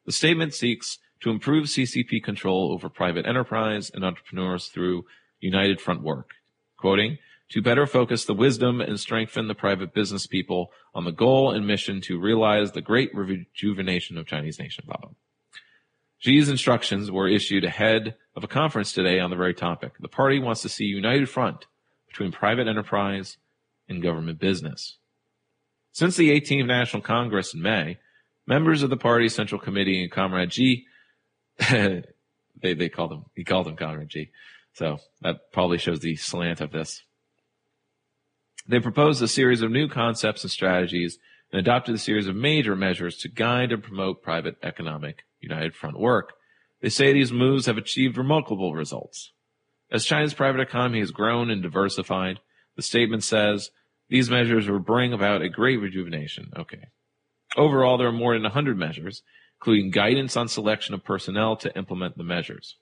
[0.04, 5.06] The statement seeks to improve CCP control over private enterprise and entrepreneurs through
[5.40, 6.30] united front work.
[6.76, 7.18] Quoting,
[7.50, 11.66] to better focus the wisdom and strengthen the private business people on the goal and
[11.66, 14.84] mission to realize the great rejuvenation of Chinese nation.
[14.86, 15.10] Blah.
[16.24, 19.92] Xi's instructions were issued ahead of a conference today on the very topic.
[20.00, 21.66] The party wants to see united front
[22.08, 23.36] between private enterprise
[23.88, 24.98] and government business.
[25.92, 27.98] Since the 18th National Congress in May,
[28.46, 30.86] members of the party's Central Committee and Comrade Xi
[31.70, 32.04] they
[32.74, 34.30] they called him he called him Comrade Xi.
[34.74, 37.02] So that probably shows the slant of this.
[38.66, 41.18] They proposed a series of new concepts and strategies
[41.50, 45.98] and adopted a series of major measures to guide and promote private economic united front
[45.98, 46.32] work.
[46.80, 49.32] They say these moves have achieved remarkable results.
[49.90, 52.40] As China's private economy has grown and diversified,
[52.76, 53.70] the statement says
[54.08, 56.50] these measures will bring about a great rejuvenation.
[56.56, 56.88] Okay.
[57.56, 59.22] Overall, there are more than 100 measures,
[59.62, 62.74] including guidance on selection of personnel to implement the measures.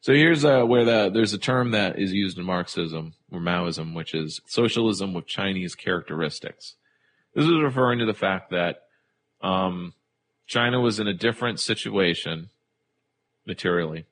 [0.00, 3.92] So here's uh, where the, there's a term that is used in Marxism or Maoism,
[3.92, 6.76] which is socialism with Chinese characteristics.
[7.34, 8.82] This is referring to the fact that
[9.42, 9.94] um,
[10.46, 12.50] China was in a different situation
[13.44, 14.06] materially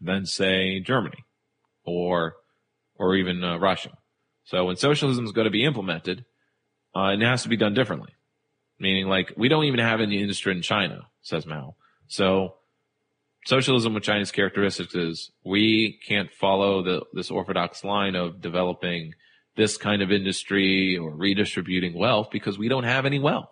[0.00, 1.24] than, say, Germany
[1.84, 2.34] or
[2.96, 3.96] or even uh, Russia.
[4.46, 6.24] So when socialism is going to be implemented,
[6.92, 8.10] uh, it has to be done differently
[8.78, 11.74] meaning like we don't even have any industry in China, says Mao.
[12.06, 12.54] So
[13.46, 19.14] socialism with Chinese characteristics is we can't follow the, this orthodox line of developing
[19.56, 23.50] this kind of industry or redistributing wealth because we don't have any wealth.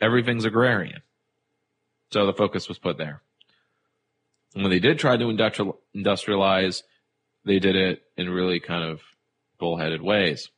[0.00, 1.02] Everything's agrarian.
[2.10, 3.22] So the focus was put there.
[4.54, 5.24] And when they did try to
[5.94, 6.82] industrialize,
[7.44, 9.00] they did it in really kind of
[9.58, 10.48] bullheaded ways.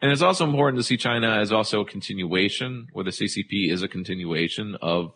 [0.00, 3.82] And it's also important to see China as also a continuation, where the CCP is
[3.82, 5.14] a continuation of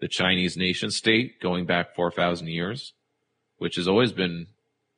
[0.00, 2.92] the Chinese nation state going back 4,000 years,
[3.56, 4.48] which has always been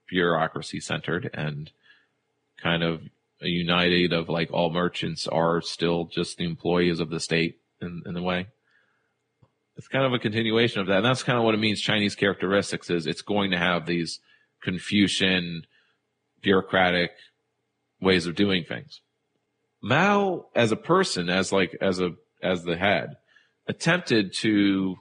[0.08, 1.70] bureaucracy centered and
[2.60, 3.02] kind of
[3.40, 8.02] a united of like all merchants are still just the employees of the state in,
[8.06, 8.48] in a way.
[9.76, 10.96] It's kind of a continuation of that.
[10.96, 11.80] And that's kind of what it means.
[11.80, 14.18] Chinese characteristics is it's going to have these
[14.60, 15.62] Confucian
[16.42, 17.12] bureaucratic
[18.00, 19.00] ways of doing things.
[19.80, 22.10] Mao as a person, as like as a
[22.42, 23.16] as the head,
[23.66, 24.96] attempted to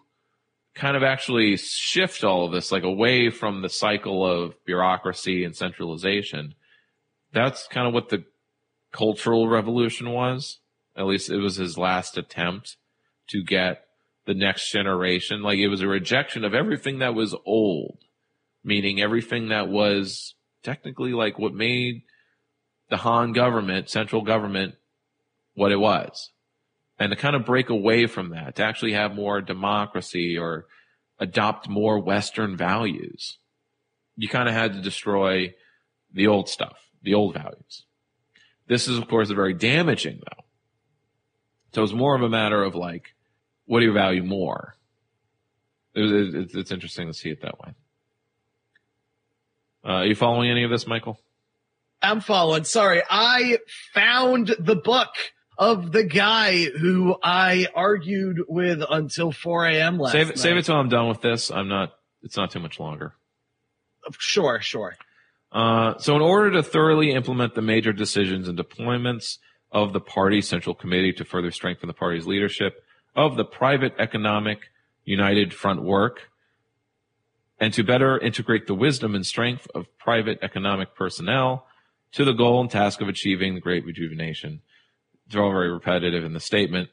[0.76, 5.56] kind of actually shift all of this like away from the cycle of bureaucracy and
[5.56, 6.54] centralization.
[7.34, 8.26] That's kind of what the
[8.92, 10.60] cultural revolution was.
[10.96, 12.78] At least it was his last attempt
[13.30, 13.86] to get
[14.26, 15.42] the next generation.
[15.42, 18.00] Like it was a rejection of everything that was old,
[18.64, 22.04] meaning everything that was technically like what made
[22.90, 24.76] the Han government, central government,
[25.54, 26.32] what it was.
[27.00, 30.66] And to kind of break away from that, to actually have more democracy or
[31.20, 33.38] adopt more Western values,
[34.16, 35.54] you kind of had to destroy
[36.14, 37.86] the old stuff, the old values.
[38.68, 40.44] This is, of course, very damaging though.
[41.74, 43.14] So it's more of a matter of like,
[43.66, 44.76] what do you value more?
[45.94, 47.74] It's, interesting to see it that way.
[49.84, 51.20] Uh, are you following any of this, Michael?
[52.02, 52.64] I'm following.
[52.64, 53.58] Sorry, I
[53.94, 55.10] found the book
[55.58, 59.98] of the guy who I argued with until 4 a.m.
[59.98, 60.38] last save, night.
[60.38, 61.50] Save it till I'm done with this.
[61.50, 61.94] I'm not.
[62.22, 63.14] It's not too much longer.
[64.18, 64.96] Sure, sure.
[65.52, 69.38] Uh, so, in order to thoroughly implement the major decisions and deployments
[69.72, 72.84] of the party central committee to further strengthen the party's leadership
[73.16, 74.60] of the private economic
[75.04, 76.30] united front work,
[77.60, 81.66] and to better integrate the wisdom and strength of private economic personnel
[82.14, 84.62] to the goal and task of achieving the great rejuvenation.
[85.26, 86.90] It's all very repetitive in the statement.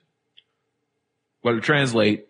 [1.43, 2.27] What it translate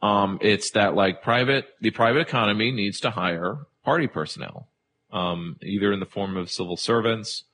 [0.00, 4.68] Um, it's that like private, the private economy needs to hire party personnel,
[5.12, 7.44] um, either in the form of civil servants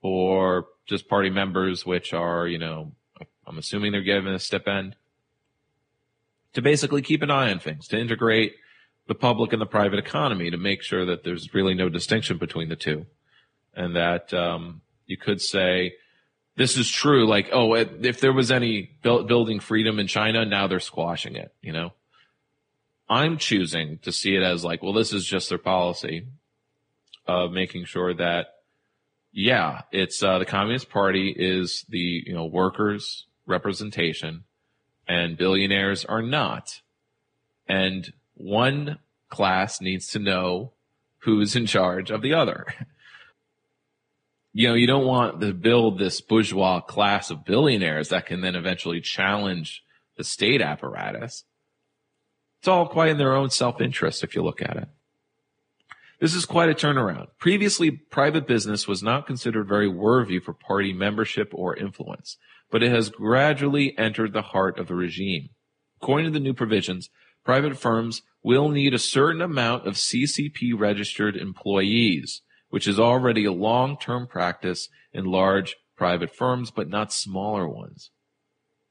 [0.00, 2.92] or just party members, which are, you know,
[3.46, 4.96] I'm assuming they're given a stipend
[6.52, 8.54] to basically keep an eye on things, to integrate
[9.08, 12.68] the public and the private economy to make sure that there's really no distinction between
[12.68, 13.06] the two.
[13.74, 15.94] And that, um, you could say,
[16.56, 17.26] this is true.
[17.26, 21.54] Like, oh, if there was any build, building freedom in China, now they're squashing it,
[21.62, 21.92] you know?
[23.08, 26.26] I'm choosing to see it as like, well, this is just their policy
[27.26, 28.54] of making sure that,
[29.32, 34.44] yeah, it's, uh, the Communist Party is the, you know, workers representation
[35.08, 36.80] and billionaires are not.
[37.66, 38.98] And one
[39.28, 40.72] class needs to know
[41.18, 42.66] who's in charge of the other.
[44.52, 48.56] you know, you don't want to build this bourgeois class of billionaires that can then
[48.56, 49.82] eventually challenge
[50.16, 51.44] the state apparatus.
[52.58, 54.88] It's all quite in their own self-interest if you look at it.
[56.20, 57.28] This is quite a turnaround.
[57.38, 62.36] Previously, private business was not considered very worthy for party membership or influence,
[62.70, 65.48] but it has gradually entered the heart of the regime.
[66.02, 67.08] According to the new provisions,
[67.44, 73.52] private firms will need a certain amount of CCP registered employees which is already a
[73.52, 78.10] long-term practice in large private firms, but not smaller ones.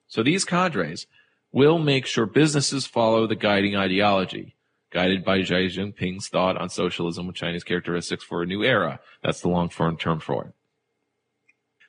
[0.08, 1.08] So these cadres
[1.52, 4.56] will make sure businesses follow the guiding ideology,
[4.92, 9.00] guided by Xi Jinping's thought on socialism with Chinese characteristics for a new era.
[9.24, 10.54] That's the long-term term for it.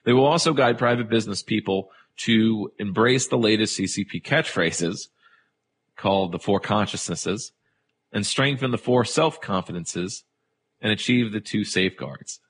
[0.04, 5.08] They will also guide private business people to embrace the latest CCP catchphrases
[5.96, 7.52] called the four consciousnesses
[8.12, 10.24] and strengthen the four self-confidences
[10.80, 12.40] and achieve the two safeguards.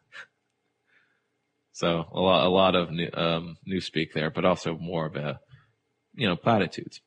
[1.72, 5.16] So a lot, a lot of new, um, new speak there, but also more of
[5.16, 5.40] a,
[6.14, 7.00] you know, platitudes.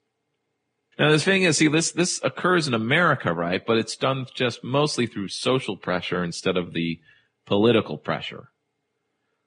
[0.97, 3.63] Now the thing is, see, this, this occurs in America, right?
[3.63, 6.99] But it's done just mostly through social pressure instead of the
[7.45, 8.49] political pressure.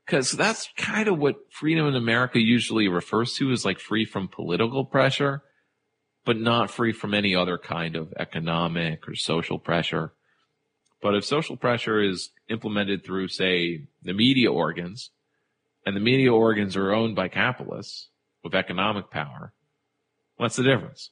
[0.07, 4.29] Cause that's kind of what freedom in America usually refers to as like free from
[4.29, 5.43] political pressure,
[6.25, 10.13] but not free from any other kind of economic or social pressure.
[11.03, 15.11] But if social pressure is implemented through, say, the media organs,
[15.85, 18.09] and the media organs are owned by capitalists
[18.43, 19.53] with economic power,
[20.37, 21.11] what's the difference?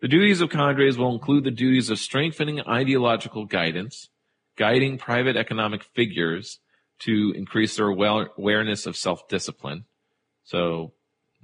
[0.00, 4.10] The duties of cadres will include the duties of strengthening ideological guidance,
[4.56, 6.58] guiding private economic figures
[7.00, 9.84] to increase their awareness of self-discipline.
[10.44, 10.92] So,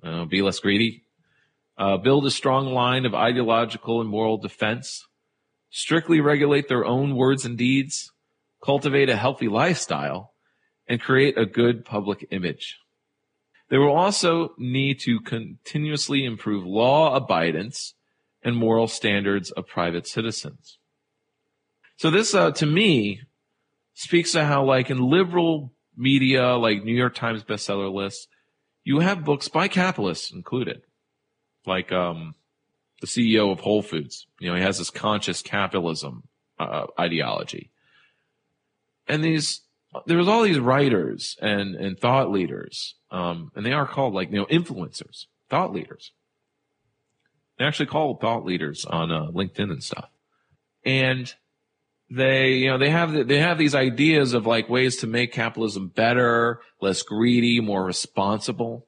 [0.03, 1.05] uh, be less greedy.
[1.79, 5.07] Uh, build a strong line of ideological and moral defense
[5.70, 8.12] strictly regulate their own words and deeds,
[8.62, 10.34] cultivate a healthy lifestyle,
[10.88, 12.78] and create a good public image.
[13.68, 17.94] They will also need to continuously improve law abidance
[18.42, 20.78] and moral standards of private citizens.
[21.97, 23.20] So this, uh, to me,
[23.94, 28.26] speaks to how, like, in liberal media, like New York Times bestseller lists,
[28.82, 30.82] you have books by capitalists included,
[31.66, 32.34] like um,
[33.01, 34.27] the CEO of Whole Foods.
[34.39, 36.24] You know, he has this conscious capitalism
[36.59, 37.70] uh, ideology.
[39.09, 39.62] And these,
[40.06, 44.36] there's all these writers and, and thought leaders, um, and they are called like, you
[44.36, 46.12] know, influencers, thought leaders.
[47.59, 50.09] They actually call thought leaders on uh, LinkedIn and stuff.
[50.85, 51.32] And
[52.10, 55.89] they, you know, they have, they have these ideas of like ways to make capitalism
[55.89, 58.86] better, less greedy, more responsible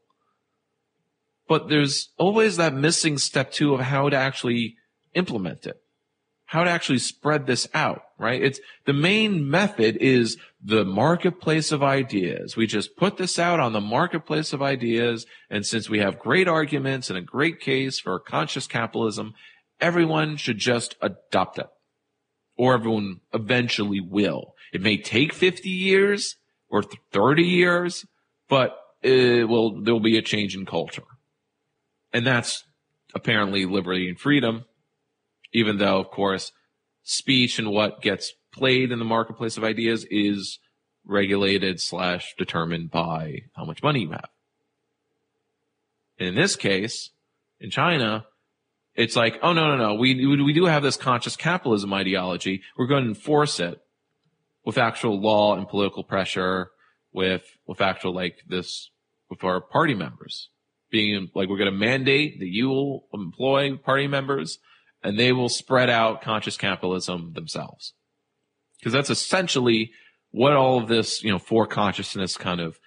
[1.53, 4.77] but there's always that missing step two of how to actually
[5.13, 5.83] implement it,
[6.47, 8.43] how to actually spread this out, right?
[8.43, 12.57] It's the main method is the marketplace of ideas.
[12.57, 15.27] We just put this out on the marketplace of ideas.
[15.51, 19.35] And since we have great arguments and a great case for conscious capitalism,
[19.79, 21.69] everyone should just adopt it
[22.57, 24.55] or everyone eventually will.
[24.73, 26.37] It may take 50 years
[26.71, 28.07] or 30 years,
[28.49, 31.03] but it will, there'll be a change in culture.
[32.13, 32.65] And that's
[33.15, 34.65] apparently liberty and freedom,
[35.53, 36.53] even though, of course,
[37.03, 40.59] speech and what gets played in the marketplace of ideas is
[41.05, 44.29] regulated slash determined by how much money you have.
[46.19, 47.11] And in this case,
[47.59, 48.27] in China,
[48.95, 52.63] it's like, oh no, no, no, we, we do have this conscious capitalism ideology.
[52.77, 53.81] We're going to enforce it
[54.65, 56.71] with actual law and political pressure,
[57.13, 58.91] with, with actual like this,
[59.29, 60.51] with our party members
[60.93, 64.59] being like we're going to mandate that you will employ party members
[65.03, 67.95] and they will spread out conscious capitalism themselves.
[68.79, 69.91] Because that's essentially
[70.31, 72.79] what all of this, you know, for consciousness kind of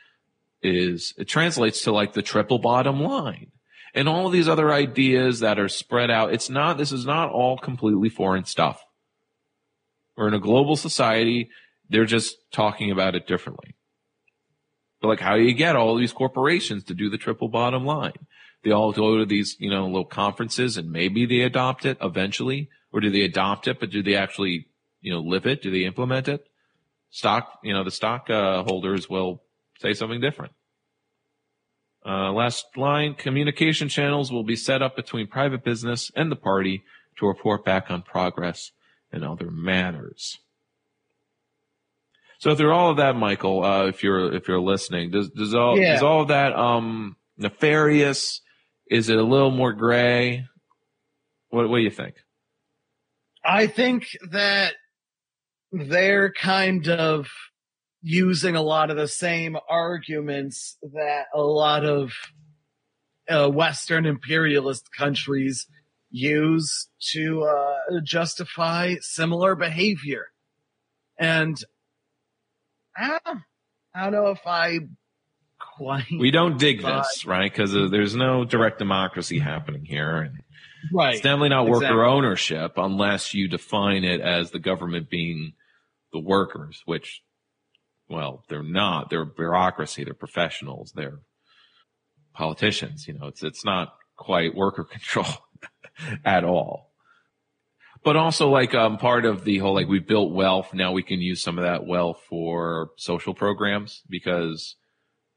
[0.61, 1.13] is.
[1.17, 3.51] It translates to like the triple bottom line.
[3.95, 6.33] and all of these other ideas that are spread out.
[6.33, 8.83] It's not, this is not all completely foreign stuff.
[10.17, 11.49] We're in a global society.
[11.89, 13.75] They're just talking about it differently.
[15.05, 18.27] Like, how do you get all these corporations to do the triple bottom line?
[18.63, 22.69] They all go to these, you know, little conferences and maybe they adopt it eventually,
[22.91, 24.67] or do they adopt it, but do they actually,
[25.01, 25.61] you know, live it?
[25.61, 26.47] Do they implement it?
[27.11, 29.43] Stock, you know, the stock uh, holders will
[29.79, 30.53] say something different.
[32.05, 36.83] Uh, last line, communication channels will be set up between private business and the party
[37.17, 38.71] to report back on progress
[39.11, 40.39] and other matters.
[42.39, 45.79] So through all of that, Michael, uh, if you're if you're listening, does does all
[45.79, 45.95] Yeah.
[45.95, 48.41] is all of that um nefarious?
[48.89, 50.45] Is it a little more gray?
[51.49, 52.15] What what do you think?
[53.43, 54.73] I think that
[55.71, 57.27] they're kind of
[58.01, 62.11] using a lot of the same arguments that a lot of
[63.29, 65.67] uh, Western imperialist countries
[66.11, 70.27] use to uh, justify similar behavior.
[71.17, 71.57] And
[72.97, 73.39] I don't,
[73.93, 74.79] I don't know if I
[75.59, 76.05] quite.
[76.11, 77.51] We don't dig buy- this, right?
[77.51, 80.39] Because uh, there's no direct democracy happening here, and
[80.93, 81.13] Right.
[81.15, 82.03] it's definitely not worker Exactly.
[82.05, 85.53] ownership unless you define it as the government being
[86.13, 87.23] the workers, which,
[88.07, 89.09] well, they're not.
[89.09, 90.03] They're bureaucracy.
[90.03, 90.93] They're professionals.
[90.95, 91.19] They're
[92.33, 93.07] politicians.
[93.07, 95.25] You know, it's it's not quite worker control
[96.23, 96.91] at all.
[98.05, 100.75] But also, like um, part of the whole like we built wealth.
[100.75, 104.75] Now we can use some of that wealth for social programs because,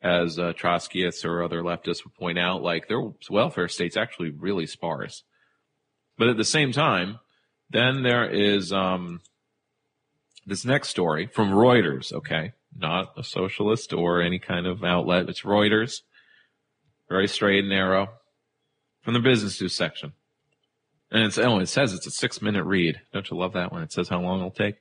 [0.02, 3.00] as uh, Trotskyists or other leftists would point out, like their
[3.30, 5.24] welfare state's actually really sparse.
[6.18, 7.20] But at the same time,
[7.70, 9.22] then there is um,
[10.44, 12.12] this next story from Reuters.
[12.12, 15.30] Okay, not a socialist or any kind of outlet.
[15.30, 16.02] It's Reuters,
[17.08, 18.10] very straight and narrow,
[19.00, 20.12] from the business news section.
[21.10, 23.00] And it's oh, it says it's a six minute read.
[23.12, 24.76] Don't you love that when it says how long it'll take?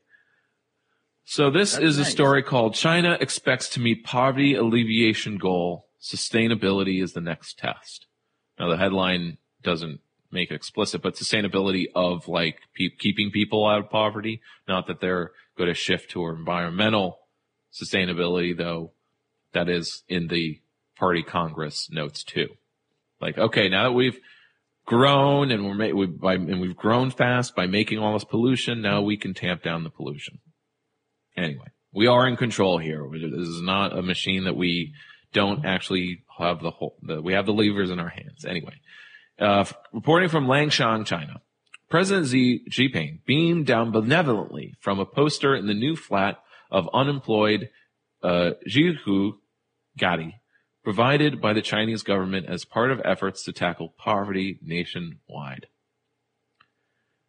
[1.24, 5.88] So this That's is a story called China expects to meet poverty alleviation goal.
[6.02, 8.06] Sustainability is the next test.
[8.60, 10.00] Now the headline doesn't
[10.32, 14.42] make it explicit, but sustainability of like pe- keeping people out of poverty.
[14.68, 17.20] Not that they're going to shift to environmental
[17.74, 18.92] sustainability, though
[19.54, 20.60] that is in the
[20.98, 22.50] party Congress notes too.
[23.20, 24.20] Like, okay, now that we've
[24.88, 28.82] grown and we're ma- we, by, and we've grown fast by making all this pollution,
[28.82, 30.40] now we can tamp down the pollution.
[31.36, 33.06] Anyway, we are in control here.
[33.12, 34.94] This is not a machine that we
[35.34, 38.46] don't actually have the whole, the, we have the levers in our hands.
[38.46, 38.74] Anyway,
[39.40, 41.42] uh, reporting from Langshan, China.
[41.90, 46.38] President Xi Jinping beamed down benevolently from a poster in the new flat
[46.72, 47.70] of unemployed
[48.24, 49.34] uh, Jihu
[49.98, 50.36] Gadi,
[50.88, 55.68] provided by the Chinese government as part of efforts to tackle poverty nationwide.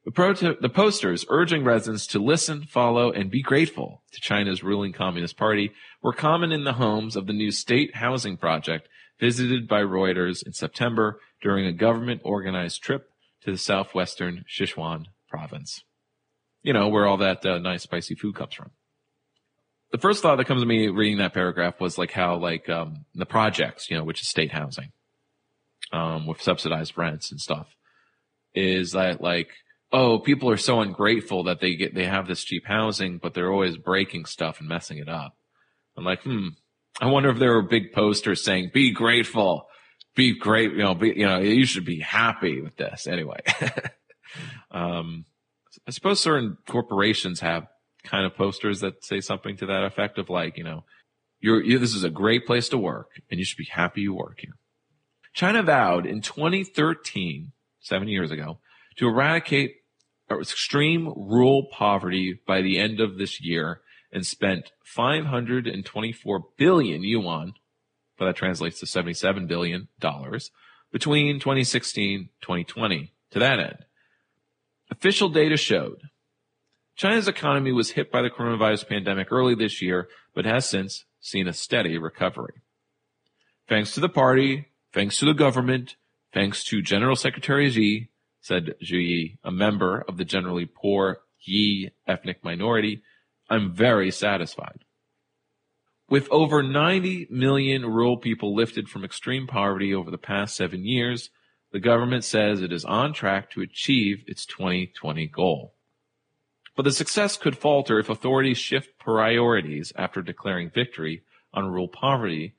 [0.05, 4.93] The, proto- the posters urging residents to listen, follow, and be grateful to China's ruling
[4.93, 9.81] Communist Party were common in the homes of the new state housing project visited by
[9.81, 13.11] Reuters in September during a government organized trip
[13.43, 15.83] to the southwestern Sichuan province.
[16.63, 18.71] You know, where all that uh, nice spicy food comes from.
[19.91, 23.07] The first thought that comes to me reading that paragraph was like how like um,
[23.15, 24.93] the projects, you know, which is state housing,
[25.93, 27.69] um, with subsidized rents and stuff,
[28.55, 29.49] is that like
[29.93, 33.53] oh people are so ungrateful that they get they have this cheap housing, but they're
[33.53, 35.35] always breaking stuff and messing it up.
[35.97, 36.49] I'm like, hmm,
[37.01, 39.69] I wonder if there were big posters saying "Be grateful,
[40.15, 43.41] be great," you know, be, you know, you should be happy with this anyway.
[44.71, 45.25] um,
[45.87, 47.67] I suppose certain corporations have
[48.09, 50.85] kind of posters that say something to that effect of like, you know,
[51.41, 54.15] you're, you this is a great place to work and you should be happy you
[54.15, 54.55] work here.
[55.35, 58.59] China vowed in 2013, seven years ago,
[58.97, 59.77] to eradicate
[60.31, 63.81] extreme rural poverty by the end of this year
[64.13, 67.53] and spent 524 billion yuan,
[68.19, 70.51] but that translates to 77 billion dollars
[70.91, 73.85] between 2016 2020 to that end.
[74.91, 76.03] Official data showed
[76.99, 81.47] China's economy was hit by the coronavirus pandemic early this year, but has since seen
[81.47, 82.55] a steady recovery.
[83.69, 85.95] Thanks to the party, thanks to the government,
[86.35, 88.09] thanks to General Secretary Xi,
[88.41, 93.01] said Zhu Yi, a member of the generally poor Yi ethnic minority,
[93.49, 94.85] I'm very satisfied.
[96.11, 101.31] With over 90 million rural people lifted from extreme poverty over the past seven years,
[101.71, 105.75] the government says it is on track to achieve its 2020 goal.
[106.79, 112.55] But the success could falter if authorities shift priorities after declaring victory on rural poverty,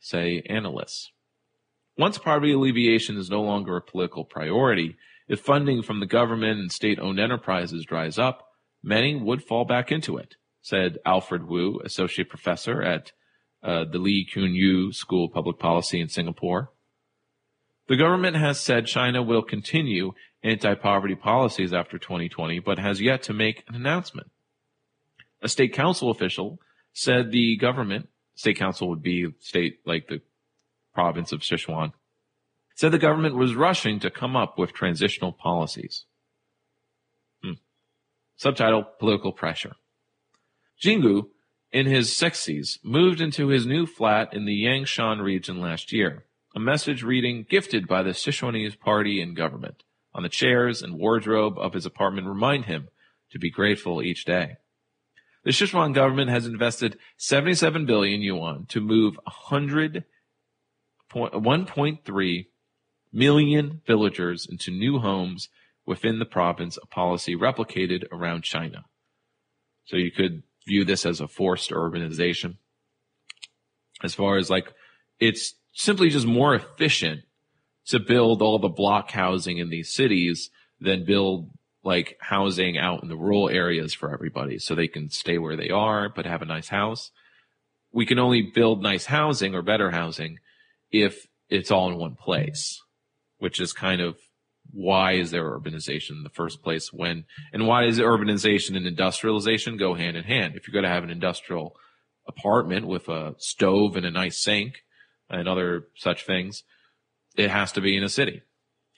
[0.00, 1.12] say analysts.
[1.98, 4.96] Once poverty alleviation is no longer a political priority,
[5.28, 8.48] if funding from the government and state owned enterprises dries up,
[8.82, 13.12] many would fall back into it, said Alfred Wu, associate professor at
[13.62, 16.70] uh, the Lee Kuan Yew School of Public Policy in Singapore.
[17.88, 20.12] The government has said China will continue
[20.42, 24.30] anti poverty policies after 2020, but has yet to make an announcement.
[25.42, 26.60] A state council official
[26.92, 30.20] said the government, state council would be state like the
[30.94, 31.92] province of Sichuan,
[32.74, 36.04] said the government was rushing to come up with transitional policies.
[37.42, 37.52] Hmm.
[38.36, 39.72] Subtitle Political Pressure.
[40.80, 41.28] Jingu,
[41.72, 46.24] in his 60s, moved into his new flat in the Yangshan region last year.
[46.54, 49.82] A message reading, gifted by the Sichuanese party and government,
[50.18, 52.88] on the chairs and wardrobe of his apartment remind him
[53.30, 54.56] to be grateful each day.
[55.44, 60.04] The Sichuan government has invested 77 billion yuan to move 100
[61.14, 62.46] 1.3
[63.12, 65.48] million villagers into new homes
[65.86, 68.86] within the province, a policy replicated around China.
[69.84, 72.56] So you could view this as a forced urbanization.
[74.02, 74.74] As far as like,
[75.20, 77.22] it's simply just more efficient
[77.88, 80.50] to build all the block housing in these cities
[80.80, 81.50] than build
[81.82, 85.70] like housing out in the rural areas for everybody so they can stay where they
[85.70, 87.10] are but have a nice house.
[87.92, 90.38] We can only build nice housing or better housing
[90.90, 92.82] if it's all in one place,
[93.38, 94.18] which is kind of
[94.70, 97.24] why is there urbanization in the first place when
[97.54, 100.56] and why does urbanization and industrialization go hand in hand?
[100.56, 101.74] If you're going to have an industrial
[102.26, 104.84] apartment with a stove and a nice sink
[105.30, 106.64] and other such things,
[107.38, 108.42] it has to be in a city.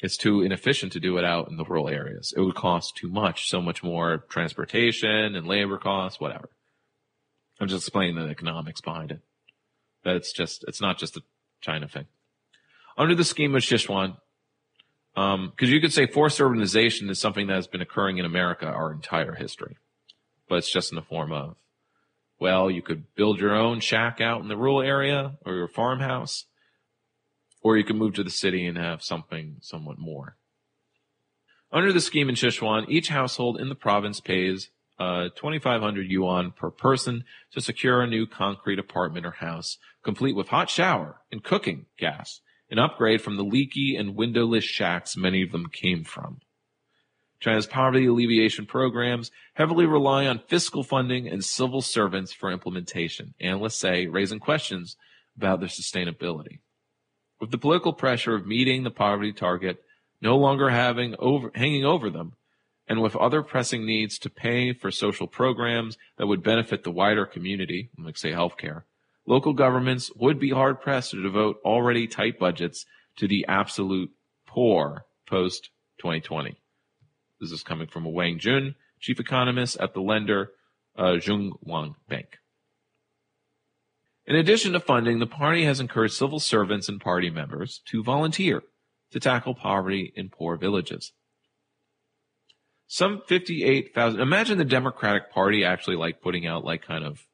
[0.01, 2.33] It's too inefficient to do it out in the rural areas.
[2.35, 6.49] It would cost too much, so much more transportation and labor costs, whatever.
[7.61, 9.21] I'm just explaining the economics behind it.
[10.05, 11.23] That it's just, it's not just a
[11.61, 12.07] China thing.
[12.97, 14.17] Under the scheme of Sichuan,
[15.17, 18.65] um, cause you could say forced urbanization is something that has been occurring in America
[18.65, 19.77] our entire history,
[20.49, 21.57] but it's just in the form of,
[22.39, 26.47] well, you could build your own shack out in the rural area or your farmhouse
[27.63, 30.37] or you can move to the city and have something somewhat more.
[31.73, 36.71] Under the scheme in Sichuan, each household in the province pays uh, 2,500 yuan per
[36.71, 41.87] person to secure a new concrete apartment or house, complete with hot shower and cooking
[41.97, 46.41] gas, an upgrade from the leaky and windowless shacks many of them came from.
[47.41, 53.79] China's poverty alleviation programs heavily rely on fiscal funding and civil servants for implementation, analysts
[53.79, 54.97] say, raising questions
[55.37, 56.59] about their sustainability.
[57.41, 59.83] With the political pressure of meeting the poverty target
[60.21, 62.35] no longer having over, hanging over them,
[62.87, 67.25] and with other pressing needs to pay for social programs that would benefit the wider
[67.25, 68.83] community, like say healthcare,
[69.27, 72.85] local governments would be hard pressed to devote already tight budgets
[73.17, 74.11] to the absolute
[74.47, 76.61] poor post 2020.
[77.41, 80.51] This is coming from Wang Jun, chief economist at the lender
[80.99, 81.17] uh,
[82.09, 82.40] Bank.
[84.31, 88.63] In addition to funding, the party has encouraged civil servants and party members to volunteer
[89.11, 91.13] to tackle poverty in poor villages.
[92.87, 97.27] Some 58,000, imagine the Democratic Party actually like putting out like kind of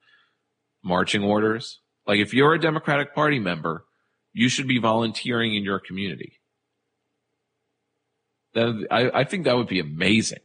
[0.82, 1.80] marching orders.
[2.06, 3.84] Like if you're a Democratic Party member,
[4.32, 6.40] you should be volunteering in your community.
[8.54, 10.40] Then I, I think that would be amazing.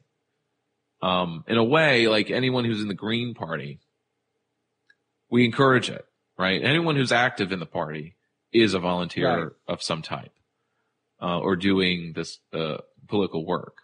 [1.02, 3.80] Um, in a way, like anyone who's in the Green Party,
[5.30, 6.06] we encourage it
[6.41, 6.61] right?
[6.63, 8.15] Anyone who's active in the party
[8.51, 9.51] is a volunteer Right.
[9.68, 10.34] of some type,
[11.22, 12.77] uh, or doing this uh,
[13.07, 13.77] political work.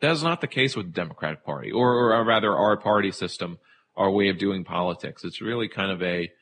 [0.00, 3.58] That is not the case with the Democratic Party, or, or rather, our party system,
[3.94, 5.22] our way of doing politics.
[5.22, 6.32] It's really kind of a,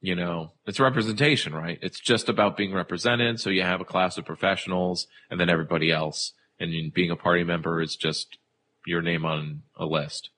[0.00, 1.78] you know, it's representation, right?
[1.82, 3.40] It's just about being represented.
[3.40, 6.34] So you have a class of professionals, and then everybody else.
[6.60, 8.38] And being a party member is just
[8.86, 10.30] your name on a list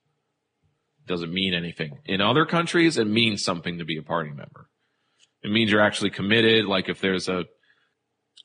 [1.07, 1.99] doesn't mean anything.
[2.05, 4.69] In other countries, it means something to be a party member.
[5.43, 6.65] It means you're actually committed.
[6.65, 7.45] Like if there's a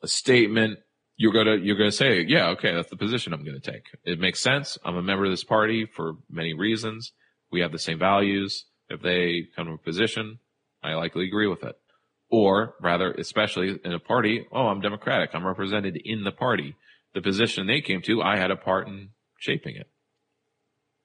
[0.03, 0.78] a statement,
[1.16, 3.85] you're gonna you're gonna say, yeah, okay, that's the position I'm gonna take.
[4.05, 4.78] It makes sense.
[4.85, 7.12] I'm a member of this party for many reasons.
[7.51, 8.66] We have the same values.
[8.89, 10.39] If they come to a position,
[10.82, 11.77] I likely agree with it.
[12.31, 15.31] Or rather, especially in a party, oh, I'm Democratic.
[15.35, 16.77] I'm represented in the party.
[17.12, 19.89] The position they came to, I had a part in shaping it.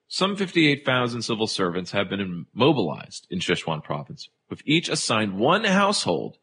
[0.07, 6.37] Some 58,000 civil servants have been mobilized in Sichuan province, with each assigned one household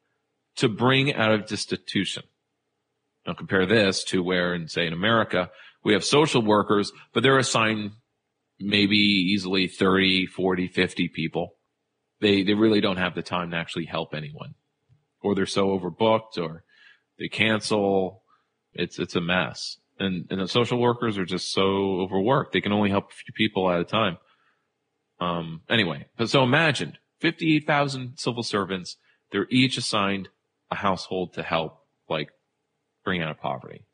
[0.57, 2.25] to bring out of destitution.
[3.27, 5.51] Now compare this to where in, say, in America,
[5.85, 7.93] we have social workers, but they're assigned
[8.59, 11.55] maybe easily 30, 40, 50 people.
[12.21, 14.55] They, they really don't have the time to actually help anyone.
[15.23, 16.65] Or they're so overbooked or
[17.19, 18.23] They cancel.
[18.75, 19.79] It's it's a mess.
[19.99, 22.53] And and the social workers are just so overworked.
[22.53, 24.19] They can only help a few people at a time.
[25.21, 28.97] Um anyway, so imagine 58,000 civil servants,
[29.31, 30.29] they're each assigned
[30.71, 31.79] a household to help
[32.09, 32.31] like
[33.05, 33.85] bring out of poverty.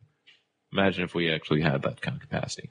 [0.72, 2.70] Imagine if we actually had that kind of capacity.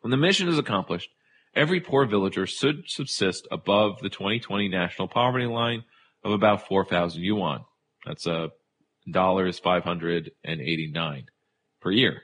[0.00, 1.10] When the mission is accomplished,
[1.54, 5.84] every poor villager should subsist above the 2020 national poverty line
[6.24, 7.64] of about 4,000 yuan.
[8.06, 8.50] That's a
[9.10, 11.26] dollars 589
[11.80, 12.22] per year.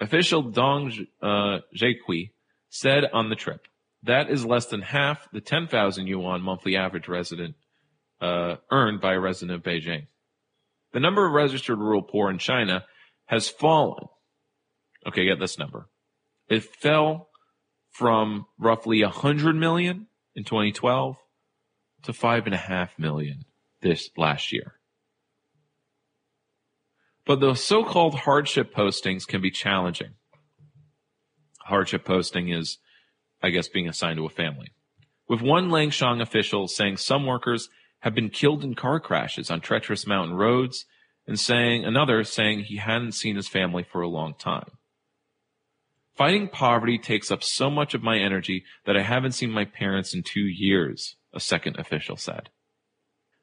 [0.00, 0.92] Official Dong
[1.22, 1.58] uh,
[2.68, 3.66] said on the trip,
[4.02, 7.54] that is less than half the 10,000 yuan monthly average resident
[8.20, 10.06] uh, earned by a resident of Beijing.
[10.92, 12.84] The number of registered rural poor in China
[13.26, 14.06] has fallen.
[15.06, 15.88] Okay, get this number.
[16.48, 17.28] It fell
[17.90, 21.16] from roughly 100 million in 2012
[22.02, 23.44] to five and a half million
[23.80, 24.74] this last year.
[27.26, 30.14] But the so-called hardship postings can be challenging.
[31.64, 32.78] Hardship posting is,
[33.42, 34.72] I guess, being assigned to a family.
[35.28, 37.70] With one Langshang official saying some workers
[38.00, 40.84] have been killed in car crashes on treacherous mountain roads
[41.26, 44.72] and saying another saying he hadn't seen his family for a long time.
[46.14, 50.14] Fighting poverty takes up so much of my energy that I haven't seen my parents
[50.14, 52.50] in two years, a second official said.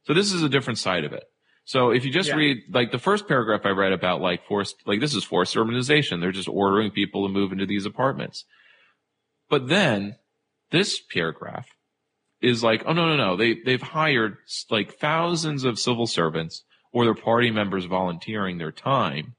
[0.03, 1.23] So this is a different side of it.
[1.71, 2.35] So if you just Yeah.
[2.35, 6.19] read like the first paragraph I read about like forced, like this is forced urbanization.
[6.19, 8.43] They're just ordering people to move into these apartments.
[9.49, 10.17] But then
[10.71, 11.69] this paragraph
[12.41, 13.37] is like, oh no, no, no.
[13.37, 14.35] They, they've hired
[14.69, 19.35] like thousands of civil servants or their party members volunteering their time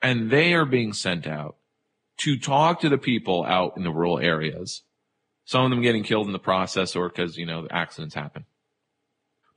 [0.00, 1.56] and they are being sent out
[2.18, 4.82] to talk to the people out in the rural areas.
[5.46, 8.44] Some of them getting killed in the process or because, you know, accidents happen.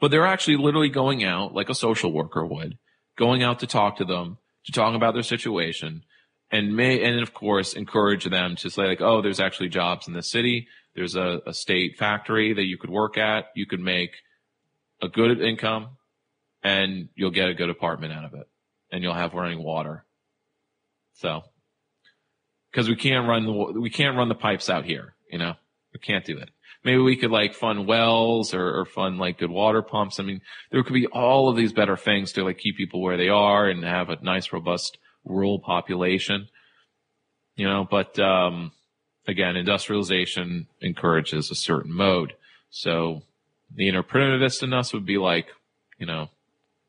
[0.04, 2.78] But they're actually literally going out like a social worker would,
[3.18, 6.04] going out to talk to them, to talk about their situation
[6.52, 10.14] and may, and of course encourage them to say like, oh, there's actually jobs in
[10.14, 10.68] the city.
[10.94, 13.46] There's a, a state factory that you could work at.
[13.56, 14.18] You could make
[15.02, 15.92] a good income
[16.62, 18.50] and you'll get a good apartment out of it
[18.92, 20.04] and you'll have running water.
[21.14, 21.44] So,
[22.74, 25.54] cause we can't run the, we can't run the pipes out here, you know,
[25.94, 26.50] we can't do it.
[26.84, 30.20] Maybe we could like fund wells or, or fund like good water pumps.
[30.20, 30.42] I mean,
[30.72, 33.70] there could be all of these better things to like keep people where they are
[33.70, 36.50] and have a nice, robust rural population,
[37.56, 38.72] you know, but, um,
[39.28, 42.34] again, industrialization encourages a certain mode.
[42.70, 43.22] So
[43.74, 45.48] the inner primitivist in us would be like,
[45.98, 46.30] you know,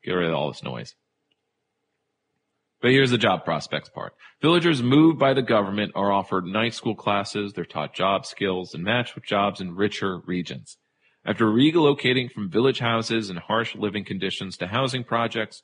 [0.03, 0.93] get rid of all this noise.
[2.85, 4.13] But here's the job prospects part.
[4.43, 7.51] Villagers moved by the government are offered night school classes.
[7.51, 10.77] They're taught job skills and matched with jobs in richer regions.
[11.25, 15.63] After relocating from village houses and harsh living conditions to housing projects,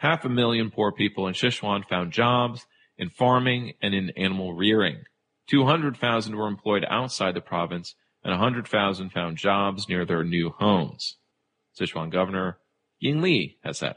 [0.00, 2.66] half a million poor people in Sichuan found jobs
[2.98, 5.04] in farming and in animal rearing.
[5.48, 11.16] 200,000 were employed outside the province and 100,000 found jobs near their new homes.
[11.80, 12.58] Sichuan Governor
[13.00, 13.96] Ying Li has said.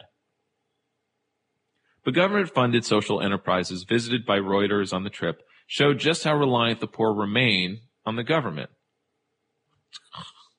[2.03, 6.87] But government-funded social enterprises visited by Reuters on the trip showed just how reliant the
[6.87, 8.69] poor remain on the government.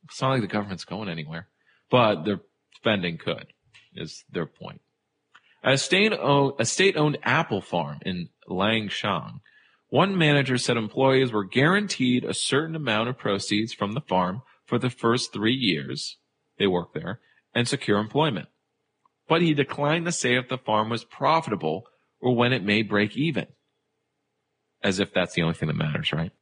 [0.05, 1.49] It's not like the government's going anywhere,
[1.91, 2.41] but their
[2.77, 3.47] spending could,
[3.95, 4.81] is their point.
[5.65, 9.41] A state-owned, apple farm in Langshan,
[9.89, 14.79] one manager said employees were guaranteed a certain amount of proceeds from the farm for
[14.79, 16.17] the first three years
[16.59, 17.21] they worked there
[17.55, 18.49] and secure employment.
[19.29, 21.87] But he declined to say if the farm was profitable
[22.21, 23.47] or when it may break even.
[24.83, 26.33] As if that's the only thing that matters, right?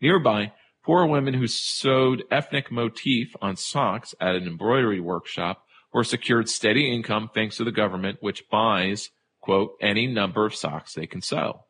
[0.00, 0.52] Nearby,
[0.84, 6.92] poor women who sewed ethnic motif on socks at an embroidery workshop were secured steady
[6.92, 9.10] income thanks to the government, which buys,
[9.40, 11.64] quote, any number of socks they can sew.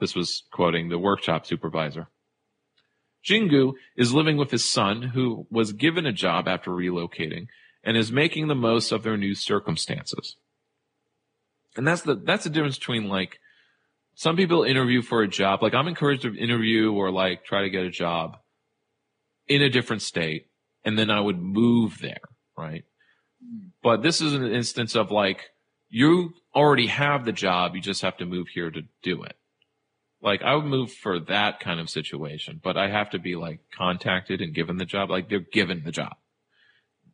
[0.00, 2.08] This was quoting the workshop supervisor.
[3.24, 7.46] Jingu is living with his son, who was given a job after relocating,
[7.84, 10.36] and is making the most of their new circumstances.
[11.76, 13.38] And that's the that's the difference between like
[14.14, 15.62] some people interview for a job.
[15.62, 18.38] Like I'm encouraged to interview or like try to get a job
[19.46, 20.46] in a different state,
[20.84, 22.22] and then I would move there,
[22.56, 22.84] right?
[23.82, 25.50] But this is an instance of like
[25.90, 29.36] you already have the job, you just have to move here to do it.
[30.22, 33.60] Like I would move for that kind of situation, but I have to be like
[33.76, 35.10] contacted and given the job.
[35.10, 36.14] Like they're given the job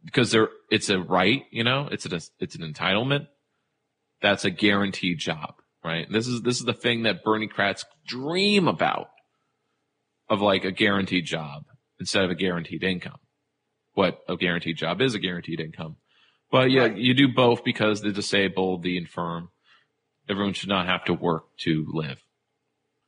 [0.04, 3.26] because they're it's a right, you know, it's a it's an entitlement.
[4.22, 5.54] That's a guaranteed job,
[5.84, 6.06] right?
[6.10, 9.08] This is this is the thing that Berniecrats dream about
[10.28, 11.64] of like a guaranteed job
[11.98, 13.18] instead of a guaranteed income.
[13.94, 15.96] What a guaranteed job is a guaranteed income,
[16.50, 19.50] But yeah, you do both because the disabled, the infirm,
[20.28, 22.22] everyone should not have to work to live.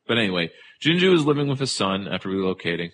[0.07, 0.51] But anyway,
[0.83, 2.91] Jinju is living with his son after relocating.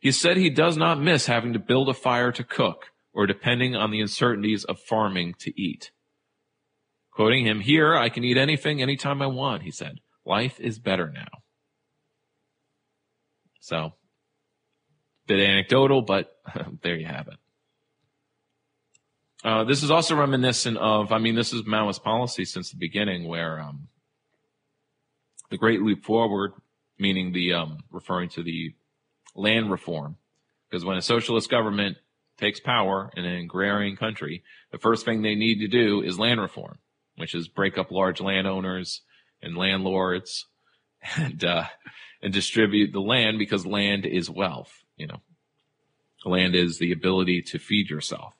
[0.00, 3.76] He said he does not miss having to build a fire to cook or depending
[3.76, 5.92] on the uncertainties of farming to eat.
[7.12, 10.00] Quoting him, here I can eat anything anytime I want, he said.
[10.26, 11.28] Life is better now.
[13.60, 13.92] So,
[15.26, 16.36] bit anecdotal, but
[16.82, 17.38] there you have it.
[19.44, 23.28] Uh, this is also reminiscent of, I mean, this is Maoist policy since the beginning,
[23.28, 23.88] where um,
[25.50, 26.52] the Great Leap Forward,
[26.98, 28.74] meaning the um, referring to the
[29.36, 30.16] land reform,
[30.68, 31.98] because when a socialist government
[32.38, 34.42] takes power in an agrarian country,
[34.72, 36.78] the first thing they need to do is land reform,
[37.16, 39.02] which is break up large landowners
[39.42, 40.46] and landlords
[41.16, 41.64] and uh,
[42.22, 44.72] and distribute the land because land is wealth.
[44.96, 45.20] You know,
[46.24, 48.34] land is the ability to feed yourself.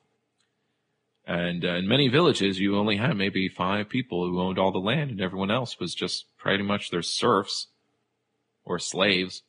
[1.27, 4.77] And uh, in many villages, you only had maybe five people who owned all the
[4.77, 7.67] land, and everyone else was just pretty much their serfs
[8.63, 9.41] or slaves.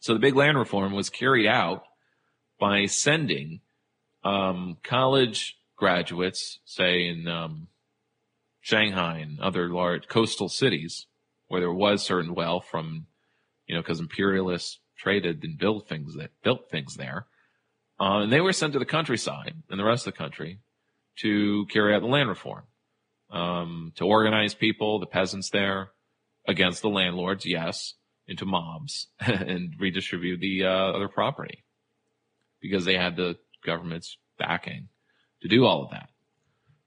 [0.00, 1.84] So the big land reform was carried out
[2.58, 3.60] by sending
[4.24, 7.68] um, college graduates, say in um,
[8.60, 11.06] Shanghai and other large coastal cities,
[11.46, 13.06] where there was certain wealth from,
[13.66, 17.26] you know, because imperialists traded and built things that built things there
[18.00, 20.60] uh, and they were sent to the countryside and the rest of the country
[21.16, 22.62] to carry out the land reform,
[23.30, 25.90] um, to organize people, the peasants there,
[26.46, 27.94] against the landlords, yes,
[28.26, 31.64] into mobs and redistribute the uh, other property
[32.60, 34.88] because they had the government's backing
[35.42, 36.08] to do all of that.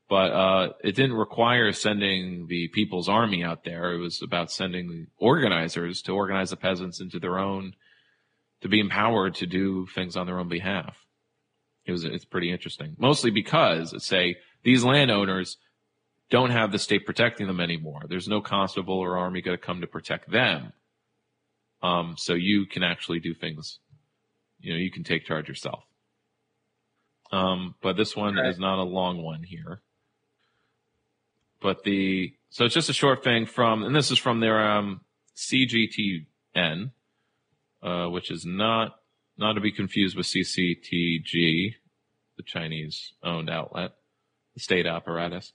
[0.10, 3.94] But uh, it didn't require sending the people's army out there.
[3.94, 7.74] It was about sending the organizers to organize the peasants into their own
[8.62, 10.98] to be empowered to do things on their own behalf.
[11.86, 15.58] It was it's pretty interesting, mostly because say these landowners
[16.30, 18.02] don't have the state protecting them anymore.
[18.08, 20.74] There's no constable or army going to come to protect them.
[21.82, 23.80] Um, so you can actually do things.
[24.62, 25.84] You know, you can take charge yourself.
[27.32, 29.82] Um, but this one is not a long one here.
[31.62, 35.02] But the so it's just a short thing from, and this is from their um,
[35.38, 36.92] CGTN,
[37.82, 38.96] uh, which is not
[39.38, 41.76] not to be confused with CCTG,
[42.38, 43.92] the Chinese owned outlet,
[44.54, 45.54] the state apparatus.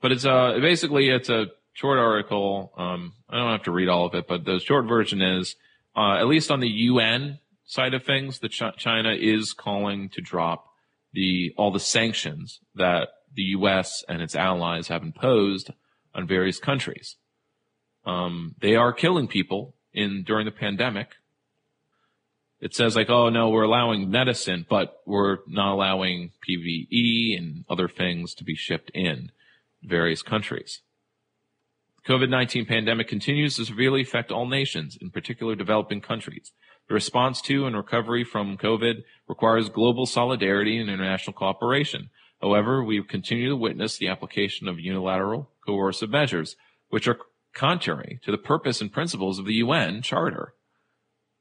[0.00, 2.72] But it's uh basically it's a short article.
[2.76, 5.56] Um, I don't have to read all of it, but the short version is
[5.96, 7.38] uh, at least on the UN
[7.72, 10.66] side of things, Ch- China is calling to drop
[11.14, 14.04] the all the sanctions that the U.S.
[14.08, 15.70] and its allies have imposed
[16.14, 17.16] on various countries.
[18.04, 21.12] Um, they are killing people in during the pandemic.
[22.60, 27.88] It says like, oh no, we're allowing medicine, but we're not allowing PPE and other
[27.88, 29.32] things to be shipped in
[29.82, 30.82] various countries.
[32.04, 36.52] The COVID-19 pandemic continues to severely affect all nations, in particular developing countries.
[36.88, 42.10] The response to and recovery from COVID requires global solidarity and international cooperation.
[42.40, 46.56] However, we continue to witness the application of unilateral coercive measures,
[46.88, 47.18] which are
[47.54, 50.54] contrary to the purpose and principles of the UN Charter,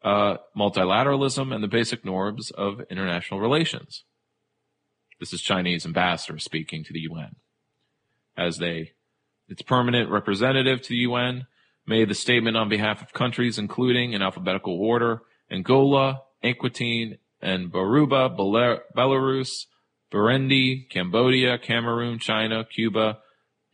[0.04, 4.04] uh, multilateralism, and the basic norms of international relations.
[5.20, 7.36] This is Chinese ambassador speaking to the UN
[8.38, 8.92] as they,
[9.48, 11.48] its permanent representative to the UN,
[11.86, 18.38] made the statement on behalf of countries including in alphabetical order Angola, Equatine, and Barbuda,
[18.95, 19.65] Belarus,
[20.11, 23.19] Burundi, Cambodia, Cameroon, China, Cuba,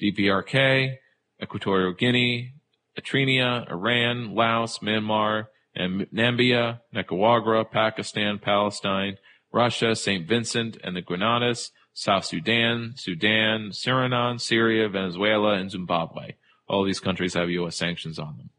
[0.02, 0.96] DPRK,
[1.42, 2.54] Equatorial Guinea,
[2.98, 9.18] Eritrea, Iran, Laos, Myanmar, and Namibia, Nicaragua, Pakistan, Palestine,
[9.52, 10.28] Russia, St.
[10.28, 16.34] Vincent and the Grenadines, South Sudan, Sudan, Suriname, Syria, Venezuela, and Zimbabwe.
[16.68, 17.76] All these countries have U.S.
[17.78, 18.50] sanctions on them.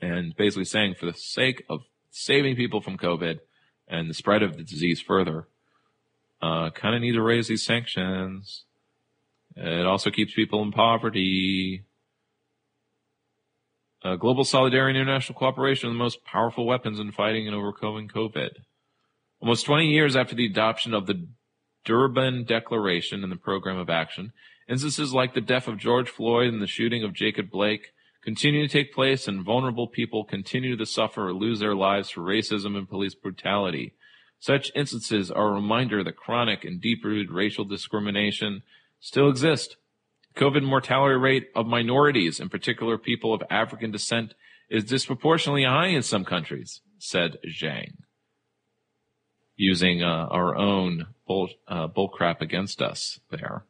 [0.00, 3.38] And basically saying for the sake of saving people from COVID
[3.88, 5.48] and the spread of the disease further,
[6.42, 8.64] uh, kind of need to raise these sanctions.
[9.56, 11.84] It also keeps people in poverty.
[14.04, 18.08] Uh, global solidarity and international cooperation are the most powerful weapons in fighting and overcoming
[18.08, 18.50] COVID.
[19.40, 21.26] Almost 20 years after the adoption of the
[21.84, 24.32] Durban Declaration and the Program of Action,
[24.68, 27.92] instances like the death of George Floyd and the shooting of Jacob Blake
[28.26, 32.22] continue to take place and vulnerable people continue to suffer or lose their lives for
[32.22, 33.94] racism and police brutality.
[34.40, 38.64] Such instances are a reminder that chronic and deep-rooted racial discrimination
[38.98, 39.76] still exist.
[40.34, 44.34] COVID mortality rate of minorities, in particular people of African descent,
[44.68, 47.92] is disproportionately high in some countries, said Zhang.
[49.54, 53.62] Using uh, our own bull uh, bull crap against us there.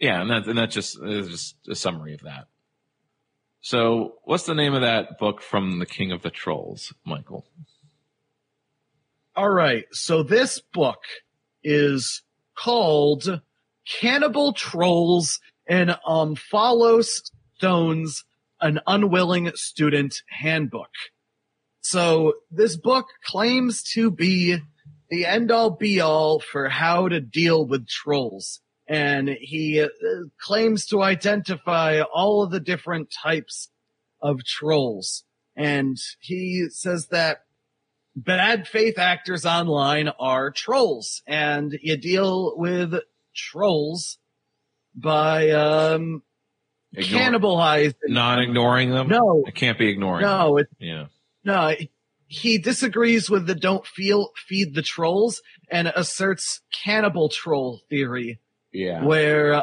[0.00, 2.46] Yeah, and that and that just is just a summary of that.
[3.60, 7.46] So, what's the name of that book from the King of the Trolls, Michael?
[9.36, 9.84] All right.
[9.90, 11.00] So this book
[11.64, 12.22] is
[12.56, 13.40] called
[13.84, 15.96] Cannibal Trolls and
[16.38, 18.24] follows Stone's
[18.60, 20.90] An Unwilling Student Handbook.
[21.80, 24.58] So this book claims to be
[25.10, 28.60] the end all be all for how to deal with trolls.
[28.86, 29.88] And he uh,
[30.40, 33.70] claims to identify all of the different types
[34.20, 35.24] of trolls.
[35.56, 37.38] And he says that
[38.16, 42.94] bad faith actors online are trolls and you deal with
[43.34, 44.18] trolls
[44.94, 46.22] by um
[46.92, 49.08] Ignore- cannibalizing Not ignoring them.
[49.08, 49.42] No.
[49.46, 50.22] it can't be ignoring.
[50.22, 51.06] No, it, yeah.
[51.42, 51.74] no,
[52.28, 58.38] he disagrees with the don't feel feed the trolls and asserts cannibal troll theory
[58.74, 59.04] Yeah.
[59.04, 59.62] where uh,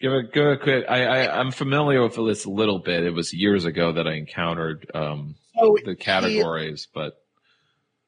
[0.00, 0.86] Give a give a quick.
[0.88, 3.04] I, I I'm familiar with this a little bit.
[3.04, 7.14] It was years ago that I encountered um So the he- categories, but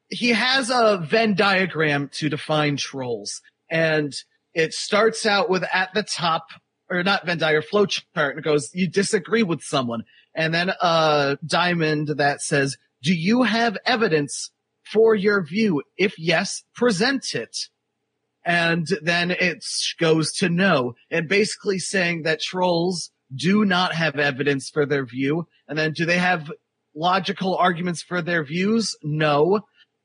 [0.08, 4.14] he has a Venn diagram to define trolls, and
[4.54, 6.46] it starts out with at the top,
[6.88, 10.04] or not Venn diagram, flow chart, and it goes, you disagree with someone,
[10.34, 14.50] and then a diamond that says, do you have evidence
[14.82, 15.82] for your view?
[15.98, 17.68] If yes, present it.
[18.44, 19.64] And then it
[20.00, 25.46] goes to no, and basically saying that trolls do not have evidence for their view.
[25.68, 26.50] And then do they have
[26.94, 28.96] logical arguments for their views?
[29.02, 29.60] No.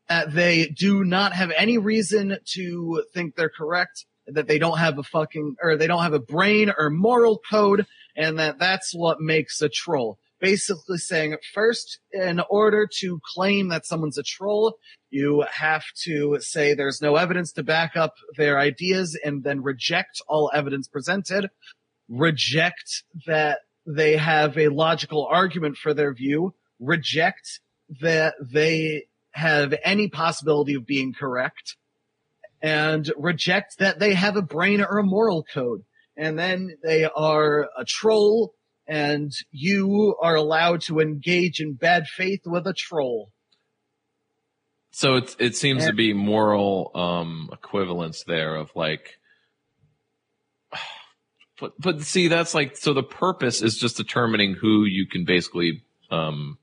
[0.09, 4.97] Uh, they do not have any reason to think they're correct, that they don't have
[4.97, 7.85] a fucking, or they don't have a brain or moral code,
[8.15, 10.17] and that that's what makes a troll.
[10.39, 14.75] Basically saying, first, in order to claim that someone's a troll,
[15.09, 20.21] you have to say there's no evidence to back up their ideas and then reject
[20.27, 21.49] all evidence presented,
[22.07, 27.59] reject that they have a logical argument for their view, reject
[28.01, 31.77] that they have any possibility of being correct,
[32.61, 35.83] and reject that they have a brain or a moral code.
[36.15, 38.53] And then they are a troll,
[38.87, 43.31] and you are allowed to engage in bad faith with a troll.
[44.91, 49.17] so it it seems to be moral um equivalence there of like.
[51.59, 55.81] But but see that's like so the purpose is just determining who you can basically
[56.11, 56.59] um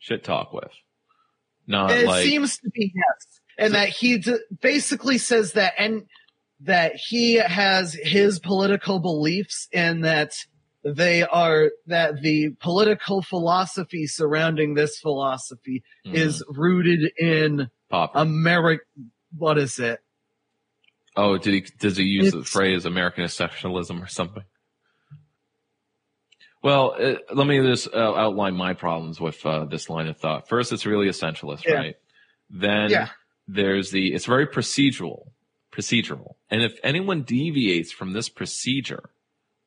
[0.00, 0.72] shit talk with,
[1.68, 6.06] not it like seems to be yes, and that he d- basically says that and
[6.62, 10.32] that he has his political beliefs and that
[10.84, 16.14] they are that the political philosophy surrounding this philosophy Mhm.
[16.14, 18.18] is rooted in Popper.
[18.18, 19.10] American.
[19.36, 20.00] What is it?
[21.16, 21.60] Oh, did he?
[21.78, 24.44] Does he use the phrase American exceptionalism or something?
[26.62, 30.48] Well, uh, let me just uh, outline my problems with uh, this line of thought.
[30.48, 31.74] First, it's really essentialist, Yeah.
[31.74, 31.96] right?
[32.48, 33.08] Then Yeah.
[33.46, 34.14] there's the.
[34.14, 35.26] It's very procedural,
[35.70, 39.10] procedural, and if anyone deviates from this procedure,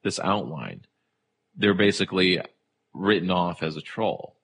[0.03, 0.85] this outline,
[1.57, 2.39] they're basically
[2.93, 4.35] written off as a troll.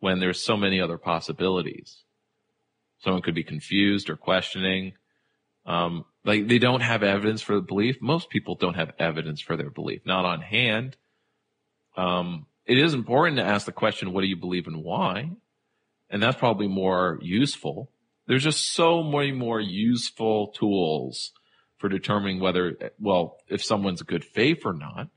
[0.00, 2.02] When there's so many other possibilities,
[2.98, 4.92] someone could be confused or questioning.
[5.64, 7.96] Um, like they don't have evidence for the belief.
[8.00, 10.96] Most people don't have evidence for their belief, not on hand.
[11.96, 15.30] Um, it is important to ask the question, what do you believe and why?
[16.10, 17.90] And that's probably more useful.
[18.26, 21.32] There's just so many more useful tools
[21.78, 25.08] for determining whether, well, if someone's a good faith or not.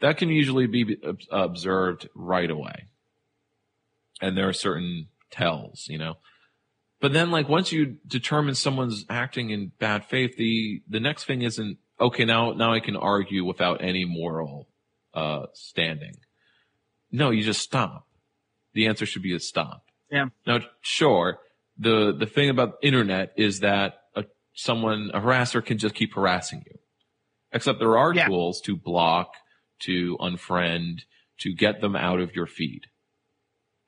[0.00, 0.98] That can usually be
[1.30, 2.86] observed right away.
[4.20, 6.16] And there are certain tells, you know.
[7.00, 11.42] But then, like, once you determine someone's acting in bad faith, the the next thing
[11.42, 12.24] isn't okay.
[12.24, 14.68] Now, now I can argue without any moral
[15.12, 16.16] uh, standing.
[17.12, 18.06] No, you just stop.
[18.72, 19.84] The answer should be a stop.
[20.10, 20.26] Yeah.
[20.46, 21.38] Now, sure,
[21.78, 24.24] the the thing about internet is that a,
[24.54, 26.78] someone a harasser can just keep harassing you.
[27.52, 29.34] Except there are tools to block,
[29.80, 31.02] to unfriend,
[31.38, 32.86] to get them out of your feed.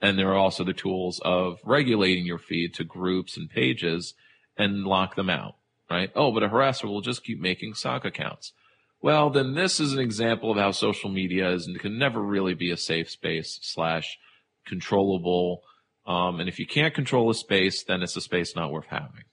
[0.01, 4.15] And there are also the tools of regulating your feed to groups and pages
[4.57, 5.57] and lock them out,
[5.91, 6.11] right?
[6.15, 8.53] Oh, but a harasser will just keep making sock accounts.
[9.01, 12.55] Well, then this is an example of how social media is and can never really
[12.55, 14.19] be a safe space slash
[14.67, 15.63] controllable.
[16.07, 19.25] Um, and if you can't control a space, then it's a space not worth having.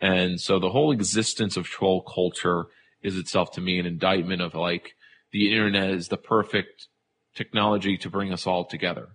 [0.00, 2.66] And so the whole existence of troll culture
[3.02, 4.94] is itself to me an indictment of like
[5.34, 6.86] the internet is the perfect
[7.34, 9.08] technology to bring us all together.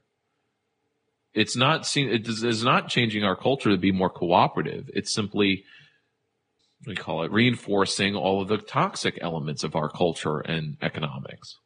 [1.34, 4.90] it's not seen it is, not changing our culture to be more cooperative.
[4.94, 5.64] It's simply
[6.86, 11.58] we call it reinforcing all of the toxic elements of our culture and economics.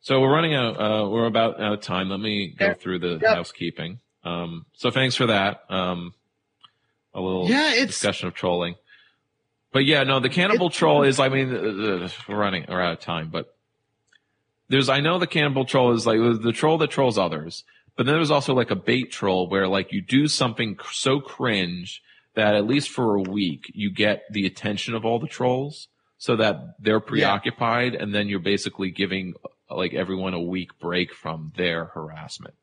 [0.00, 0.80] So we're running out.
[0.80, 2.08] Uh, we're about out of time.
[2.08, 3.34] Let me go through the Yep.
[3.36, 4.00] housekeeping.
[4.24, 5.64] Um, so thanks for that.
[5.70, 6.14] Um,
[7.14, 8.76] a little Yeah, it's- discussion of trolling.
[9.72, 11.18] But yeah, no, the cannibal troll is.
[11.18, 12.66] I mean, uh, uh, we're running.
[12.68, 13.56] We're out of time, but
[14.68, 14.88] there's.
[14.88, 17.64] I know the cannibal troll is like the troll that trolls others,
[17.96, 22.02] but then there's also like a bait troll where like you do something so cringe
[22.34, 25.88] that at least for a week you get the attention of all the trolls,
[26.18, 29.34] so that they're preoccupied, and then you're basically giving
[29.70, 32.54] uh, like everyone a week break from their harassment.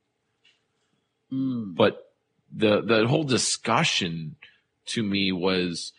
[1.76, 2.14] But
[2.56, 4.36] the the whole discussion
[4.88, 5.91] to me was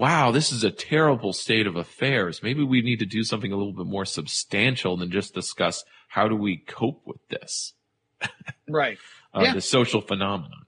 [0.00, 2.42] wow, this is a terrible state of affairs.
[2.42, 6.26] Maybe we need to do something a little bit more substantial than just discuss how
[6.26, 7.74] do we cope with this,
[8.68, 8.98] Right.
[9.34, 9.54] uh, Yeah.
[9.54, 10.64] the social phenomenon.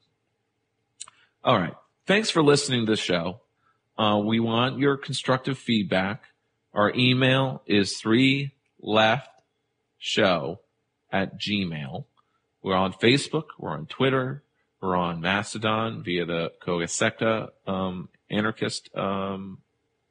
[1.42, 1.74] All right.
[2.06, 3.40] Thanks for listening to the show.
[3.98, 6.24] Uh, we want your constructive feedback.
[6.74, 9.28] Our email is three left
[9.98, 10.60] show
[11.10, 12.04] at gmail.
[12.62, 13.44] We're on Facebook.
[13.58, 14.42] We're on Twitter.
[14.80, 19.58] We're on Mastodon via the Koga Secta um, anarchist um,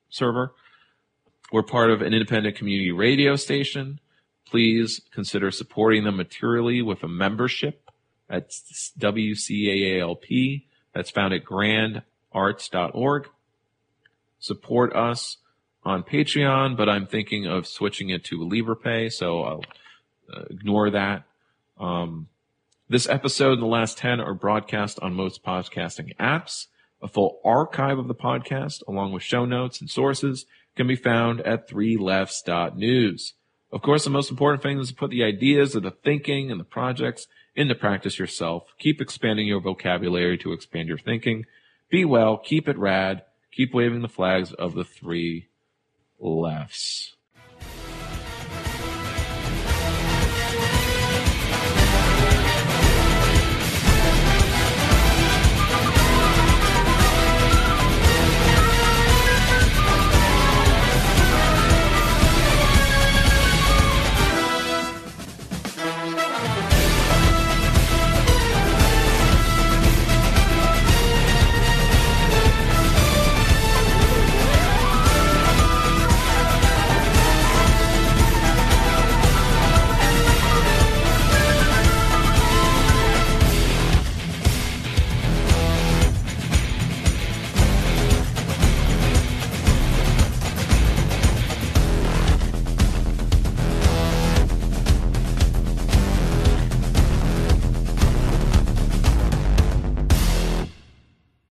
[0.09, 0.53] server.
[1.51, 3.99] We're part of an independent community radio station.
[4.45, 7.89] Please consider supporting them materially with a membership
[8.29, 8.49] at
[8.99, 10.63] WCAALP.
[10.93, 13.29] That's found at grandarts.org.
[14.39, 15.37] Support us
[15.83, 19.63] on Patreon, but I'm thinking of switching it to Liberapay, so I'll
[20.33, 21.23] uh, ignore that.
[21.79, 22.27] Um,
[22.89, 26.67] this episode and the last 10 are broadcast on most podcasting apps.
[27.01, 30.45] A full archive of the podcast, along with show notes and sources,
[30.75, 33.33] can be found at 3lefts.news.
[33.71, 36.59] Of course, the most important thing is to put the ideas of the thinking and
[36.59, 38.73] the projects into practice yourself.
[38.79, 41.45] Keep expanding your vocabulary to expand your thinking.
[41.89, 45.47] Be well, keep it rad, keep waving the flags of the three
[46.19, 47.15] lefts.